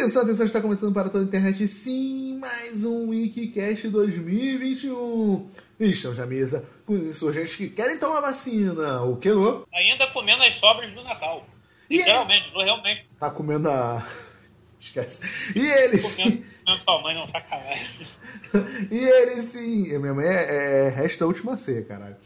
Atenção, 0.00 0.22
atenção, 0.22 0.46
está 0.46 0.62
começando 0.62 0.94
para 0.94 1.10
toda 1.10 1.24
a 1.24 1.26
internet, 1.26 1.68
sim, 1.68 2.38
mais 2.38 2.86
um 2.86 3.10
Wikicast 3.10 3.86
2021. 3.88 5.50
Estamos 5.78 6.16
na 6.16 6.24
mesa 6.24 6.64
com 6.86 6.94
os 6.94 7.04
insurgentes 7.04 7.54
que 7.54 7.68
querem 7.68 7.98
tomar 7.98 8.22
vacina. 8.22 9.02
O 9.02 9.18
que, 9.18 9.28
não? 9.28 9.66
Ainda 9.74 10.06
comendo 10.06 10.42
as 10.42 10.54
sobras 10.54 10.90
do 10.94 11.04
Natal. 11.04 11.46
Literalmente, 11.90 12.50
não 12.54 12.64
realmente. 12.64 13.06
Tá 13.20 13.30
comendo 13.30 13.70
a... 13.70 14.02
Esquece. 14.80 15.20
E 15.54 15.68
eles... 15.68 16.16
Comendo, 16.16 16.44
comendo 16.64 16.84
tua 16.86 17.02
mãe, 17.02 17.14
não, 17.14 17.28
sacanagem. 17.28 18.06
e 18.90 18.98
ele 19.04 19.42
sim... 19.42 19.98
Minha 19.98 20.14
mãe 20.14 20.26
é, 20.26 20.86
é 20.86 20.88
resta 20.88 21.24
a 21.24 21.28
última 21.28 21.58
ceia, 21.58 21.84
caralho. 21.84 22.16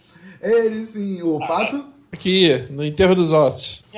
Ele 0.40 0.86
sim, 0.86 1.22
o 1.22 1.40
Pato... 1.40 1.92
Aqui, 2.12 2.56
no 2.70 2.84
enterro 2.84 3.16
dos 3.16 3.32
ossos. 3.32 3.84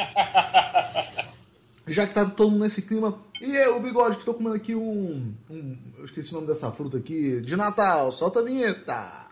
Já 1.86 2.06
que 2.06 2.14
tá 2.14 2.24
todo 2.24 2.50
mundo 2.50 2.64
nesse 2.64 2.82
clima. 2.82 3.25
E 3.40 3.54
eu, 3.54 3.76
o 3.76 3.80
bigode, 3.80 4.16
que 4.16 4.24
tô 4.24 4.32
comendo 4.34 4.54
aqui 4.56 4.74
um, 4.74 5.34
um. 5.50 5.76
Eu 5.98 6.04
esqueci 6.04 6.30
o 6.32 6.36
nome 6.36 6.46
dessa 6.46 6.70
fruta 6.72 6.96
aqui. 6.96 7.40
De 7.40 7.56
Natal, 7.56 8.10
solta 8.12 8.40
a 8.40 8.42
vinheta. 8.42 9.26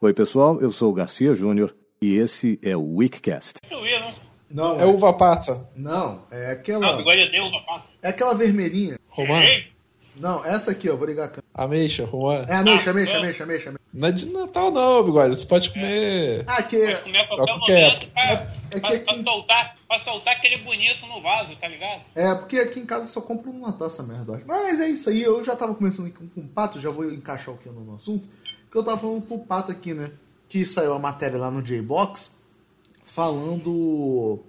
Oi, 0.00 0.12
pessoal, 0.12 0.60
eu 0.60 0.70
sou 0.70 0.90
o 0.90 0.94
Garcia 0.94 1.32
Júnior 1.32 1.74
e 2.00 2.16
esse 2.16 2.58
é 2.62 2.76
o 2.76 2.96
Weekcast. 2.96 3.54
Eu 3.70 3.86
ia, 3.86 4.00
não. 4.00 4.14
Não, 4.50 4.80
É 4.80 4.84
uva 4.84 5.14
passa. 5.14 5.70
Não, 5.74 6.24
é 6.30 6.42
Não, 6.42 6.48
o 6.48 6.52
aquela. 6.52 6.96
bigode 6.96 7.20
é 7.22 7.28
Deus, 7.30 7.50
rapaz. 7.50 7.82
É 8.02 8.08
aquela 8.10 8.34
vermelhinha. 8.34 8.98
Romano. 9.08 9.42
Ei, 9.44 9.66
Não, 10.16 10.44
essa 10.44 10.72
aqui, 10.72 10.90
ó, 10.90 10.96
vou 10.96 11.06
ligar 11.06 11.24
a 11.24 11.28
câmera. 11.28 11.44
Ameixa, 11.54 12.04
Romano. 12.04 12.44
É 12.48 12.56
ameixa, 12.56 12.90
Ah, 12.90 12.92
ameixa, 12.92 13.12
é. 13.12 13.16
ameixa, 13.16 13.44
ameixa. 13.44 13.68
ameixa. 13.70 13.80
Não 13.94 14.08
é 14.08 14.12
de 14.12 14.26
Natal 14.30 14.70
não, 14.70 15.02
bigode. 15.04 15.34
Você 15.36 15.46
pode 15.46 15.72
comer. 15.72 16.44
Ah, 16.46 16.62
que. 16.62 16.78
Pode 16.78 17.02
comer 17.02 17.18
a 17.20 17.26
qualquer 17.28 17.44
qualquer 17.46 17.84
momento 17.88 18.06
pra, 18.10 18.32
É- 18.32 18.61
é 18.76 18.80
que 18.80 18.80
pra- 18.80 18.94
aqui- 18.96 19.04
pra 19.04 19.22
soltar, 19.22 19.76
pra 19.88 20.00
soltar 20.00 20.36
aquele 20.36 20.58
bonito 20.58 21.06
no 21.06 21.20
vaso, 21.20 21.54
tá 21.56 21.68
ligado? 21.68 22.02
É, 22.14 22.34
porque 22.34 22.58
aqui 22.58 22.80
em 22.80 22.86
casa 22.86 23.06
só 23.06 23.20
compro 23.20 23.52
Natal 23.52 23.86
essa 23.86 24.02
merda. 24.02 24.42
Mas 24.46 24.80
é 24.80 24.88
isso 24.88 25.08
aí, 25.10 25.22
eu 25.22 25.42
já 25.44 25.54
tava 25.56 25.74
começando 25.74 26.06
aqui 26.06 26.16
com, 26.16 26.28
com 26.28 26.40
o 26.40 26.48
Pato, 26.48 26.80
já 26.80 26.90
vou 26.90 27.10
encaixar 27.10 27.54
o 27.54 27.58
que 27.58 27.68
no 27.68 27.94
assunto. 27.94 28.28
Que 28.70 28.76
eu 28.78 28.82
tava 28.84 28.98
falando 28.98 29.22
pro 29.26 29.38
Pato 29.38 29.70
aqui, 29.70 29.92
né? 29.94 30.10
Que 30.48 30.64
saiu 30.66 30.92
a 30.94 30.98
matéria 30.98 31.38
lá 31.38 31.50
no 31.50 31.62
J-Box 31.62 32.38
falando 33.04 34.40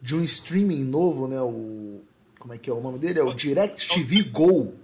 de 0.00 0.14
um 0.16 0.22
streaming 0.22 0.84
novo, 0.84 1.26
né? 1.28 1.40
O. 1.40 2.00
Como 2.38 2.52
é 2.54 2.58
que 2.58 2.68
é 2.68 2.72
o 2.72 2.80
nome 2.80 2.98
dele? 2.98 3.20
É 3.20 3.22
o 3.22 3.32
DirecTV 3.32 4.22
Go. 4.24 4.74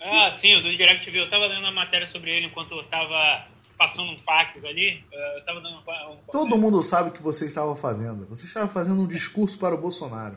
Ah, 0.00 0.30
sim, 0.32 0.54
o 0.56 0.62
do 0.62 0.68
DirecTV. 0.76 1.20
Eu 1.20 1.30
tava 1.30 1.46
lendo 1.46 1.66
a 1.66 1.70
matéria 1.70 2.06
sobre 2.06 2.30
ele 2.36 2.46
enquanto 2.46 2.72
eu 2.72 2.82
tava 2.84 3.46
passando 3.78 4.10
um 4.10 4.18
fax 4.18 4.62
ali. 4.64 5.02
eh, 5.12 5.38
Eu 5.38 5.44
tava 5.44 5.60
dando 5.60 5.76
um... 5.78 6.12
um- 6.12 6.16
Todo 6.30 6.58
mundo 6.58 6.82
sabe 6.82 7.10
o 7.10 7.12
que 7.12 7.22
você 7.22 7.46
estava 7.46 7.74
fazendo. 7.76 8.26
Você 8.26 8.44
estava 8.44 8.68
fazendo 8.68 9.00
um 9.00 9.06
discurso 9.06 9.58
para 9.58 9.74
o 9.74 9.78
Bolsonaro. 9.78 10.36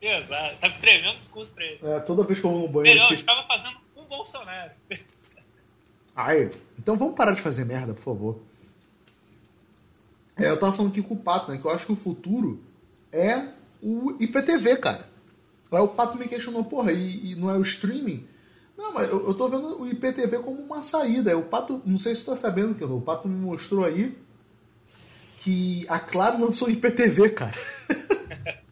Exato. 0.00 0.56
Tava 0.60 0.72
escrevendo 0.72 1.14
um 1.14 1.18
discurso 1.18 1.52
pra 1.54 1.64
ele. 1.64 1.80
É, 1.82 1.98
toda 2.00 2.22
vez 2.22 2.38
que 2.38 2.46
eu 2.46 2.50
vou 2.50 2.60
no 2.60 2.68
banheiro. 2.68 2.98
Melhor, 3.00 3.10
eu 3.12 3.16
estava 3.16 3.44
fazendo 3.48 3.76
um 3.96 4.04
Bolsonaro. 4.04 4.70
Ai, 6.14 6.50
então 6.78 6.96
vamos 6.96 7.14
parar 7.14 7.32
de 7.32 7.40
fazer 7.40 7.64
merda, 7.64 7.92
por 7.94 8.02
favor. 8.02 8.40
É, 10.36 10.48
eu 10.50 10.58
tava 10.58 10.72
falando 10.72 10.92
aqui 10.92 11.02
com 11.02 11.14
o 11.14 11.18
Pato, 11.18 11.50
né? 11.50 11.58
Que 11.58 11.64
eu 11.66 11.70
acho 11.70 11.86
que 11.86 11.92
o 11.92 11.96
futuro 11.96 12.62
é 13.12 13.48
o 13.82 14.14
IPTV, 14.20 14.76
cara. 14.76 15.08
Aí 15.72 15.80
o 15.80 15.88
Pato 15.88 16.16
me 16.16 16.28
questionou, 16.28 16.64
porra, 16.64 16.92
e, 16.92 17.32
e 17.32 17.34
não 17.34 17.50
é 17.50 17.56
o 17.56 17.62
streaming? 17.62 18.26
Não, 18.76 18.92
mas 18.92 19.08
eu, 19.08 19.26
eu 19.26 19.34
tô 19.34 19.48
vendo 19.48 19.80
o 19.80 19.88
IPTV 19.88 20.38
como 20.40 20.60
uma 20.60 20.82
saída. 20.82 21.30
Aí 21.30 21.36
O 21.36 21.42
Pato, 21.42 21.82
não 21.84 21.98
sei 21.98 22.14
se 22.14 22.22
você 22.22 22.30
tá 22.32 22.36
sabendo, 22.36 22.74
que 22.74 22.84
o 22.84 23.00
Pato 23.00 23.26
me 23.26 23.38
mostrou 23.38 23.84
aí 23.84 24.16
que 25.38 25.86
a 25.88 25.98
Claro 25.98 26.44
lançou 26.44 26.68
o 26.68 26.70
IPTV, 26.70 27.30
cara. 27.30 27.54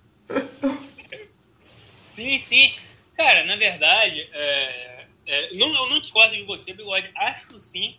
Sim, 2.07 2.39
sim. 2.39 2.73
Cara, 3.17 3.45
na 3.45 3.57
verdade, 3.57 4.29
é, 4.33 5.07
é, 5.27 5.55
não, 5.55 5.67
eu 5.67 5.91
não 5.91 6.01
discordo 6.01 6.35
de 6.35 6.45
você, 6.45 6.73
Bigode. 6.73 7.11
Acho 7.17 7.61
sim 7.63 7.97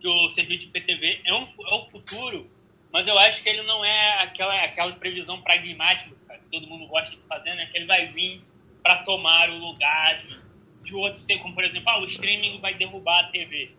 que 0.00 0.06
o 0.06 0.30
serviço 0.30 0.66
de 0.66 0.72
PTV 0.72 1.22
é, 1.24 1.34
um, 1.34 1.42
é 1.42 1.74
o 1.74 1.84
futuro, 1.90 2.48
mas 2.92 3.06
eu 3.08 3.18
acho 3.18 3.42
que 3.42 3.48
ele 3.48 3.62
não 3.62 3.84
é 3.84 4.22
aquela, 4.22 4.54
aquela 4.64 4.92
previsão 4.92 5.40
pragmática 5.40 6.14
cara, 6.26 6.38
que 6.38 6.50
todo 6.50 6.68
mundo 6.68 6.86
gosta 6.86 7.10
de 7.10 7.22
fazer, 7.28 7.54
né? 7.54 7.66
Que 7.66 7.78
ele 7.78 7.86
vai 7.86 8.12
vir 8.12 8.42
para 8.82 9.02
tomar 9.04 9.50
o 9.50 9.58
lugar 9.58 10.22
de, 10.22 10.36
de 10.82 10.94
outro 10.94 11.20
ser, 11.20 11.38
como 11.38 11.54
por 11.54 11.64
exemplo, 11.64 11.88
ah, 11.90 12.00
o 12.00 12.06
streaming 12.06 12.60
vai 12.60 12.74
derrubar 12.74 13.26
a 13.26 13.28
TV. 13.28 13.70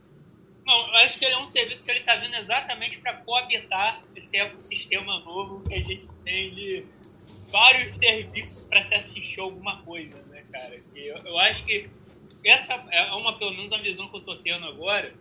Não, 0.65 0.87
eu 0.87 0.95
acho 1.05 1.19
que 1.19 1.25
ele 1.25 1.33
é 1.33 1.39
um 1.39 1.45
serviço 1.45 1.83
que 1.83 1.91
ele 1.91 1.99
está 1.99 2.15
vindo 2.15 2.35
exatamente 2.35 2.97
para 2.97 3.17
coabitar 3.17 4.01
esse 4.15 4.37
ecossistema 4.37 5.19
novo 5.19 5.61
que 5.67 5.73
a 5.73 5.77
gente 5.77 6.07
tem 6.23 6.53
de 6.53 6.85
vários 7.51 7.91
serviços 7.91 8.63
para 8.63 8.81
se 8.81 8.95
assistir 8.95 9.39
alguma 9.41 9.81
coisa, 9.81 10.21
né, 10.29 10.43
cara? 10.51 10.81
E 10.95 10.99
eu, 10.99 11.17
eu 11.17 11.37
acho 11.39 11.65
que 11.65 11.89
essa 12.45 12.73
é 12.91 13.13
uma, 13.13 13.37
pelo 13.37 13.51
menos, 13.51 13.71
a 13.71 13.77
visão 13.77 14.07
que 14.09 14.17
eu 14.17 14.21
tô 14.21 14.35
tendo 14.37 14.65
agora, 14.65 15.13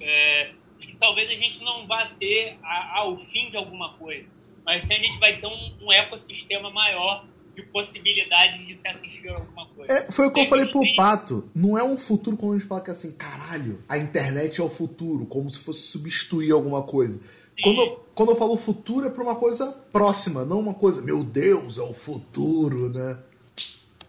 é, 0.00 0.52
que 0.80 0.96
talvez 0.96 1.30
a 1.30 1.34
gente 1.34 1.62
não 1.62 1.86
vá 1.86 2.06
ter 2.18 2.58
ao 2.62 3.18
fim 3.18 3.50
de 3.50 3.56
alguma 3.56 3.94
coisa, 3.94 4.28
mas 4.64 4.84
sim 4.84 4.94
a 4.94 4.98
gente 4.98 5.18
vai 5.18 5.38
ter 5.38 5.46
um, 5.46 5.76
um 5.82 5.92
ecossistema 5.92 6.70
maior 6.70 7.24
de 7.54 7.62
possibilidades 7.62 8.66
de 8.66 8.74
se 8.74 8.88
assistir 8.88 9.28
alguma 9.28 9.66
coisa. 9.68 9.92
É, 9.92 10.10
foi 10.12 10.26
o 10.26 10.32
que 10.32 10.40
eu 10.40 10.44
falei 10.46 10.66
pro 10.66 10.80
Pato. 10.96 11.48
Não 11.54 11.78
é 11.78 11.82
um 11.84 11.96
futuro 11.96 12.36
quando 12.36 12.54
a 12.54 12.58
gente 12.58 12.66
fala 12.68 12.80
que 12.82 12.90
assim, 12.90 13.12
caralho, 13.12 13.82
a 13.88 13.96
internet 13.98 14.60
é 14.60 14.64
o 14.64 14.68
futuro, 14.68 15.26
como 15.26 15.48
se 15.50 15.58
fosse 15.62 15.82
substituir 15.88 16.50
alguma 16.52 16.82
coisa. 16.82 17.20
Quando, 17.62 17.80
eu- 17.80 18.06
quando 18.14 18.30
eu 18.32 18.36
falo 18.36 18.56
futuro 18.56 19.06
é 19.06 19.10
pra 19.10 19.22
uma 19.22 19.36
coisa 19.36 19.70
próxima, 19.92 20.44
não 20.44 20.58
uma 20.58 20.74
coisa, 20.74 21.00
meu 21.00 21.22
Deus, 21.22 21.78
é 21.78 21.82
o 21.82 21.92
futuro, 21.92 22.88
né? 22.88 23.16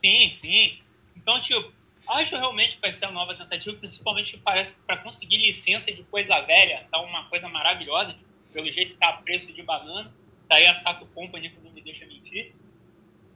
Sim, 0.04 0.30
sim. 0.32 0.78
Então, 1.16 1.40
tipo, 1.42 1.72
acho 2.08 2.36
realmente 2.36 2.76
que 2.76 2.82
vai 2.82 2.92
ser 2.92 3.06
a 3.06 3.12
nova 3.12 3.36
tentativa, 3.36 3.76
principalmente 3.78 4.38
parece 4.44 4.72
que 4.72 4.78
para 4.86 4.98
conseguir 4.98 5.38
licença 5.38 5.92
de 5.92 6.04
coisa 6.04 6.40
velha, 6.42 6.86
tá 6.92 7.00
uma 7.02 7.26
coisa 7.26 7.48
maravilhosa, 7.48 8.16
pelo 8.54 8.72
jeito 8.72 8.96
tá 8.98 9.10
a 9.10 9.18
preço 9.18 9.52
de 9.54 9.62
banana, 9.64 10.12
tá 10.48 10.56
aí 10.56 10.66
a 10.68 10.74
Sato 10.74 11.06
Company 11.14 11.50
que 11.50 11.60
não 11.64 11.72
me 11.72 11.82
deixa 11.82 12.06
mentir. 12.06 12.15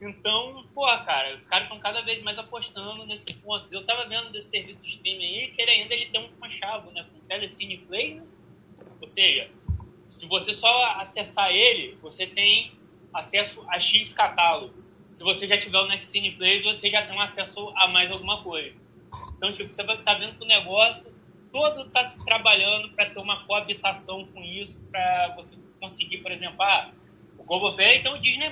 Então, 0.01 0.65
pô, 0.73 0.85
cara, 1.03 1.35
os 1.35 1.45
caras 1.45 1.65
estão 1.65 1.79
cada 1.79 2.01
vez 2.01 2.21
mais 2.21 2.37
apostando 2.39 3.05
nesse 3.05 3.33
ponto. 3.35 3.71
Eu 3.73 3.85
tava 3.85 4.07
vendo 4.07 4.31
desse 4.31 4.51
serviço 4.51 4.81
de 4.81 4.89
streaming 4.89 5.25
aí, 5.25 5.47
que 5.51 5.61
ele 5.61 5.71
ainda 5.71 5.93
ele 5.93 6.05
tem 6.07 6.23
um 6.23 6.29
conchavo, 6.39 6.89
né, 6.91 7.05
com 7.11 7.19
Telecine 7.27 7.77
Play, 7.79 8.15
né? 8.15 8.23
Ou 9.01 9.07
seja, 9.07 9.49
se 10.07 10.25
você 10.25 10.53
só 10.53 10.85
acessar 10.99 11.51
ele, 11.51 11.97
você 12.01 12.25
tem 12.25 12.71
acesso 13.13 13.63
a 13.69 13.79
X 13.79 14.13
catálogo. 14.13 14.73
Se 15.13 15.23
você 15.23 15.47
já 15.47 15.59
tiver 15.59 15.77
o 15.77 15.87
Nexine 15.87 16.31
Play, 16.31 16.61
você 16.61 16.89
já 16.89 17.05
tem 17.05 17.19
acesso 17.19 17.73
a 17.75 17.87
mais 17.87 18.09
alguma 18.11 18.41
coisa. 18.41 18.75
Então, 19.35 19.53
tipo, 19.53 19.73
você 19.73 19.83
vai 19.83 19.95
estar 19.95 20.13
vendo 20.13 20.37
que 20.37 20.43
o 20.43 20.47
negócio 20.47 21.13
todo 21.51 21.87
está 21.87 22.03
se 22.03 22.23
trabalhando 22.23 22.89
para 22.91 23.09
ter 23.09 23.19
uma 23.19 23.45
coabitação 23.45 24.25
com 24.27 24.41
isso, 24.43 24.79
para 24.91 25.33
você 25.35 25.57
conseguir, 25.79 26.19
por 26.19 26.31
exemplo, 26.31 26.61
ah, 26.61 26.91
o 27.37 27.43
Globoplay 27.43 28.01
tem 28.01 28.13
o 28.13 28.17
Disney+. 28.19 28.49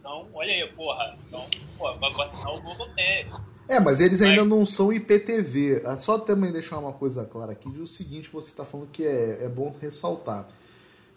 Então, 0.00 0.26
olha 0.32 0.50
aí, 0.50 0.66
porra. 0.72 1.16
Então, 1.28 1.46
pô, 1.78 1.94
vai 1.94 2.12
vacinar 2.14 2.54
o 2.54 2.60
Globoplay. 2.62 3.26
É, 3.68 3.78
mas 3.78 4.00
eles 4.00 4.20
ainda 4.20 4.44
não 4.44 4.64
são 4.64 4.92
IPTV. 4.92 5.82
Ah, 5.84 5.96
Só 5.96 6.18
também 6.18 6.50
deixar 6.50 6.78
uma 6.78 6.92
coisa 6.92 7.24
clara 7.24 7.52
aqui, 7.52 7.68
o 7.68 7.86
seguinte 7.86 8.28
que 8.28 8.34
você 8.34 8.48
está 8.48 8.64
falando 8.64 8.88
que 8.88 9.04
é, 9.04 9.44
é 9.44 9.48
bom 9.48 9.72
ressaltar. 9.80 10.48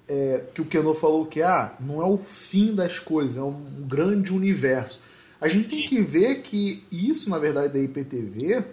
É, 0.07 0.43
que 0.53 0.61
o 0.61 0.65
Keno 0.65 0.93
falou 0.93 1.25
que 1.25 1.41
ah, 1.41 1.73
não 1.79 2.01
é 2.01 2.05
o 2.05 2.17
fim 2.17 2.75
das 2.75 2.99
coisas, 2.99 3.37
é 3.37 3.41
um 3.41 3.63
grande 3.87 4.33
universo. 4.33 5.01
A 5.39 5.47
gente 5.47 5.69
tem 5.69 5.85
que 5.87 6.01
ver 6.01 6.41
que 6.41 6.85
isso, 6.91 7.29
na 7.29 7.39
verdade, 7.39 7.73
da 7.73 7.79
IPTV 7.79 8.65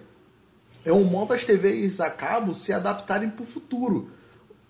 é 0.85 0.93
um 0.93 1.05
modo 1.05 1.29
das 1.29 1.45
TVs 1.45 2.01
a 2.01 2.11
cabo 2.11 2.55
se 2.55 2.73
adaptarem 2.73 3.31
para 3.31 3.43
o 3.43 3.47
futuro. 3.47 4.11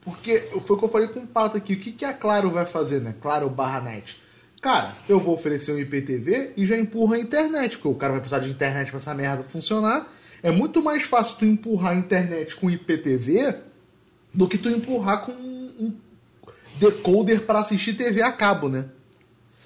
Porque 0.02 0.38
foi 0.60 0.76
o 0.76 0.78
que 0.78 0.84
eu 0.84 0.88
falei 0.88 1.08
com 1.08 1.20
o 1.20 1.26
Pato 1.26 1.56
aqui. 1.56 1.74
O 1.74 1.80
que, 1.80 1.92
que 1.92 2.04
a 2.04 2.12
Claro 2.12 2.50
vai 2.50 2.64
fazer, 2.64 3.00
né? 3.00 3.14
Claro 3.20 3.48
barra 3.50 3.80
net. 3.80 4.20
Cara, 4.60 4.94
eu 5.08 5.18
vou 5.18 5.34
oferecer 5.34 5.72
um 5.72 5.78
IPTV 5.78 6.52
e 6.56 6.66
já 6.66 6.76
empurro 6.76 7.14
a 7.14 7.18
internet, 7.18 7.78
porque 7.78 7.88
o 7.88 7.94
cara 7.94 8.12
vai 8.12 8.20
precisar 8.20 8.40
de 8.40 8.50
internet 8.50 8.88
para 8.88 8.98
essa 8.98 9.14
merda 9.14 9.42
funcionar. 9.42 10.06
É 10.42 10.50
muito 10.50 10.82
mais 10.82 11.02
fácil 11.04 11.38
tu 11.38 11.44
empurrar 11.46 11.92
a 11.92 11.96
internet 11.96 12.56
com 12.56 12.70
IPTV 12.70 13.56
do 14.32 14.46
que 14.46 14.58
tu 14.58 14.68
empurrar 14.68 15.24
com 15.24 15.32
um 15.32 15.94
decoder 16.78 17.42
para 17.42 17.60
assistir 17.60 17.94
TV 17.94 18.22
a 18.22 18.32
cabo, 18.32 18.68
né? 18.68 18.86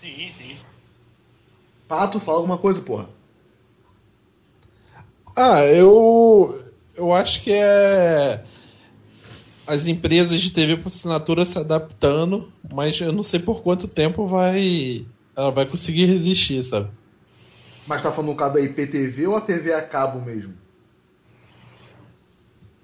Sim, 0.01 0.31
sim. 0.31 0.57
Pato, 1.89 2.21
fala 2.21 2.39
alguma 2.39 2.59
coisa, 2.59 2.81
porra. 2.81 3.09
Ah, 5.37 5.65
eu. 5.65 6.63
Eu 6.97 7.13
acho 7.13 7.43
que 7.43 7.53
é. 7.53 8.45
As 9.67 9.87
empresas 9.87 10.41
de 10.41 10.51
TV 10.51 10.77
por 10.77 10.89
assinatura 10.89 11.45
se 11.47 11.59
adaptando, 11.59 12.53
mas 12.73 13.01
eu 13.01 13.13
não 13.13 13.23
sei 13.23 13.41
por 13.41 13.63
quanto 13.63 13.89
tempo 13.89 14.27
vai. 14.27 15.07
Ela 15.37 15.51
vai 15.51 15.67
conseguir 15.67 16.05
resistir, 16.05 16.63
sabe? 16.63 16.89
Mas 17.87 18.03
tá 18.03 18.11
falando 18.11 18.31
no 18.31 18.37
caso 18.37 18.55
da 18.55 18.61
IPTV 18.61 19.27
ou 19.27 19.37
a 19.37 19.41
TV 19.41 19.73
a 19.73 19.83
cabo 19.83 20.21
mesmo? 20.21 20.55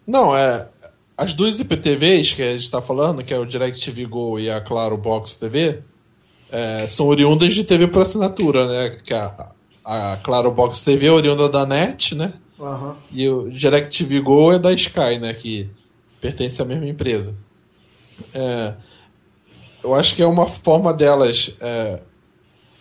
Não, 0.07 0.37
é. 0.37 0.69
As 1.17 1.35
duas 1.35 1.61
IPTVs 1.61 2.33
que 2.33 2.43
a 2.43 2.53
gente 2.53 2.63
está 2.63 2.81
falando, 2.81 3.23
que 3.23 3.33
é 3.33 3.39
o 3.39 3.45
DirecTV 3.45 4.07
Go 4.07 4.39
e 4.39 4.51
a 4.51 4.61
Claro 4.61 4.97
Box 4.97 5.37
TV, 5.37 5.83
é, 6.51 6.87
são 6.87 7.07
oriundas 7.07 7.55
de 7.55 7.63
TV 7.63 7.87
por 7.87 8.03
assinatura, 8.03 8.67
né? 8.67 8.99
Que 9.05 9.13
a, 9.13 9.49
a 9.85 10.17
Claro 10.23 10.51
Box 10.51 10.83
TV 10.83 11.07
é 11.07 11.13
oriunda 11.13 11.49
da 11.49 11.67
NET, 11.67 12.15
né? 12.15 12.33
Aham. 12.59 12.97
E 13.13 13.29
o 13.29 13.51
DirecTV 13.51 14.21
Go 14.21 14.53
é 14.53 14.59
da 14.59 14.73
Sky, 14.73 15.19
né? 15.21 15.33
Que 15.35 15.71
pertence 16.21 16.61
à 16.61 16.65
mesma 16.65 16.87
empresa. 16.87 17.35
É, 18.35 18.75
eu 19.83 19.95
acho 19.95 20.15
que 20.15 20.23
é 20.23 20.27
uma 20.27 20.47
forma 20.47 20.93
delas 20.93 21.55
é, 21.61 22.01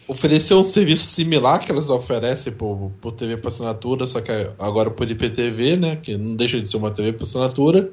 oferecer 0.08 0.54
um 0.54 0.64
serviço 0.64 1.06
similar 1.06 1.60
que 1.60 1.72
elas 1.72 1.90
oferecem 1.90 2.52
por, 2.52 2.92
por 3.00 3.12
TV 3.14 3.38
por 3.38 3.48
assinatura, 3.48 4.06
só 4.06 4.20
que 4.20 4.32
agora 4.60 4.90
por 4.92 5.10
IPTV, 5.10 5.78
né? 5.78 5.96
Que 5.96 6.18
não 6.18 6.36
deixa 6.36 6.60
de 6.60 6.68
ser 6.68 6.78
uma 6.78 6.92
TV 6.92 7.14
por 7.14 7.24
assinatura. 7.24 7.92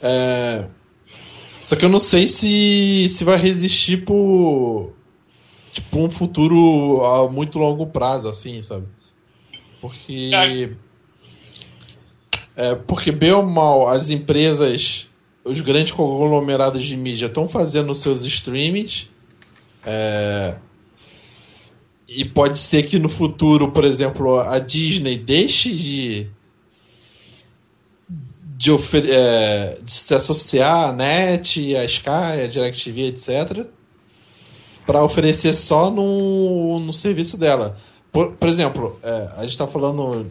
É, 0.00 0.66
só 1.62 1.74
que 1.74 1.84
eu 1.84 1.88
não 1.88 1.98
sei 1.98 2.28
se, 2.28 3.08
se 3.08 3.24
vai 3.24 3.38
resistir 3.38 4.04
por 4.04 4.92
tipo 5.72 5.98
um 5.98 6.10
futuro 6.10 7.04
a 7.04 7.28
muito 7.30 7.58
longo 7.58 7.86
prazo, 7.86 8.28
assim, 8.28 8.62
sabe? 8.62 8.86
Porque. 9.80 10.30
É, 12.56 12.74
porque, 12.74 13.12
bem 13.12 13.32
ou 13.32 13.42
mal, 13.42 13.88
as 13.88 14.08
empresas, 14.08 15.06
os 15.44 15.60
grandes 15.60 15.92
conglomerados 15.92 16.84
de 16.84 16.96
mídia 16.96 17.26
estão 17.26 17.46
fazendo 17.46 17.94
seus 17.94 18.24
streamings. 18.24 19.08
É, 19.84 20.56
e 22.08 22.24
pode 22.24 22.58
ser 22.58 22.84
que 22.84 22.98
no 22.98 23.08
futuro, 23.08 23.70
por 23.70 23.84
exemplo, 23.84 24.40
a 24.40 24.58
Disney 24.58 25.18
deixe 25.18 25.72
de. 25.72 26.30
De, 28.58 28.70
é, 29.10 29.78
de 29.84 29.92
se 29.92 30.14
associar 30.14 30.88
à 30.88 30.92
NET, 30.92 31.76
à 31.76 31.84
Sky, 31.84 32.08
à 32.42 32.46
DirecTV, 32.46 33.08
etc 33.08 33.66
para 34.86 35.02
oferecer 35.02 35.52
só 35.54 35.90
no, 35.90 36.78
no 36.78 36.92
serviço 36.92 37.36
dela. 37.36 37.76
Por, 38.12 38.32
por 38.32 38.48
exemplo, 38.48 38.98
é, 39.02 39.28
a 39.36 39.42
gente 39.42 39.50
está 39.50 39.66
falando 39.66 40.26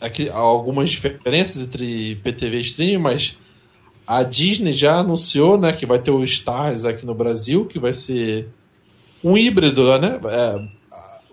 aqui 0.00 0.28
algumas 0.30 0.90
diferenças 0.90 1.62
entre 1.62 2.16
PTV 2.16 2.58
e 2.58 2.60
streaming, 2.62 2.98
mas 2.98 3.36
a 4.06 4.22
Disney 4.22 4.72
já 4.72 4.96
anunciou 4.96 5.58
né, 5.58 5.72
que 5.72 5.86
vai 5.86 5.98
ter 5.98 6.10
o 6.10 6.24
Stars 6.24 6.84
aqui 6.84 7.06
no 7.06 7.14
Brasil, 7.14 7.66
que 7.66 7.78
vai 7.78 7.94
ser 7.94 8.48
um 9.22 9.36
híbrido, 9.36 9.98
né? 9.98 10.18
É, 10.24 10.68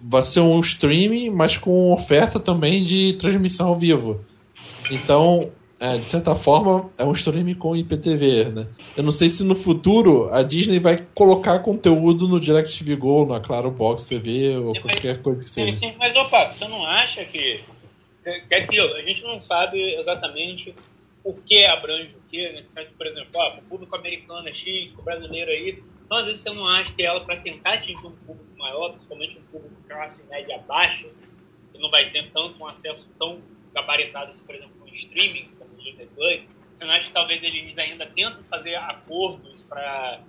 vai 0.01 0.23
ser 0.23 0.41
um 0.41 0.59
streaming, 0.59 1.29
mas 1.29 1.57
com 1.57 1.91
oferta 1.91 2.39
também 2.39 2.83
de 2.83 3.13
transmissão 3.13 3.69
ao 3.69 3.75
vivo. 3.75 4.23
Então, 4.91 5.49
é, 5.79 5.97
de 5.97 6.07
certa 6.07 6.35
forma, 6.35 6.89
é 6.97 7.03
um 7.03 7.11
streaming 7.11 7.53
com 7.53 7.75
IPTV, 7.75 8.45
né? 8.45 8.67
Eu 8.95 9.03
não 9.03 9.11
sei 9.11 9.29
se 9.29 9.43
no 9.43 9.55
futuro 9.55 10.29
a 10.33 10.41
Disney 10.41 10.79
vai 10.79 10.99
colocar 11.13 11.59
conteúdo 11.59 12.27
no 12.27 12.39
DirecTV 12.39 12.95
Go, 12.95 13.25
na 13.25 13.39
Claro 13.39 13.71
Box 13.71 14.05
TV 14.05 14.57
ou 14.57 14.73
qualquer 14.73 15.21
coisa 15.21 15.43
que 15.43 15.49
seja. 15.49 15.77
mas 15.97 16.15
opa, 16.15 16.51
você 16.51 16.67
não 16.67 16.85
acha 16.85 17.23
que 17.25 17.61
é 18.27 18.59
aquilo? 18.59 18.93
A 18.95 19.01
gente 19.01 19.23
não 19.23 19.41
sabe 19.41 19.95
exatamente 19.95 20.75
o 21.23 21.33
que 21.33 21.65
abrange 21.65 22.15
o 22.15 22.29
que, 22.29 22.49
né? 22.51 22.65
Por 22.97 23.07
exemplo, 23.07 23.31
ó, 23.35 23.57
o 23.57 23.61
público 23.63 23.95
americano 23.95 24.47
é 24.47 24.53
X, 24.53 24.93
o 24.97 25.01
brasileiro 25.01 25.51
aí. 25.51 25.83
Então, 26.05 26.17
às 26.17 26.25
vezes, 26.25 26.41
você 26.41 26.49
não 26.51 26.67
acha 26.67 26.93
que 26.93 27.03
ela, 27.03 27.19
para 27.25 27.37
tentar 27.37 27.73
atingir 27.73 28.05
um 28.05 28.15
público 28.15 28.57
maior, 28.57 28.93
principalmente 28.93 29.37
um 29.37 29.43
público 29.43 29.75
classe 29.87 30.23
média 30.27 30.57
baixa, 30.59 31.07
que 31.71 31.77
não 31.79 31.89
vai 31.89 32.09
ter 32.11 32.31
tanto 32.31 32.63
um 32.63 32.67
acesso 32.67 33.09
tão 33.19 33.41
gabaritado, 33.73 34.29
assim, 34.29 34.43
por 34.45 34.55
exemplo, 34.55 34.73
no 34.79 34.87
streaming, 34.93 35.49
como 35.59 35.73
o 35.73 35.77
Disney 35.77 36.07
Plus, 36.15 36.41
você 36.77 36.85
não 36.85 36.93
acha 36.93 37.07
que 37.07 37.11
talvez 37.11 37.43
eles 37.43 37.77
ainda 37.77 38.05
tentam 38.05 38.43
fazer 38.45 38.75
acordos 38.75 39.61
para 39.63 40.21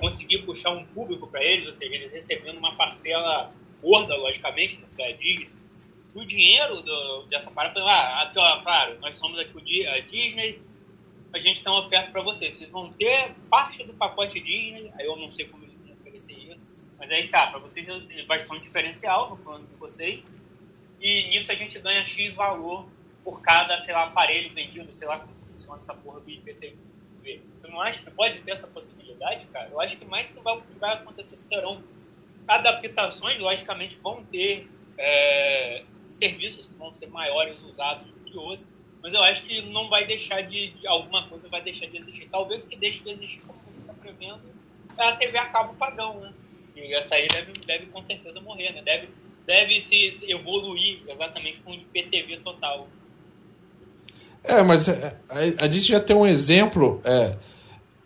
conseguir 0.00 0.38
puxar 0.38 0.70
um 0.70 0.84
público 0.86 1.26
para 1.28 1.44
eles, 1.44 1.68
ou 1.68 1.74
seja, 1.74 1.94
eles 1.94 2.12
recebendo 2.12 2.58
uma 2.58 2.74
parcela 2.74 3.52
gorda, 3.80 4.16
logicamente, 4.16 4.80
da 4.96 5.10
Disney, 5.12 5.50
o 6.16 6.24
dinheiro 6.24 6.80
do, 6.80 7.26
dessa 7.26 7.50
parada, 7.50 7.78
ah, 7.84 8.22
aqui, 8.22 8.38
ó, 8.38 8.62
claro, 8.62 8.98
nós 9.00 9.18
somos 9.18 9.38
aqui 9.38 9.86
a 9.86 10.00
Disney, 10.00 10.58
a 11.32 11.38
gente 11.38 11.62
tem 11.62 11.70
uma 11.70 11.86
oferta 11.86 12.10
para 12.10 12.22
vocês, 12.22 12.56
vocês 12.56 12.70
vão 12.70 12.90
ter 12.94 13.34
parte 13.50 13.84
do 13.84 13.92
pacote 13.92 14.40
Disney, 14.40 14.90
aí 14.98 15.04
eu 15.04 15.14
não 15.16 15.30
sei 15.30 15.44
como 15.44 15.64
eles 15.64 15.74
vão 15.74 15.92
oferecer 15.92 16.32
isso, 16.32 16.58
mas 16.98 17.10
aí 17.10 17.28
tá, 17.28 17.48
para 17.48 17.58
vocês 17.58 17.86
vai 18.26 18.40
ser 18.40 18.54
um 18.54 18.58
diferencial 18.58 19.28
no 19.28 19.36
plano 19.36 19.66
de 19.66 19.74
vocês, 19.74 20.24
e 21.00 21.28
nisso 21.28 21.52
a 21.52 21.54
gente 21.54 21.78
ganha 21.80 22.02
X 22.02 22.34
valor 22.34 22.88
por 23.22 23.42
cada, 23.42 23.76
sei 23.76 23.92
lá, 23.92 24.04
aparelho 24.04 24.54
vendido, 24.54 24.94
sei 24.94 25.06
lá 25.06 25.18
como 25.18 25.34
funciona 25.52 25.78
essa 25.78 25.94
porra 25.94 26.20
do 26.20 26.30
IPTV. 26.30 26.76
Você 27.60 27.68
não 27.68 27.80
acha 27.80 28.00
que 28.00 28.10
pode 28.10 28.38
ter 28.40 28.52
essa 28.52 28.66
possibilidade, 28.68 29.44
cara? 29.46 29.68
Eu 29.68 29.80
acho 29.80 29.96
que 29.96 30.04
mais 30.04 30.30
que 30.30 30.40
vai, 30.40 30.62
vai 30.78 30.94
acontecer 30.94 31.36
serão 31.48 31.82
adaptações, 32.46 33.38
logicamente 33.38 33.96
vão 33.96 34.24
ter 34.24 34.68
é, 34.96 35.84
serviços 36.16 36.66
que 36.66 36.74
vão 36.74 36.94
ser 36.94 37.08
maiores 37.08 37.56
usados 37.62 38.06
do 38.06 38.20
que 38.20 38.36
outros, 38.36 38.66
mas 39.02 39.14
eu 39.14 39.22
acho 39.22 39.42
que 39.42 39.60
não 39.62 39.88
vai 39.88 40.06
deixar 40.06 40.42
de, 40.42 40.70
de 40.70 40.86
alguma 40.86 41.26
coisa 41.28 41.48
vai 41.48 41.62
deixar 41.62 41.86
de 41.86 41.98
existir. 41.98 42.28
Talvez 42.30 42.64
o 42.64 42.68
que 42.68 42.76
deixe 42.76 43.00
de 43.00 43.10
existir, 43.10 43.40
como 43.46 43.58
você 43.64 43.80
está 43.80 43.92
prevendo, 43.92 44.40
é 44.98 45.08
a 45.08 45.16
TV 45.16 45.38
a 45.38 45.46
cabo 45.46 45.76
né? 46.20 46.32
E 46.74 46.94
essa 46.94 47.14
aí 47.14 47.26
deve, 47.28 47.52
deve 47.66 47.86
com 47.86 48.02
certeza 48.02 48.40
morrer, 48.40 48.72
né? 48.72 48.82
Deve, 48.82 49.08
deve 49.46 49.80
se, 49.80 50.24
evoluir 50.28 51.00
exatamente 51.08 51.58
com 51.58 51.70
o 51.70 51.74
IPTV 51.74 52.38
total. 52.38 52.88
É, 54.44 54.62
mas 54.62 54.88
é, 54.88 55.18
a, 55.28 55.64
a 55.64 55.68
gente 55.68 55.86
já 55.86 56.00
tem 56.00 56.14
um 56.14 56.26
exemplo 56.26 57.00
é, 57.04 57.38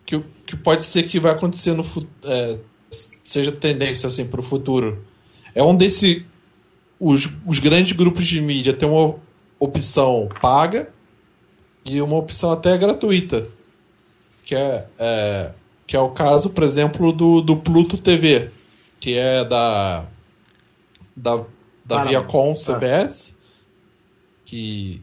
que, 0.07 0.21
que 0.47 0.57
pode 0.57 0.83
ser 0.83 1.05
que 1.05 1.19
vai 1.19 1.33
acontecer 1.33 1.73
no 1.73 1.85
é, 2.25 2.59
seja 3.23 3.53
tendência 3.53 4.07
assim 4.07 4.29
para 4.29 4.41
o 4.41 4.43
futuro. 4.43 5.05
É 5.55 5.63
um 5.63 5.77
desse 5.77 6.27
os, 7.01 7.29
os 7.47 7.59
grandes 7.59 7.93
grupos 7.93 8.27
de 8.27 8.41
mídia 8.41 8.75
têm 8.75 8.89
uma 8.89 9.17
opção 9.59 10.29
paga 10.41 10.93
e 11.85 12.01
uma 12.03 12.17
opção 12.17 12.53
até 12.53 12.77
gratuita, 12.77 13.49
que 14.45 14.55
é, 14.55 14.87
é, 14.99 15.53
que 15.87 15.97
é 15.97 16.01
o 16.01 16.11
caso, 16.11 16.51
por 16.51 16.63
exemplo, 16.63 17.11
do, 17.13 17.41
do 17.41 17.57
Pluto 17.57 17.97
TV, 17.97 18.51
que 19.01 19.17
é 19.17 19.43
da 19.45 20.05
da, 21.17 21.45
da. 21.85 22.05
Viacom 22.05 22.55
CBS, 22.55 23.35
que 24.45 25.03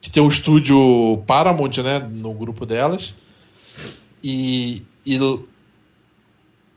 que 0.00 0.10
tem 0.10 0.22
um 0.22 0.28
estúdio 0.28 1.22
Paramount, 1.26 1.78
né, 1.82 1.98
no 1.98 2.32
grupo 2.32 2.64
delas. 2.64 3.14
E, 4.22 4.82
e 5.04 5.18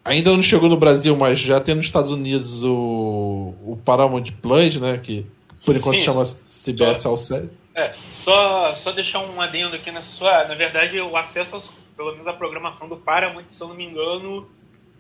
ainda 0.04 0.32
não 0.32 0.44
chegou 0.44 0.70
no 0.70 0.78
Brasil, 0.78 1.16
mas 1.16 1.40
já 1.40 1.60
tem 1.60 1.76
nos 1.76 1.86
Estados 1.86 2.12
Unidos 2.12 2.64
o, 2.64 3.54
o 3.66 3.80
Paramount 3.86 4.26
Plus, 4.42 4.76
né, 4.78 4.98
que 4.98 5.26
por 5.66 5.76
enquanto 5.76 5.98
Sim. 5.98 6.06
chama 6.06 6.24
CBS 6.26 7.06
All 7.06 7.14
Access. 7.14 7.54
É, 7.74 7.94
só, 8.12 8.74
só 8.74 8.92
deixar 8.92 9.20
um 9.20 9.40
adendo 9.40 9.76
aqui 9.76 9.92
nessa 9.92 10.10
sua. 10.10 10.46
Na 10.46 10.56
verdade, 10.56 11.00
o 11.00 11.16
acesso, 11.16 11.56
aos, 11.56 11.70
pelo 11.96 12.12
menos 12.12 12.28
a 12.28 12.34
programação 12.34 12.90
do 12.90 12.98
Paramount, 12.98 13.46
se 13.48 13.62
eu 13.62 13.70
não 13.70 13.76
me 13.76 13.86
engano, 13.86 14.50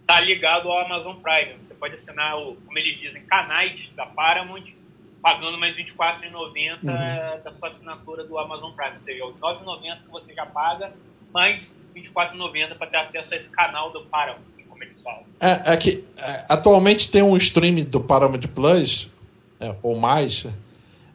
tá 0.07 0.19
ligado 0.21 0.69
ao 0.69 0.85
Amazon 0.85 1.17
Prime. 1.17 1.57
Você 1.61 1.73
pode 1.73 1.95
assinar, 1.95 2.37
o, 2.37 2.55
como 2.55 2.77
eles 2.77 2.97
dizem, 2.99 3.23
canais 3.23 3.89
da 3.95 4.05
Paramount, 4.05 4.63
pagando 5.21 5.57
mais 5.57 5.75
R$ 5.75 5.83
24,90 5.83 7.43
da 7.43 7.51
sua 7.53 7.67
assinatura 7.67 8.23
do 8.23 8.37
Amazon 8.37 8.71
Prime. 8.71 8.95
Ou 8.95 9.01
seja, 9.01 9.25
os 9.25 9.35
R$ 9.35 9.41
9,90 9.41 10.03
que 10.03 10.09
você 10.09 10.33
já 10.33 10.45
paga, 10.45 10.93
mais 11.33 11.73
R$ 11.93 12.01
24,90 12.01 12.75
para 12.75 12.87
ter 12.87 12.97
acesso 12.97 13.33
a 13.33 13.37
esse 13.37 13.49
canal 13.49 13.91
do 13.91 14.01
Paramount, 14.05 14.41
como 14.81 14.91
eles 14.91 15.01
falam. 15.01 15.21
É, 15.39 15.73
é 15.73 15.77
que 15.77 16.03
é, 16.17 16.45
atualmente 16.49 17.09
tem 17.11 17.21
um 17.21 17.35
stream 17.37 17.83
do 17.83 17.99
Paramount 17.99 18.41
Plus, 18.53 19.09
é, 19.59 19.73
ou 19.81 19.97
mais, 19.97 20.45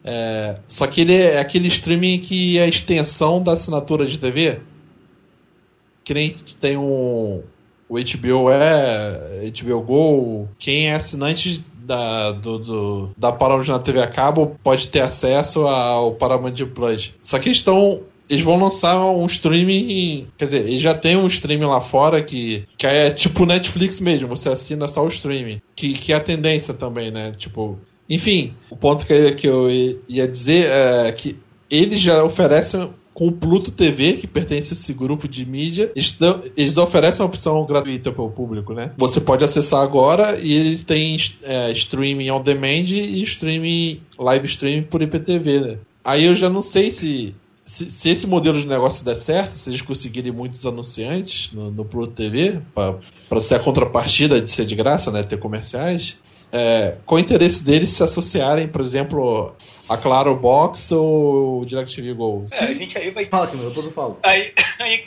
é, 0.04 0.58
só 0.66 0.86
que 0.86 1.00
ele 1.00 1.14
é 1.14 1.38
aquele 1.40 1.68
streaming 1.68 2.20
que 2.20 2.58
é 2.58 2.62
a 2.62 2.68
extensão 2.68 3.42
da 3.42 3.52
assinatura 3.52 4.06
de 4.06 4.18
TV. 4.18 4.60
Que 6.04 6.14
nem 6.14 6.36
tem 6.60 6.76
um. 6.76 7.42
O 7.88 7.94
HBO 7.98 8.50
é. 8.50 9.50
HBO 9.60 9.80
Go. 9.82 10.48
Quem 10.58 10.88
é 10.88 10.94
assinante 10.94 11.64
da, 11.78 12.30
do, 12.32 12.58
do- 12.58 13.10
da 13.16 13.32
Paramount 13.32 13.66
na 13.66 13.78
TV 13.80 14.00
a 14.00 14.06
cabo 14.06 14.56
pode 14.62 14.88
ter 14.88 15.00
acesso 15.02 15.66
ao 15.66 16.12
Paramount 16.14 16.54
Plus. 16.74 17.12
Só 17.20 17.38
que 17.40 17.50
estão. 17.50 18.02
Eles 18.28 18.44
vão 18.44 18.58
lançar 18.58 18.98
um 18.98 19.26
streaming. 19.26 20.26
Quer 20.36 20.46
dizer, 20.46 20.60
eles 20.60 20.80
já 20.80 20.94
tem 20.94 21.16
um 21.16 21.26
streaming 21.26 21.66
lá 21.66 21.80
fora 21.80 22.22
que, 22.22 22.64
que 22.76 22.86
é 22.86 23.10
tipo 23.10 23.46
Netflix 23.46 24.00
mesmo, 24.00 24.28
você 24.28 24.48
assina 24.48 24.88
só 24.88 25.04
o 25.04 25.08
streaming. 25.08 25.60
Que, 25.74 25.92
que 25.92 26.12
é 26.12 26.16
a 26.16 26.20
tendência 26.20 26.74
também, 26.74 27.10
né? 27.10 27.32
Tipo. 27.36 27.78
Enfim, 28.08 28.54
o 28.70 28.76
ponto 28.76 29.04
que, 29.04 29.32
que 29.32 29.48
eu 29.48 29.68
ia 30.08 30.28
dizer 30.28 30.66
é 30.70 31.10
que 31.10 31.36
eles 31.68 31.98
já 32.00 32.22
oferecem 32.22 32.88
com 33.16 33.28
o 33.28 33.32
Pluto 33.32 33.70
TV, 33.70 34.12
que 34.12 34.26
pertence 34.26 34.74
a 34.74 34.76
esse 34.76 34.92
grupo 34.92 35.26
de 35.26 35.46
mídia, 35.46 35.90
eles, 35.96 36.76
oferecem 36.76 37.22
uma 37.22 37.28
opção 37.28 37.64
gratuita 37.64 38.12
para 38.12 38.22
o 38.22 38.30
público, 38.30 38.74
né? 38.74 38.90
Você 38.98 39.22
pode 39.22 39.42
acessar 39.42 39.82
agora 39.82 40.38
e 40.38 40.52
ele 40.52 40.78
tem 40.78 41.16
é, 41.42 41.72
streaming 41.72 42.30
on 42.30 42.42
demand 42.42 42.84
e 42.90 43.22
streaming 43.22 44.02
live 44.18 44.46
streaming 44.46 44.82
por 44.82 45.00
IPTV, 45.00 45.60
né? 45.60 45.78
Aí 46.04 46.24
eu 46.24 46.34
já 46.34 46.50
não 46.50 46.60
sei 46.60 46.90
se, 46.90 47.34
se, 47.66 47.90
se 47.90 48.08
esse 48.08 48.28
modelo 48.28 48.58
de 48.60 48.66
negócio 48.66 49.04
der 49.04 49.16
certo, 49.16 49.50
se 49.50 49.68
eles 49.68 49.82
conseguirem 49.82 50.30
muitos 50.30 50.64
anunciantes 50.64 51.52
no, 51.52 51.70
no 51.70 51.84
Pluto 51.84 52.12
TV, 52.12 52.60
para 53.28 53.40
ser 53.40 53.56
a 53.56 53.58
contrapartida 53.58 54.40
de 54.40 54.48
ser 54.48 54.64
de 54.64 54.76
graça, 54.76 55.10
né? 55.10 55.24
Ter 55.24 55.36
comerciais. 55.36 56.22
é, 56.52 56.96
com 57.04 57.16
o 57.16 57.18
interesse 57.18 57.64
deles 57.64 57.90
se 57.90 58.02
associarem, 58.04 58.68
por 58.68 58.80
exemplo, 58.80 59.54
a 59.88 59.96
Claro 59.96 60.36
Box 60.36 60.92
ou 60.92 61.62
o 61.62 61.66
DirecTV 61.66 62.14
Go. 62.14 62.44
É, 62.52 62.64
a 62.64 62.72
gente 62.72 62.96
aí 62.96 63.10
vai. 63.10 63.26
Fala, 63.26 63.48
Camilo, 63.48 63.68
depois 63.68 63.86
eu 63.86 63.92
falo. 63.92 64.18
Aí, 64.22 64.52
aí... 64.80 65.04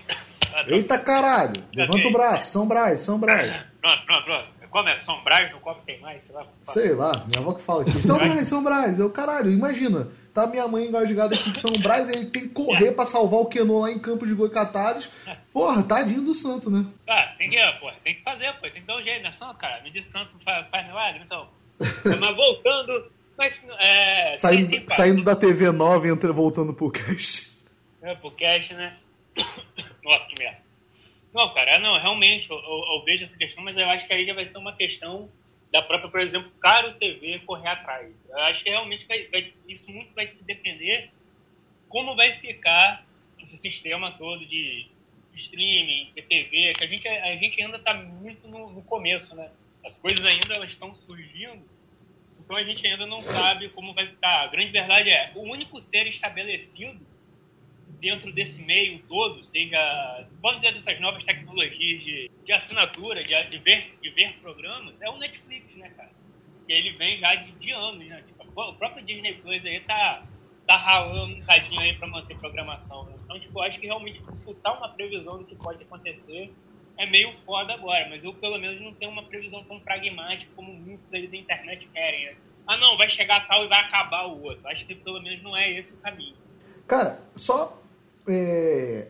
Ah, 0.54 0.64
tá. 0.64 0.66
Eita 0.68 0.98
caralho! 0.98 1.64
Levanta 1.74 2.08
o 2.08 2.12
braço, 2.12 2.52
São 2.52 2.68
Brás, 2.68 3.02
São 3.02 3.20
Brás. 3.20 3.54
Pronto, 3.82 4.06
pronto, 4.06 4.26
pronto. 4.26 4.60
Como 4.70 4.88
é 4.88 5.00
São 5.00 5.24
Brás, 5.24 5.52
no 5.52 5.60
copo 5.60 5.82
tem 5.86 6.00
mais, 6.00 6.24
sei 6.24 6.36
lá. 6.36 6.46
Sei 6.64 6.94
lá, 6.94 7.26
minha 7.26 7.40
avó 7.40 7.54
que 7.54 7.62
fala 7.62 7.82
aqui. 7.82 7.92
São 8.06 8.18
Brás, 8.18 8.48
São 8.48 8.64
Brás. 8.64 9.00
Eu, 9.00 9.10
caralho, 9.10 9.52
imagina. 9.52 10.10
Tá 10.40 10.48
minha 10.48 10.68
mãe 10.68 10.86
engasgada 10.86 11.36
aqui 11.36 11.52
de 11.52 11.60
São 11.60 11.72
Brás, 11.82 12.08
ele 12.10 12.28
tem 12.28 12.44
que 12.44 12.50
correr 12.54 12.94
pra 12.94 13.06
salvar 13.06 13.42
o 13.42 13.46
Kenô 13.48 13.82
lá 13.82 13.92
em 13.92 14.00
Campo 14.00 14.26
de 14.26 14.34
Goicatares. 14.34 15.10
Porra, 15.52 15.84
tadinho 15.84 16.22
do 16.22 16.34
santo, 16.34 16.70
né? 16.72 16.86
Ah, 17.08 17.34
tem 17.38 17.50
que, 17.50 17.58
pô, 17.80 17.92
tem 18.04 18.16
que 18.16 18.22
fazer, 18.24 18.54
pô. 18.54 18.62
Tem 18.62 18.82
que 18.82 18.88
dar 18.88 18.98
um 18.98 19.04
jeito, 19.04 19.22
né? 19.22 19.32
Santo, 19.34 19.56
cara. 19.58 19.82
Me 19.84 19.92
diz 19.92 20.06
que 20.06 20.12
Santo 20.12 20.34
faz, 20.46 20.66
faz 20.70 20.88
milagre, 20.88 21.22
então. 21.26 21.50
Mas 21.80 22.36
voltando. 22.36 23.12
Mas, 23.38 23.66
é, 23.80 24.34
Saindo, 24.36 24.66
sim, 24.66 24.86
saindo 24.88 25.24
da 25.24 25.36
TV 25.36 25.72
9 25.72 26.08
e 26.08 26.12
entra, 26.12 26.32
voltando 26.32 26.74
pro 26.74 26.90
cast. 26.92 27.52
É, 28.02 28.16
pro 28.16 28.32
cash, 28.32 28.70
né? 28.72 28.96
Nossa, 30.04 30.26
que 30.28 30.42
merda. 30.42 30.58
Não, 31.34 31.54
cara, 31.54 31.80
não, 31.80 32.00
realmente, 32.02 32.50
eu, 32.50 32.56
eu- 32.58 32.96
eu 32.98 33.06
vejo 33.06 33.24
essa 33.24 33.38
questão, 33.38 33.64
mas 33.64 33.78
eu 33.78 33.88
acho 33.90 34.08
que 34.08 34.14
aí 34.14 34.26
já 34.26 34.34
vai 34.34 34.46
ser 34.46 34.58
uma 34.58 34.74
questão 34.74 35.30
da 35.72 35.82
própria, 35.82 36.10
por 36.10 36.20
exemplo, 36.22 36.52
Caro 36.60 36.94
TV 36.96 37.40
correr 37.40 37.68
atrás. 37.70 38.12
Eu 38.30 38.38
acho 38.40 38.64
que 38.64 38.70
realmente 38.70 39.06
vai, 39.06 39.28
vai- 39.28 39.54
isso 39.68 39.92
muito 39.92 40.14
vai 40.14 40.30
se 40.30 40.44
depender 40.44 41.12
como 41.88 42.16
vai 42.16 42.38
ficar 42.40 43.06
esse 43.40 43.56
sistema 43.58 44.12
todo 44.14 44.46
de 44.46 44.88
streaming, 45.36 46.12
PTV, 46.14 46.74
que 46.74 46.84
a 46.84 46.88
gente, 46.88 47.08
a 47.08 47.36
gente 47.36 47.64
ainda 47.64 47.78
está 47.78 47.94
muito 47.94 48.48
no, 48.48 48.70
no 48.72 48.82
começo, 48.84 49.36
né? 49.36 49.50
As 49.86 49.96
coisas 49.96 50.26
ainda 50.26 50.54
elas 50.56 50.70
estão 50.70 50.94
surgindo, 50.94 51.64
então 52.40 52.56
a 52.58 52.64
gente 52.64 52.86
ainda 52.86 53.06
não 53.06 53.22
sabe 53.22 53.70
como 53.70 53.94
vai 53.94 54.08
ficar. 54.08 54.44
A 54.44 54.48
grande 54.48 54.72
verdade 54.72 55.10
é, 55.10 55.32
o 55.36 55.42
único 55.42 55.80
ser 55.80 56.06
estabelecido 56.08 57.00
dentro 58.00 58.32
desse 58.32 58.64
meio 58.64 59.00
todo, 59.08 59.44
seja, 59.44 60.26
vamos 60.42 60.58
dizer, 60.58 60.74
dessas 60.74 61.00
novas 61.00 61.24
tecnologias 61.24 62.04
de, 62.04 62.32
de 62.46 62.54
assinatura, 62.54 63.22
de, 63.24 63.38
de, 63.50 63.58
ver, 63.60 63.98
de 64.02 64.10
ver 64.12 64.34
programas, 64.42 64.96
é 65.02 65.10
o 65.10 65.18
Netflix, 65.18 65.76
né, 65.76 65.90
cara? 65.90 66.12
Que 66.66 66.74
ele 66.74 66.92
vem 66.92 67.20
já 67.20 67.36
de, 67.36 67.52
de 67.54 67.72
anos, 67.72 68.06
né? 68.06 68.24
Tipo, 68.26 68.44
o 68.62 68.74
próprio 68.74 69.06
Disney 69.06 69.34
Plus 69.36 69.66
aí 69.66 69.80
tá, 69.82 70.24
tá 70.66 70.78
ralando 70.78 71.36
um 71.36 71.42
cadinho 71.42 71.82
aí 71.82 71.96
pra 71.96 72.08
manter 72.08 72.38
programação, 72.38 73.04
né? 73.06 73.16
Então, 73.24 73.40
tipo, 73.40 73.62
acho 73.62 73.80
que 73.80 73.86
realmente 73.86 74.22
chutar 74.44 74.78
uma 74.78 74.90
previsão 74.90 75.38
do 75.38 75.46
que 75.46 75.56
pode 75.56 75.84
acontecer 75.84 76.52
é 76.98 77.06
meio 77.06 77.32
foda 77.46 77.74
agora, 77.74 78.08
mas 78.10 78.24
eu 78.24 78.34
pelo 78.34 78.58
menos 78.58 78.82
não 78.82 78.94
tenho 78.94 79.12
uma 79.12 79.24
previsão 79.24 79.64
tão 79.64 79.80
pragmática 79.80 80.52
como 80.56 80.74
muitos 80.74 81.14
aí 81.14 81.28
da 81.28 81.38
internet 81.38 81.88
querem, 81.94 82.26
né? 82.26 82.36
Ah, 82.68 82.78
não, 82.78 82.98
vai 82.98 83.10
chegar 83.10 83.48
tal 83.48 83.64
e 83.64 83.68
vai 83.68 83.80
acabar 83.80 84.28
o 84.28 84.44
outro. 84.44 84.68
Acho 84.68 84.86
que 84.86 84.94
pelo 84.94 85.22
menos 85.22 85.42
não 85.42 85.58
é 85.58 85.72
esse 85.72 85.94
o 85.94 85.98
caminho. 85.98 86.36
Cara, 86.86 87.20
só 87.36 87.82
é, 88.28 89.08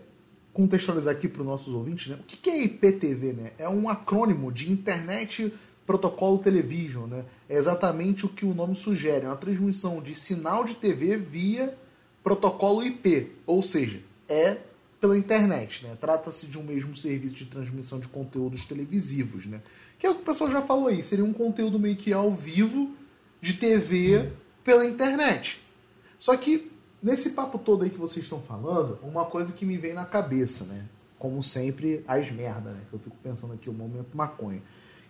contextualizar 0.53 1.15
aqui 1.15 1.27
para 1.27 1.41
os 1.41 1.47
nossos 1.47 1.73
ouvintes, 1.73 2.07
né? 2.07 2.17
O 2.19 2.23
que 2.23 2.37
que 2.37 2.49
é 2.49 2.63
IPTV, 2.63 3.33
né? 3.33 3.51
É 3.57 3.69
um 3.69 3.89
acrônimo 3.89 4.51
de 4.51 4.71
Internet 4.71 5.53
Protocolo 5.85 6.39
Television, 6.39 7.07
né? 7.07 7.25
É 7.47 7.57
exatamente 7.57 8.25
o 8.25 8.29
que 8.29 8.45
o 8.45 8.53
nome 8.53 8.75
sugere, 8.75 9.25
é 9.25 9.29
uma 9.29 9.35
transmissão 9.35 10.01
de 10.01 10.13
sinal 10.15 10.63
de 10.63 10.75
TV 10.75 11.17
via 11.17 11.75
protocolo 12.23 12.83
IP, 12.83 13.31
ou 13.45 13.61
seja, 13.61 14.01
é 14.27 14.57
pela 14.99 15.17
internet, 15.17 15.85
né? 15.85 15.97
Trata-se 15.99 16.45
de 16.45 16.57
um 16.57 16.63
mesmo 16.63 16.95
serviço 16.95 17.35
de 17.35 17.45
transmissão 17.45 17.99
de 17.99 18.07
conteúdos 18.07 18.65
televisivos, 18.65 19.45
né? 19.45 19.61
Que 19.97 20.05
é 20.05 20.09
o 20.09 20.15
que 20.15 20.21
o 20.21 20.25
pessoal 20.25 20.51
já 20.51 20.61
falou 20.61 20.87
aí, 20.87 21.03
seria 21.03 21.25
um 21.25 21.33
conteúdo 21.33 21.79
meio 21.79 21.95
que 21.95 22.11
ao 22.11 22.31
vivo 22.31 22.93
de 23.41 23.53
TV 23.53 24.29
pela 24.63 24.85
internet. 24.85 25.59
Só 26.17 26.35
que 26.35 26.71
nesse 27.01 27.32
papo 27.32 27.58
todo 27.58 27.84
aí 27.84 27.89
que 27.89 27.98
vocês 27.98 28.25
estão 28.25 28.41
falando, 28.41 29.00
uma 29.03 29.25
coisa 29.25 29.53
que 29.53 29.65
me 29.65 29.77
vem 29.77 29.94
na 29.94 30.06
cabeça, 30.06 30.65
né? 30.65 30.86
Como 31.18 31.41
sempre, 31.44 32.03
as 32.08 32.32
merda, 32.32 32.72
né? 32.72 32.82
Eu 32.91 33.00
fico 33.00 33.15
pensando 33.22 33.53
aqui 33.53 33.70
o 33.70 33.74
momento 33.74 34.15
maconha. 34.15 34.62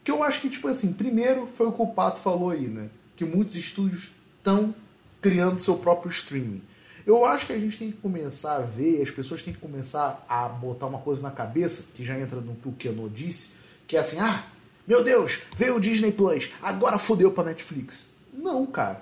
Que 0.04 0.12
eu 0.12 0.24
acho 0.24 0.42
que, 0.42 0.50
tipo 0.50 0.68
assim, 0.68 0.94
primeiro 0.94 1.48
foi 1.48 1.68
o 1.68 1.72
que 1.72 1.82
o 1.82 1.88
Pato 1.88 2.20
falou 2.20 2.50
aí, 2.50 2.68
né? 2.68 2.90
Que 3.16 3.26
muitos 3.26 3.56
estúdios 3.56 4.12
estão 4.38 4.74
criando 5.22 5.60
seu 5.60 5.76
próprio 5.76 6.10
streaming. 6.12 6.62
Eu 7.06 7.26
acho 7.26 7.48
que 7.48 7.54
a 7.54 7.60
gente 7.60 7.78
tem 7.78 7.92
que 7.92 7.98
começar 7.98 8.58
a 8.58 8.62
ver, 8.62 9.02
as 9.02 9.10
pessoas 9.10 9.44
têm 9.44 9.54
que 9.54 9.60
começar 9.60 10.26
a 10.28 10.48
botar 10.48 10.88
uma 10.88 11.00
coisa 11.00 11.22
na 11.22 11.32
cabeça, 11.32 11.84
que 11.96 12.04
já 12.04 12.20
entra 12.20 12.40
no 12.40 12.56
que 12.56 12.70
o 12.70 12.74
Keno 12.74 13.10
disse, 13.10 13.52
que 13.88 13.98
é 13.98 14.00
assim, 14.00 14.20
ah, 14.20 14.46
meu 14.88 15.04
Deus, 15.04 15.42
veio 15.56 15.78
o 15.78 15.80
Disney 15.80 16.12
Plus, 16.12 16.52
agora 16.62 16.98
fodeu 16.98 17.32
pra 17.32 17.44
Netflix. 17.44 18.10
Não, 18.34 18.66
cara. 18.66 19.02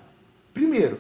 Primeiro, 0.54 1.00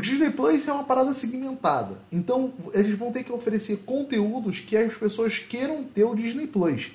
o 0.00 0.02
Disney 0.02 0.30
Plus 0.30 0.66
é 0.66 0.72
uma 0.72 0.84
parada 0.84 1.12
segmentada. 1.14 1.98
Então, 2.10 2.52
eles 2.74 2.96
vão 2.98 3.12
ter 3.12 3.22
que 3.24 3.30
oferecer 3.32 3.78
conteúdos 3.84 4.60
que 4.60 4.76
as 4.76 4.94
pessoas 4.94 5.38
queiram 5.38 5.84
ter 5.84 6.04
o 6.04 6.14
Disney 6.14 6.46
Plus, 6.46 6.90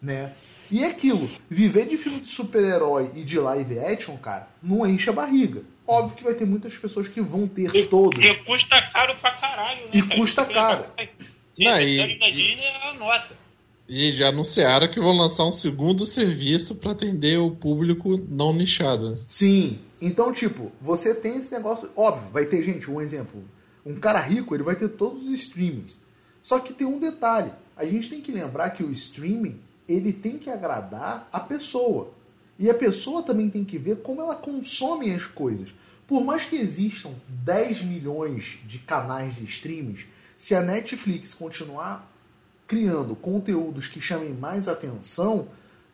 né? 0.00 0.32
E 0.70 0.82
é 0.84 0.86
aquilo, 0.88 1.30
viver 1.50 1.86
de 1.86 1.96
filme 1.98 2.20
de 2.20 2.28
super-herói 2.28 3.10
e 3.14 3.22
de 3.24 3.38
live 3.38 3.78
action, 3.78 4.16
cara, 4.16 4.48
não 4.62 4.86
enche 4.86 5.10
a 5.10 5.12
barriga. 5.12 5.62
Óbvio 5.86 6.16
que 6.16 6.24
vai 6.24 6.34
ter 6.34 6.46
muitas 6.46 6.74
pessoas 6.76 7.08
que 7.08 7.20
vão 7.20 7.46
ter 7.48 7.74
E, 7.74 7.86
todos. 7.86 8.24
e 8.24 8.32
custa 8.34 8.80
caro 8.80 9.14
pra 9.20 9.32
caralho, 9.32 9.80
né? 9.82 9.90
E 9.92 10.02
cara? 10.02 10.16
custa 10.20 10.44
caro. 10.46 10.84
Não, 11.58 11.80
e- 11.80 12.18
da 12.18 12.26
Disney 12.28 12.62
é 12.62 12.88
a 12.90 12.94
nota. 12.94 13.42
E 13.88 14.12
já 14.12 14.28
anunciaram 14.28 14.88
que 14.88 14.98
vão 15.00 15.14
lançar 15.14 15.44
um 15.44 15.52
segundo 15.52 16.06
serviço 16.06 16.76
para 16.76 16.92
atender 16.92 17.36
o 17.38 17.50
público 17.50 18.16
não 18.28 18.54
nichado. 18.54 19.22
Sim. 19.28 19.78
Então, 20.04 20.32
tipo, 20.32 20.72
você 20.80 21.14
tem 21.14 21.36
esse 21.36 21.52
negócio. 21.52 21.88
Óbvio, 21.94 22.28
vai 22.32 22.44
ter 22.44 22.60
gente, 22.64 22.90
um 22.90 23.00
exemplo. 23.00 23.40
Um 23.86 23.94
cara 23.94 24.18
rico, 24.18 24.52
ele 24.52 24.64
vai 24.64 24.74
ter 24.74 24.88
todos 24.88 25.22
os 25.24 25.30
streamings. 25.30 25.96
Só 26.42 26.58
que 26.58 26.74
tem 26.74 26.84
um 26.84 26.98
detalhe. 26.98 27.52
A 27.76 27.84
gente 27.84 28.10
tem 28.10 28.20
que 28.20 28.32
lembrar 28.32 28.70
que 28.70 28.82
o 28.82 28.90
streaming, 28.90 29.60
ele 29.88 30.12
tem 30.12 30.38
que 30.38 30.50
agradar 30.50 31.28
a 31.32 31.38
pessoa. 31.38 32.10
E 32.58 32.68
a 32.68 32.74
pessoa 32.74 33.22
também 33.22 33.48
tem 33.48 33.64
que 33.64 33.78
ver 33.78 34.02
como 34.02 34.20
ela 34.20 34.34
consome 34.34 35.14
as 35.14 35.24
coisas. 35.24 35.72
Por 36.04 36.24
mais 36.24 36.44
que 36.44 36.56
existam 36.56 37.10
10 37.28 37.84
milhões 37.84 38.58
de 38.66 38.80
canais 38.80 39.36
de 39.36 39.44
streamings, 39.44 40.04
se 40.36 40.52
a 40.52 40.60
Netflix 40.60 41.32
continuar 41.32 42.10
criando 42.66 43.14
conteúdos 43.14 43.86
que 43.86 44.00
chamem 44.00 44.34
mais 44.34 44.66
atenção, 44.66 45.46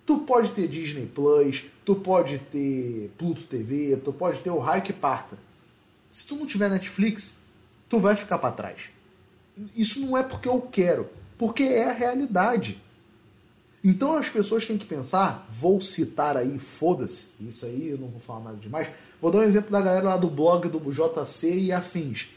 tu 0.06 0.20
pode 0.20 0.52
ter 0.52 0.66
Disney 0.66 1.04
Plus, 1.04 1.64
tu 1.88 1.94
pode 1.94 2.38
ter 2.38 3.10
Pluto 3.16 3.44
TV, 3.44 3.96
tu 4.04 4.12
pode 4.12 4.40
ter 4.40 4.50
o 4.50 4.58
raio 4.58 4.82
que 4.82 4.92
parta. 4.92 5.38
Se 6.10 6.28
tu 6.28 6.36
não 6.36 6.44
tiver 6.44 6.68
Netflix, 6.68 7.32
tu 7.88 7.98
vai 7.98 8.14
ficar 8.14 8.36
para 8.36 8.52
trás. 8.52 8.90
Isso 9.74 9.98
não 10.04 10.14
é 10.14 10.22
porque 10.22 10.50
eu 10.50 10.60
quero, 10.60 11.08
porque 11.38 11.62
é 11.62 11.88
a 11.88 11.94
realidade. 11.94 12.78
Então 13.82 14.18
as 14.18 14.28
pessoas 14.28 14.66
têm 14.66 14.76
que 14.76 14.84
pensar, 14.84 15.48
vou 15.50 15.80
citar 15.80 16.36
aí, 16.36 16.58
foda-se, 16.58 17.28
isso 17.40 17.64
aí 17.64 17.88
eu 17.88 17.96
não 17.96 18.08
vou 18.08 18.20
falar 18.20 18.40
nada 18.40 18.58
demais. 18.58 18.88
Vou 19.18 19.30
dar 19.30 19.38
um 19.38 19.44
exemplo 19.44 19.70
da 19.70 19.80
galera 19.80 20.10
lá 20.10 20.16
do 20.18 20.28
blog 20.28 20.68
do 20.68 20.92
JC 20.92 21.58
e 21.58 21.72
afins. 21.72 22.28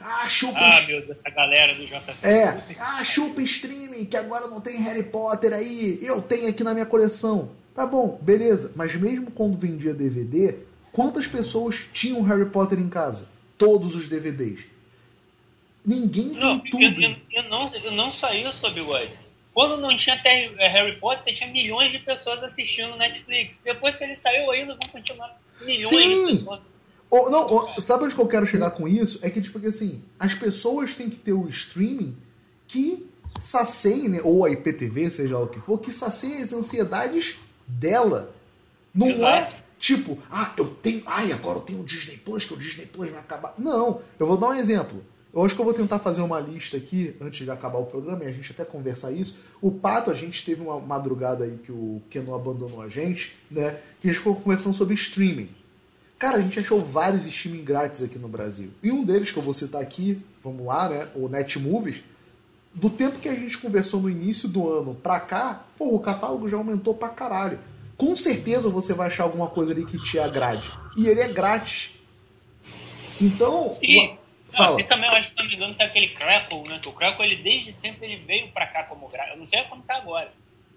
Ah, 0.00 0.28
chupa 0.28 0.56
Ah, 0.56 0.82
meu 0.86 1.04
Deus, 1.04 1.18
essa 1.18 1.30
galera 1.30 1.74
do 1.74 1.84
JC. 1.84 2.28
é, 2.28 2.76
ah, 2.78 3.02
chupa 3.02 3.42
streaming, 3.42 4.04
que 4.04 4.16
agora 4.16 4.46
não 4.46 4.60
tem 4.60 4.80
Harry 4.82 5.02
Potter 5.02 5.52
aí, 5.52 5.98
eu 6.00 6.22
tenho 6.22 6.48
aqui 6.48 6.62
na 6.62 6.74
minha 6.74 6.86
coleção. 6.86 7.58
Tá 7.80 7.86
bom, 7.86 8.18
beleza, 8.20 8.70
mas 8.76 8.94
mesmo 8.94 9.30
quando 9.30 9.56
vendia 9.56 9.94
DVD, 9.94 10.54
quantas 10.92 11.26
pessoas 11.26 11.86
tinham 11.94 12.20
Harry 12.20 12.44
Potter 12.44 12.78
em 12.78 12.90
casa? 12.90 13.30
Todos 13.56 13.96
os 13.96 14.06
DVDs. 14.06 14.66
Ninguém 15.82 16.26
Não, 16.32 16.58
tem 16.58 16.84
eu, 16.84 16.90
tudo. 16.90 17.02
eu, 17.02 17.16
eu 17.32 17.42
não, 17.48 17.74
eu 17.74 17.92
não 17.92 18.10
isso, 18.10 18.70
bigode. 18.70 19.12
Quando 19.54 19.78
não 19.78 19.96
tinha 19.96 20.14
até 20.14 20.48
Harry 20.58 20.98
Potter, 20.98 21.24
você 21.24 21.32
tinha 21.32 21.50
milhões 21.50 21.90
de 21.90 22.00
pessoas 22.00 22.42
assistindo 22.44 22.94
Netflix. 22.96 23.62
Depois 23.64 23.96
que 23.96 24.04
ele 24.04 24.14
saiu, 24.14 24.50
ainda 24.50 24.74
vão 24.74 24.92
continuar 24.92 25.40
milhões 25.62 25.88
Sim. 25.88 26.26
de 26.26 26.32
pessoas. 26.34 26.60
Ou, 27.10 27.30
não, 27.30 27.46
ou, 27.46 27.80
sabe 27.80 28.04
onde 28.04 28.14
que 28.14 28.20
eu 28.20 28.28
quero 28.28 28.46
chegar 28.46 28.72
com 28.72 28.86
isso? 28.86 29.20
É 29.22 29.30
que, 29.30 29.40
tipo, 29.40 29.58
que 29.58 29.68
assim, 29.68 30.04
as 30.18 30.34
pessoas 30.34 30.94
têm 30.94 31.08
que 31.08 31.16
ter 31.16 31.32
o 31.32 31.48
streaming 31.48 32.14
que 32.68 33.08
sacie, 33.40 34.06
né, 34.06 34.20
ou 34.22 34.44
a 34.44 34.50
IPTV, 34.50 35.10
seja 35.10 35.38
lá 35.38 35.44
o 35.44 35.48
que 35.48 35.60
for, 35.60 35.78
que 35.78 35.90
sacie 35.90 36.42
as 36.42 36.52
ansiedades 36.52 37.38
dela. 37.78 38.34
Não 38.94 39.08
é 39.08 39.12
Exato. 39.12 39.52
tipo, 39.78 40.18
ah, 40.30 40.52
eu 40.56 40.66
tenho, 40.66 41.02
ai, 41.06 41.32
agora 41.32 41.58
eu 41.58 41.62
tenho 41.62 41.80
o 41.80 41.84
Disney 41.84 42.16
Plus, 42.16 42.44
que 42.44 42.54
o 42.54 42.56
Disney 42.56 42.86
Plus 42.86 43.10
vai 43.10 43.20
acabar. 43.20 43.54
Não, 43.58 44.00
eu 44.18 44.26
vou 44.26 44.36
dar 44.36 44.48
um 44.48 44.54
exemplo. 44.54 45.02
Eu 45.32 45.44
acho 45.44 45.54
que 45.54 45.60
eu 45.60 45.64
vou 45.64 45.74
tentar 45.74 46.00
fazer 46.00 46.22
uma 46.22 46.40
lista 46.40 46.76
aqui, 46.76 47.14
antes 47.20 47.44
de 47.44 47.50
acabar 47.50 47.78
o 47.78 47.86
programa, 47.86 48.24
e 48.24 48.26
a 48.26 48.32
gente 48.32 48.50
até 48.50 48.64
conversar 48.64 49.12
isso. 49.12 49.38
O 49.62 49.70
Pato, 49.70 50.10
a 50.10 50.14
gente 50.14 50.44
teve 50.44 50.60
uma 50.60 50.80
madrugada 50.80 51.44
aí 51.44 51.56
que 51.64 51.70
o 51.70 52.02
Keno 52.10 52.34
abandonou 52.34 52.82
a 52.82 52.88
gente, 52.88 53.32
né? 53.48 53.78
Que 54.00 54.08
a 54.08 54.12
gente 54.12 54.18
ficou 54.18 54.34
conversando 54.34 54.74
sobre 54.74 54.94
streaming. 54.94 55.48
Cara, 56.18 56.38
a 56.38 56.40
gente 56.40 56.58
achou 56.58 56.82
vários 56.82 57.26
streaming 57.26 57.62
grátis 57.62 58.02
aqui 58.02 58.18
no 58.18 58.28
Brasil. 58.28 58.70
E 58.82 58.90
um 58.90 59.04
deles 59.04 59.30
que 59.30 59.38
eu 59.38 59.42
vou 59.42 59.54
citar 59.54 59.80
aqui, 59.80 60.18
vamos 60.42 60.66
lá, 60.66 60.88
né? 60.88 61.08
O 61.14 61.28
Netmovies. 61.28 62.02
Do 62.72 62.88
tempo 62.88 63.18
que 63.18 63.28
a 63.28 63.34
gente 63.34 63.58
conversou 63.58 64.00
no 64.00 64.08
início 64.08 64.48
do 64.48 64.68
ano 64.72 64.94
pra 64.94 65.18
cá, 65.20 65.64
pô, 65.76 65.94
o 65.94 65.98
catálogo 66.00 66.48
já 66.48 66.56
aumentou 66.56 66.94
pra 66.94 67.08
caralho. 67.08 67.58
com 67.96 68.14
certeza 68.16 68.70
você 68.70 68.94
vai 68.94 69.08
achar 69.08 69.24
alguma 69.24 69.48
coisa 69.48 69.72
ali 69.72 69.84
que 69.84 69.98
te 70.02 70.18
agrade. 70.18 70.70
E 70.96 71.06
ele 71.06 71.20
é 71.20 71.28
grátis. 71.28 71.92
Então. 73.20 73.72
Sim. 73.72 74.16
Fala. 74.52 74.72
Não, 74.72 74.80
e 74.80 74.84
também 74.84 75.08
eu 75.08 75.16
acho 75.16 75.28
que, 75.28 75.34
se 75.34 75.38
não 75.42 75.48
me 75.48 75.54
engano, 75.54 75.74
tem 75.74 75.86
aquele 75.86 76.08
Crackle, 76.08 76.62
né? 76.68 76.78
Que 76.82 76.88
o 76.88 76.92
Crackle, 76.92 77.24
ele 77.24 77.42
desde 77.42 77.72
sempre 77.72 78.06
ele 78.06 78.24
veio 78.24 78.48
pra 78.48 78.66
cá 78.66 78.84
como 78.84 79.08
grátis. 79.08 79.32
Eu 79.32 79.38
não 79.38 79.46
sei 79.46 79.62
como 79.64 79.82
tá 79.82 79.96
agora. 79.96 80.32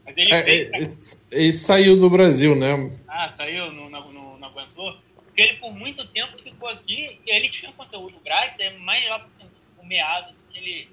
Mas 0.05 0.17
ele 0.17 0.31
É, 0.33 0.41
veio 0.43 0.67
é, 0.67 0.69
pra 0.69 0.79
cá. 0.79 0.91
ele 1.31 1.53
saiu 1.53 1.99
do 1.99 2.09
Brasil, 2.09 2.55
né? 2.55 2.91
Ah, 3.07 3.29
saiu, 3.29 3.71
não, 3.71 3.89
não, 3.89 3.99
aguentou. 4.45 4.95
Porque 5.23 5.41
ele 5.41 5.53
por 5.57 5.73
muito 5.73 6.05
tempo 6.09 6.37
ficou 6.37 6.69
aqui 6.69 7.19
e 7.25 7.35
ele 7.35 7.49
tinha 7.49 7.71
conteúdo 7.71 8.15
grátis, 8.23 8.59
é 8.59 8.77
mais 8.77 9.07
lá 9.09 9.19
pro, 9.19 9.29
pro 9.77 9.85
meado, 9.87 10.29
assim, 10.29 10.41
que 10.51 10.57
ele 10.59 10.89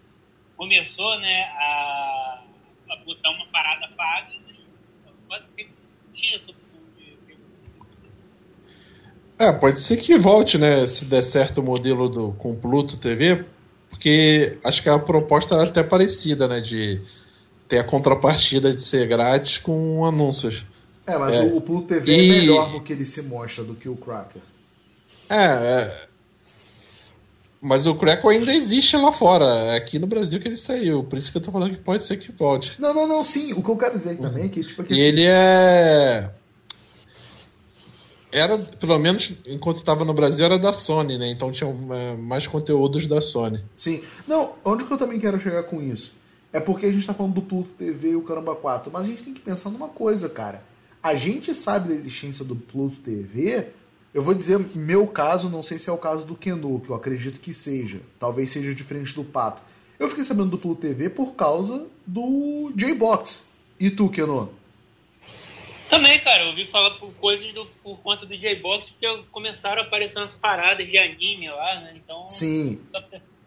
começou, 0.60 1.18
né, 1.20 1.44
a, 1.56 2.42
a 2.90 2.96
botar 2.96 3.30
uma 3.30 3.46
parada 3.46 3.88
paga 3.96 4.28
e 4.34 4.60
quase 5.26 5.46
sempre 5.46 5.72
tinha 6.12 6.36
essa 6.36 6.50
opção 6.50 6.78
de... 6.98 7.16
É, 9.38 9.50
pode 9.52 9.80
ser 9.80 9.96
que 9.96 10.18
volte, 10.18 10.58
né? 10.58 10.86
Se 10.86 11.06
der 11.06 11.24
certo 11.24 11.62
o 11.62 11.64
modelo 11.64 12.10
do, 12.10 12.32
com 12.32 12.54
Pluto 12.54 12.98
TV, 12.98 13.46
porque 13.88 14.58
acho 14.62 14.82
que 14.82 14.90
a 14.90 14.98
proposta 14.98 15.54
era 15.54 15.64
até 15.64 15.82
parecida, 15.82 16.46
né? 16.46 16.60
De 16.60 17.00
ter 17.66 17.78
a 17.78 17.84
contrapartida 17.84 18.70
de 18.70 18.82
ser 18.82 19.06
grátis 19.08 19.56
com 19.56 20.04
anúncios. 20.04 20.66
É, 21.06 21.16
mas 21.16 21.36
É. 21.36 21.40
o, 21.40 21.56
o 21.56 21.60
Pluto 21.62 21.86
TV 21.88 22.12
E- 22.12 22.14
é 22.14 22.32
melhor 22.38 22.70
no 22.70 22.82
que 22.82 22.92
ele 22.92 23.06
se 23.06 23.22
mostra 23.22 23.64
do 23.64 23.74
que 23.74 23.88
o 23.88 23.96
Cracker. 23.96 24.42
É, 25.26 25.36
é. 25.36 26.09
Mas 27.60 27.84
o 27.84 27.94
Crackle 27.94 28.30
ainda 28.30 28.54
existe 28.54 28.96
lá 28.96 29.12
fora. 29.12 29.44
É 29.44 29.76
aqui 29.76 29.98
no 29.98 30.06
Brasil 30.06 30.40
que 30.40 30.48
ele 30.48 30.56
saiu. 30.56 31.04
Por 31.04 31.18
isso 31.18 31.30
que 31.30 31.36
eu 31.36 31.42
tô 31.42 31.52
falando 31.52 31.72
que 31.72 31.82
pode 31.82 32.02
ser 32.02 32.16
que 32.16 32.32
volte. 32.32 32.80
Não, 32.80 32.94
não, 32.94 33.06
não, 33.06 33.22
sim. 33.22 33.52
O 33.52 33.62
que 33.62 33.68
eu 33.68 33.76
quero 33.76 33.98
dizer 33.98 34.16
também 34.16 34.44
é 34.44 34.48
que, 34.48 34.64
tipo, 34.64 34.84
E 34.88 34.98
ele 34.98 35.26
é. 35.26 36.30
Era, 38.32 38.56
pelo 38.58 38.98
menos 38.98 39.32
enquanto 39.44 39.78
estava 39.78 40.04
no 40.04 40.14
Brasil, 40.14 40.44
era 40.44 40.58
da 40.58 40.72
Sony, 40.72 41.18
né? 41.18 41.28
Então 41.28 41.50
tinha 41.50 41.68
é, 41.68 42.16
mais 42.16 42.46
conteúdos 42.46 43.06
da 43.06 43.20
Sony. 43.20 43.62
Sim. 43.76 44.02
Não, 44.26 44.52
onde 44.64 44.84
que 44.84 44.92
eu 44.92 44.98
também 44.98 45.18
quero 45.18 45.38
chegar 45.40 45.64
com 45.64 45.82
isso? 45.82 46.12
É 46.52 46.60
porque 46.60 46.86
a 46.86 46.92
gente 46.92 47.06
tá 47.06 47.12
falando 47.12 47.34
do 47.34 47.42
Pluto 47.42 47.70
TV 47.76 48.10
e 48.10 48.16
o 48.16 48.22
Caramba 48.22 48.54
4, 48.54 48.90
mas 48.92 49.04
a 49.04 49.08
gente 49.08 49.22
tem 49.22 49.34
que 49.34 49.40
pensar 49.40 49.70
numa 49.70 49.88
coisa, 49.88 50.28
cara. 50.28 50.62
A 51.02 51.14
gente 51.14 51.54
sabe 51.54 51.88
da 51.88 51.94
existência 51.94 52.44
do 52.44 52.56
Pluto 52.56 52.96
TV. 53.00 53.66
Eu 54.12 54.22
vou 54.22 54.34
dizer 54.34 54.58
meu 54.74 55.06
caso, 55.06 55.48
não 55.48 55.62
sei 55.62 55.78
se 55.78 55.88
é 55.88 55.92
o 55.92 55.98
caso 55.98 56.26
do 56.26 56.34
Kenu, 56.34 56.80
que 56.80 56.90
eu 56.90 56.96
acredito 56.96 57.40
que 57.40 57.52
seja. 57.54 58.00
Talvez 58.18 58.50
seja 58.50 58.74
diferente 58.74 59.14
do 59.14 59.22
Pato. 59.24 59.62
Eu 59.98 60.08
fiquei 60.08 60.24
sabendo 60.24 60.50
do 60.50 60.58
Pluto 60.58 60.80
TV 60.80 61.08
por 61.10 61.34
causa 61.34 61.86
do 62.06 62.72
J-Box. 62.74 63.48
E 63.78 63.90
tu, 63.90 64.08
Kenu? 64.08 64.52
Também, 65.88 66.18
cara, 66.20 66.44
eu 66.44 66.48
ouvi 66.50 66.66
falar 66.70 66.90
por 66.98 67.12
coisas 67.14 67.52
do, 67.52 67.66
por 67.82 67.98
conta 67.98 68.24
do 68.24 68.36
J-Box, 68.36 68.90
porque 68.90 69.22
começaram 69.32 69.82
a 69.82 69.84
aparecer 69.84 70.18
umas 70.18 70.34
paradas 70.34 70.86
de 70.88 70.96
anime 70.96 71.48
lá, 71.48 71.80
né? 71.80 71.94
Então. 71.96 72.28
Sim. 72.28 72.80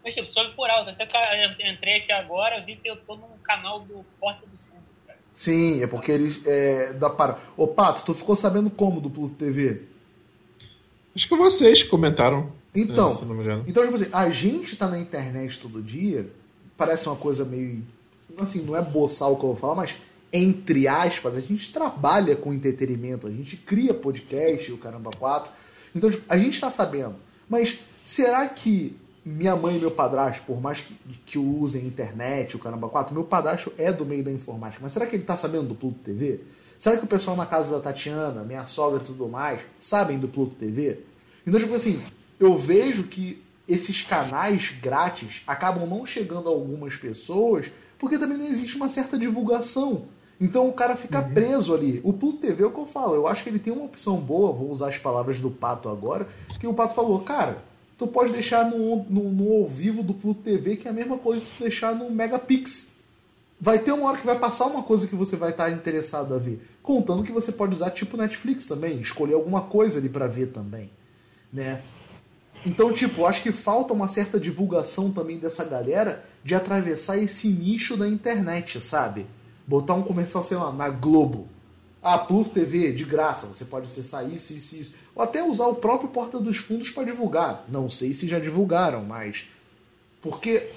Mas, 0.04 0.14
tipo, 0.14 0.28
só 0.30 0.44
por 0.50 0.70
alto. 0.70 0.90
Até 0.90 1.06
ca- 1.06 1.30
entrei 1.72 2.00
aqui 2.00 2.12
agora, 2.12 2.62
vi 2.62 2.76
que 2.76 2.90
eu 2.90 2.98
tô 2.98 3.16
num 3.16 3.38
canal 3.44 3.80
do 3.80 4.04
Porta 4.20 4.46
dos 4.46 4.62
Fundos, 4.64 5.02
cara. 5.08 5.18
Sim, 5.34 5.82
é 5.82 5.88
porque 5.88 6.12
eles. 6.12 6.46
É, 6.46 6.92
dá 6.94 7.10
para. 7.10 7.40
Ô, 7.56 7.66
Pato, 7.68 8.04
tu 8.06 8.14
ficou 8.14 8.36
sabendo 8.36 8.70
como 8.70 9.00
do 9.00 9.10
Pluto 9.10 9.36
TV? 9.36 9.84
Acho 11.16 11.28
que 11.28 11.36
vocês 11.36 11.84
comentaram. 11.84 12.52
Então, 12.76 13.10
né, 13.10 13.16
se 13.16 13.26
não 13.26 13.36
me 13.36 13.44
engano. 13.44 13.64
então 13.68 13.84
tipo 13.84 13.96
assim, 13.96 14.10
a 14.12 14.30
gente 14.30 14.76
tá 14.76 14.88
na 14.88 15.00
internet 15.00 15.60
todo 15.60 15.82
dia, 15.82 16.28
parece 16.76 17.08
uma 17.08 17.16
coisa 17.16 17.46
meio. 17.46 17.84
Assim, 18.38 18.64
não 18.64 18.76
é 18.76 18.82
boçal 18.82 19.34
o 19.34 19.38
que 19.38 19.44
eu 19.44 19.50
vou 19.50 19.56
falar, 19.58 19.76
mas 19.76 19.96
entre 20.32 20.88
aspas, 20.88 21.38
a 21.38 21.40
gente 21.40 21.72
trabalha 21.72 22.36
com 22.36 22.52
entretenimento, 22.52 23.28
a 23.28 23.30
gente 23.30 23.56
cria 23.56 23.94
podcast, 23.94 24.72
o 24.72 24.78
Caramba 24.80 25.12
4. 25.12 25.52
Então, 25.96 26.10
tipo, 26.10 26.24
a 26.28 26.36
gente 26.36 26.60
tá 26.60 26.72
sabendo. 26.72 27.16
Mas 27.48 27.80
será 28.04 28.48
que 28.48 28.98
minha 29.24 29.56
mãe 29.56 29.78
e 29.78 29.80
meu 29.80 29.92
padrasto, 29.92 30.44
por 30.48 30.60
mais 30.60 30.82
que, 30.82 30.96
que 31.26 31.38
usem 31.38 31.86
internet, 31.86 32.56
o 32.56 32.60
Caramba 32.60 32.90
4, 32.90 33.14
meu 33.14 33.24
padrasto 33.24 33.72
é 33.78 33.92
do 33.92 34.06
meio 34.06 34.24
da 34.24 34.32
informática, 34.32 34.80
mas 34.82 34.92
será 34.92 35.06
que 35.06 35.16
ele 35.16 35.24
tá 35.24 35.38
sabendo 35.38 35.68
do 35.68 35.76
Pluto 35.76 36.00
TV? 36.04 36.42
Será 36.84 36.98
que 36.98 37.06
o 37.06 37.08
pessoal 37.08 37.38
na 37.38 37.46
casa 37.46 37.74
da 37.74 37.80
Tatiana, 37.80 38.44
minha 38.44 38.66
sogra 38.66 39.02
e 39.02 39.06
tudo 39.06 39.30
mais, 39.30 39.62
sabem 39.80 40.20
do 40.20 40.28
Pluto 40.28 40.56
TV? 40.56 41.00
Então, 41.48 41.58
tipo 41.58 41.74
assim, 41.74 42.04
eu 42.38 42.58
vejo 42.58 43.06
que 43.06 43.42
esses 43.66 44.02
canais 44.02 44.74
grátis 44.82 45.44
acabam 45.48 45.88
não 45.88 46.06
chegando 46.06 46.50
a 46.50 46.52
algumas 46.52 46.98
pessoas 46.98 47.72
porque 47.98 48.18
também 48.18 48.38
não 48.38 48.48
existe 48.48 48.76
uma 48.76 48.90
certa 48.90 49.18
divulgação. 49.18 50.08
Então 50.42 50.68
o 50.68 50.74
cara 50.74 50.98
fica 50.98 51.22
preso 51.22 51.74
ali. 51.74 52.02
O 52.04 52.12
Pluto 52.12 52.40
TV 52.40 52.64
é 52.64 52.66
o 52.66 52.72
que 52.72 52.80
eu 52.82 52.86
falo. 52.86 53.16
Eu 53.16 53.30
acho 53.30 53.44
que 53.44 53.50
ele 53.50 53.60
tem 53.60 53.72
uma 53.72 53.86
opção 53.86 54.18
boa, 54.18 54.52
vou 54.52 54.70
usar 54.70 54.90
as 54.90 54.98
palavras 54.98 55.40
do 55.40 55.50
Pato 55.50 55.88
agora, 55.88 56.28
que 56.60 56.68
o 56.68 56.74
Pato 56.74 56.96
falou, 56.96 57.22
cara, 57.22 57.60
tu 57.98 58.08
pode 58.08 58.34
deixar 58.34 58.70
no, 58.70 59.06
no, 59.06 59.30
no 59.32 59.54
ao 59.54 59.70
vivo 59.70 60.04
do 60.04 60.14
Pluto 60.14 60.42
TV, 60.42 60.76
que 60.76 60.90
é 60.90 60.92
a 60.92 60.94
mesma 60.94 61.18
coisa 61.18 61.46
que 61.46 61.52
tu 61.56 61.64
deixar 61.64 61.96
no 61.96 62.12
Megapix. 62.12 62.92
Vai 63.58 63.80
ter 63.80 63.94
uma 63.94 64.10
hora 64.10 64.18
que 64.18 64.26
vai 64.26 64.38
passar 64.38 64.66
uma 64.66 64.84
coisa 64.84 65.08
que 65.08 65.16
você 65.16 65.38
vai 65.38 65.52
estar 65.52 65.70
interessado 65.70 66.36
a 66.36 66.38
ver. 66.38 66.73
Contando 66.84 67.24
que 67.24 67.32
você 67.32 67.52
pode 67.52 67.74
usar 67.74 67.92
tipo 67.92 68.18
Netflix 68.18 68.68
também, 68.68 69.00
escolher 69.00 69.34
alguma 69.34 69.62
coisa 69.62 70.00
ali 70.00 70.10
pra 70.10 70.28
ver 70.28 70.48
também, 70.48 70.92
né? 71.52 71.82
Então, 72.66 72.94
tipo, 72.94 73.26
acho 73.26 73.42
que 73.42 73.52
falta 73.52 73.94
uma 73.94 74.08
certa 74.08 74.40
divulgação 74.40 75.12
também 75.12 75.38
dessa 75.38 75.64
galera 75.64 76.26
de 76.44 76.54
atravessar 76.54 77.18
esse 77.18 77.48
nicho 77.48 77.96
da 77.96 78.08
internet, 78.08 78.80
sabe? 78.82 79.26
Botar 79.66 79.94
um 79.94 80.04
comercial, 80.04 80.44
sei 80.44 80.58
lá, 80.58 80.72
na 80.72 80.90
Globo. 80.90 81.48
Ah, 82.02 82.18
Pluto 82.18 82.50
TV, 82.50 82.92
de 82.92 83.06
graça, 83.06 83.48
você 83.48 83.64
pode 83.64 83.86
acessar 83.86 84.30
isso, 84.30 84.54
isso, 84.54 84.76
isso. 84.76 84.96
Ou 85.16 85.24
até 85.24 85.42
usar 85.42 85.68
o 85.68 85.76
próprio 85.76 86.10
Porta 86.10 86.38
dos 86.38 86.58
Fundos 86.58 86.90
para 86.90 87.06
divulgar. 87.06 87.66
Não 87.70 87.90
sei 87.90 88.14
se 88.14 88.28
já 88.28 88.40
divulgaram, 88.40 89.04
mas. 89.04 89.46
Porque. 90.22 90.70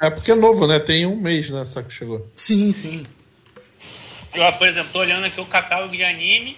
É 0.00 0.10
porque 0.10 0.30
é 0.30 0.34
novo, 0.36 0.66
né? 0.66 0.78
Tem 0.78 1.06
um 1.06 1.16
mês, 1.16 1.50
né? 1.50 1.64
Só 1.64 1.82
que 1.82 1.92
chegou. 1.92 2.26
Sim, 2.36 2.72
sim. 2.72 3.04
Eu, 4.34 4.52
por 4.54 4.66
exemplo, 4.68 4.92
tô 4.92 5.00
olhando 5.00 5.24
aqui 5.26 5.40
o 5.40 5.46
catálogo 5.46 5.96
de 5.96 6.04
anime. 6.04 6.56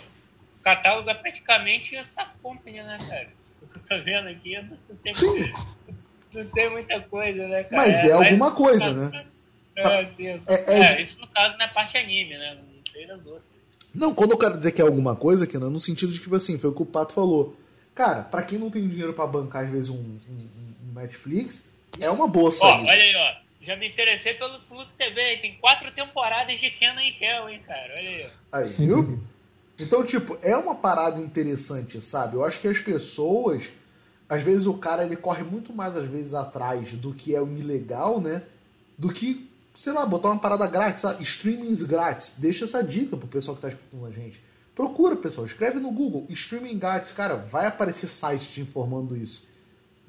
O 0.61 0.63
catálogo 0.63 1.09
é 1.11 1.15
praticamente 1.15 1.97
essa 1.97 2.25
company, 2.43 2.83
né, 2.83 2.99
cara? 3.09 3.29
O 3.63 3.67
que 3.67 3.79
eu 3.79 3.83
tô 3.99 4.05
vendo 4.05 4.29
aqui 4.29 4.57
não 4.89 4.97
tem, 4.97 5.13
Sim. 5.13 5.53
não 6.35 6.45
tem 6.47 6.71
muita 6.71 7.01
coisa, 7.01 7.49
né, 7.49 7.65
cara? 7.65 7.83
Mas 7.83 8.05
é 8.05 8.13
alguma 8.13 8.51
coisa, 8.55 8.93
né? 8.93 9.27
É, 9.75 10.05
sim, 10.07 10.27
eu 10.27 10.39
sei. 10.39 10.55
É- 10.55 10.65
é- 10.69 10.79
É, 10.99 11.01
isso 11.01 11.19
no 11.21 11.27
caso 11.29 11.57
na 11.57 11.67
parte 11.69 11.97
anime, 11.97 12.37
né? 12.37 12.55
Não 12.57 12.93
sei 12.93 13.07
das 13.07 13.25
outras. 13.25 13.43
Não, 13.95 14.15
quando 14.15 14.33
eu 14.33 14.39
quero 14.39 14.57
dizer 14.57 14.73
que 14.73 14.81
é 14.81 14.85
alguma 14.85 15.17
coisa, 15.17 15.47
que 15.47 15.57
no 15.59 15.79
sentido 15.79 16.13
de 16.13 16.19
tipo 16.21 16.35
assim, 16.37 16.59
foi 16.59 16.71
o 16.71 16.75
que 16.75 16.83
o 16.83 16.87
Pato 16.87 17.15
falou. 17.15 17.57
Cara, 17.95 18.23
pra 18.23 18.43
quem 18.43 18.59
não 18.59 18.71
tem 18.71 18.87
dinheiro 18.89 19.13
pra 19.13 19.27
bancar, 19.27 19.65
às 19.65 19.71
vezes, 19.71 19.91
um, 19.91 19.95
um- 19.97 20.75
um 20.91 20.95
Netflix, 20.95 21.71
é 22.01 22.09
uma 22.11 22.27
boa 22.29 22.49
Ó, 22.49 22.51
saída. 22.51 22.91
olha 22.93 23.03
aí, 23.03 23.15
ó. 23.17 23.42
Já 23.63 23.77
me 23.77 23.89
interessei 23.89 24.35
pelo 24.35 24.61
Pluto 24.61 24.91
TV. 24.99 25.37
Tem 25.39 25.57
quatro 25.59 25.91
temporadas 25.93 26.59
de 26.59 26.71
Kenan 26.71 27.03
e 27.05 27.13
Kel, 27.13 27.49
hein, 27.49 27.63
cara? 27.67 27.95
Olha 27.99 28.09
aí. 28.09 28.31
Aí, 28.53 28.65
viu? 28.65 29.21
Então, 29.79 30.05
tipo, 30.05 30.37
é 30.43 30.57
uma 30.57 30.75
parada 30.75 31.21
interessante, 31.21 32.01
sabe? 32.01 32.35
Eu 32.35 32.45
acho 32.45 32.61
que 32.61 32.69
as 32.69 32.79
pessoas, 32.79 33.71
às 34.29 34.43
vezes 34.43 34.67
o 34.67 34.75
cara 34.75 35.05
ele 35.05 35.17
corre 35.17 35.43
muito 35.43 35.73
mais 35.73 35.97
às 35.97 36.07
vezes 36.09 36.35
atrás 36.35 36.93
do 36.93 37.15
que 37.15 37.35
é 37.35 37.41
o 37.41 37.53
ilegal, 37.53 38.21
né? 38.21 38.43
Do 38.99 39.13
que, 39.13 39.49
sei 39.77 39.93
lá, 39.93 40.05
botar 40.05 40.29
uma 40.29 40.41
parada 40.41 40.67
grátis, 40.67 41.03
sabe? 41.03 41.23
streamings 41.23 41.83
grátis. 41.83 42.35
Deixa 42.39 42.65
essa 42.65 42.83
dica 42.83 43.17
pro 43.17 43.29
pessoal 43.29 43.57
que 43.57 43.63
tá 43.63 43.69
escutando 43.69 44.07
a 44.07 44.11
gente. 44.11 44.41
Procura, 44.75 45.17
pessoal, 45.17 45.47
escreve 45.47 45.79
no 45.79 45.91
Google, 45.91 46.27
streaming 46.31 46.79
grátis, 46.79 47.13
cara, 47.13 47.37
vai 47.37 47.67
aparecer 47.67 48.09
site 48.09 48.49
te 48.49 48.61
informando 48.61 49.17
isso, 49.17 49.49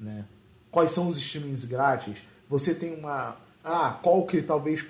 né? 0.00 0.24
Quais 0.70 0.90
são 0.90 1.08
os 1.08 1.18
streamings 1.18 1.64
grátis? 1.64 2.18
Você 2.48 2.74
tem 2.74 2.94
uma, 2.94 3.36
ah, 3.64 3.98
qual 4.02 4.26
que 4.26 4.42
talvez 4.42 4.84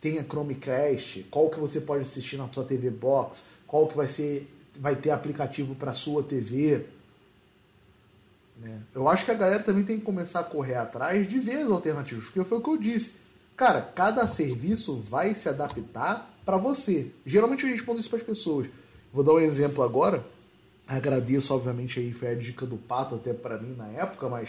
tenha 0.00 0.22
Chromecast, 0.22 1.24
qual 1.30 1.50
que 1.50 1.58
você 1.58 1.80
pode 1.80 2.02
assistir 2.02 2.36
na 2.36 2.48
sua 2.48 2.64
TV 2.64 2.90
Box, 2.90 3.44
qual 3.66 3.88
que 3.88 3.96
vai 3.96 4.08
ser 4.08 4.48
vai 4.78 4.96
ter 4.96 5.10
aplicativo 5.10 5.74
para 5.74 5.92
sua 5.92 6.22
TV, 6.22 6.86
né? 8.62 8.80
Eu 8.94 9.08
acho 9.08 9.24
que 9.24 9.30
a 9.30 9.34
galera 9.34 9.62
também 9.62 9.84
tem 9.84 9.98
que 9.98 10.04
começar 10.04 10.40
a 10.40 10.44
correr 10.44 10.76
atrás 10.76 11.28
de 11.28 11.38
ver 11.38 11.62
as 11.62 11.70
alternativas, 11.70 12.24
porque 12.24 12.44
foi 12.44 12.58
o 12.58 12.60
que 12.60 12.70
eu 12.70 12.76
disse. 12.76 13.14
Cara, 13.56 13.82
cada 13.82 14.26
serviço 14.28 14.96
vai 14.96 15.34
se 15.34 15.48
adaptar 15.48 16.30
para 16.44 16.56
você. 16.56 17.10
Geralmente 17.26 17.64
eu 17.64 17.70
respondo 17.70 18.00
isso 18.00 18.08
para 18.08 18.18
as 18.18 18.24
pessoas. 18.24 18.68
Vou 19.12 19.22
dar 19.22 19.34
um 19.34 19.40
exemplo 19.40 19.82
agora. 19.82 20.24
Agradeço, 20.86 21.54
obviamente, 21.54 22.00
aí 22.00 22.12
foi 22.12 22.28
a 22.28 22.34
dica 22.34 22.64
do 22.64 22.76
Pato 22.76 23.14
até 23.14 23.32
para 23.32 23.58
mim 23.58 23.74
na 23.76 23.88
época, 23.88 24.28
mas 24.28 24.48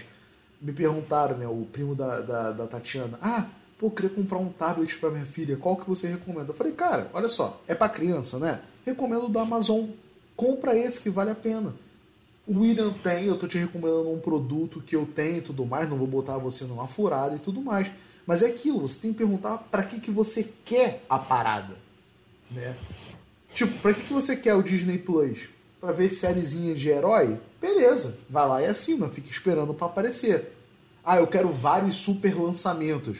me 0.61 0.71
perguntaram, 0.71 1.37
né, 1.37 1.47
o 1.47 1.67
primo 1.71 1.93
da, 1.93 2.21
da, 2.21 2.51
da 2.51 2.67
Tatiana, 2.67 3.19
ah, 3.21 3.47
pô, 3.83 3.87
eu 3.87 3.91
queria 3.91 4.09
comprar 4.09 4.37
um 4.37 4.49
tablet 4.49 4.97
para 4.97 5.09
minha 5.09 5.25
filha, 5.25 5.57
qual 5.57 5.75
que 5.75 5.87
você 5.87 6.07
recomenda? 6.07 6.51
Eu 6.51 6.53
falei, 6.53 6.71
cara, 6.71 7.09
olha 7.13 7.27
só, 7.27 7.61
é 7.67 7.75
para 7.75 7.89
criança, 7.89 8.39
né? 8.39 8.61
Recomendo 8.85 9.27
da 9.27 9.41
Amazon. 9.41 9.87
Compra 10.37 10.77
esse 10.77 11.01
que 11.01 11.09
vale 11.09 11.31
a 11.31 11.35
pena. 11.35 11.75
O 12.47 12.59
William 12.59 12.91
tem, 12.91 13.25
eu 13.25 13.37
tô 13.37 13.47
te 13.47 13.57
recomendando 13.57 14.11
um 14.11 14.19
produto 14.19 14.81
que 14.81 14.95
eu 14.95 15.05
tenho 15.05 15.37
e 15.37 15.41
tudo 15.41 15.65
mais, 15.65 15.89
não 15.89 15.97
vou 15.97 16.07
botar 16.07 16.37
você 16.37 16.63
numa 16.65 16.87
furada 16.87 17.35
e 17.35 17.39
tudo 17.39 17.61
mais. 17.61 17.91
Mas 18.25 18.41
é 18.41 18.47
aquilo, 18.47 18.87
você 18.87 19.01
tem 19.01 19.11
que 19.11 19.17
perguntar 19.17 19.57
para 19.57 19.83
que, 19.83 19.99
que 19.99 20.11
você 20.11 20.49
quer 20.63 21.03
a 21.09 21.19
parada, 21.19 21.75
né? 22.49 22.75
Tipo, 23.53 23.79
pra 23.79 23.93
que, 23.93 24.03
que 24.03 24.13
você 24.13 24.35
quer 24.35 24.55
o 24.55 24.63
Disney 24.63 24.97
Plus? 24.97 25.49
Pra 25.79 25.91
ver 25.91 26.11
sériezinha 26.13 26.73
de 26.73 26.89
herói? 26.89 27.37
Beleza, 27.59 28.17
vai 28.29 28.47
lá 28.47 28.61
e 28.61 28.65
assina, 28.65 29.09
fica 29.09 29.29
esperando 29.29 29.73
pra 29.73 29.87
aparecer. 29.87 30.53
Ah, 31.03 31.17
eu 31.17 31.27
quero 31.27 31.49
vários 31.49 31.97
super 31.97 32.33
lançamentos. 32.33 33.19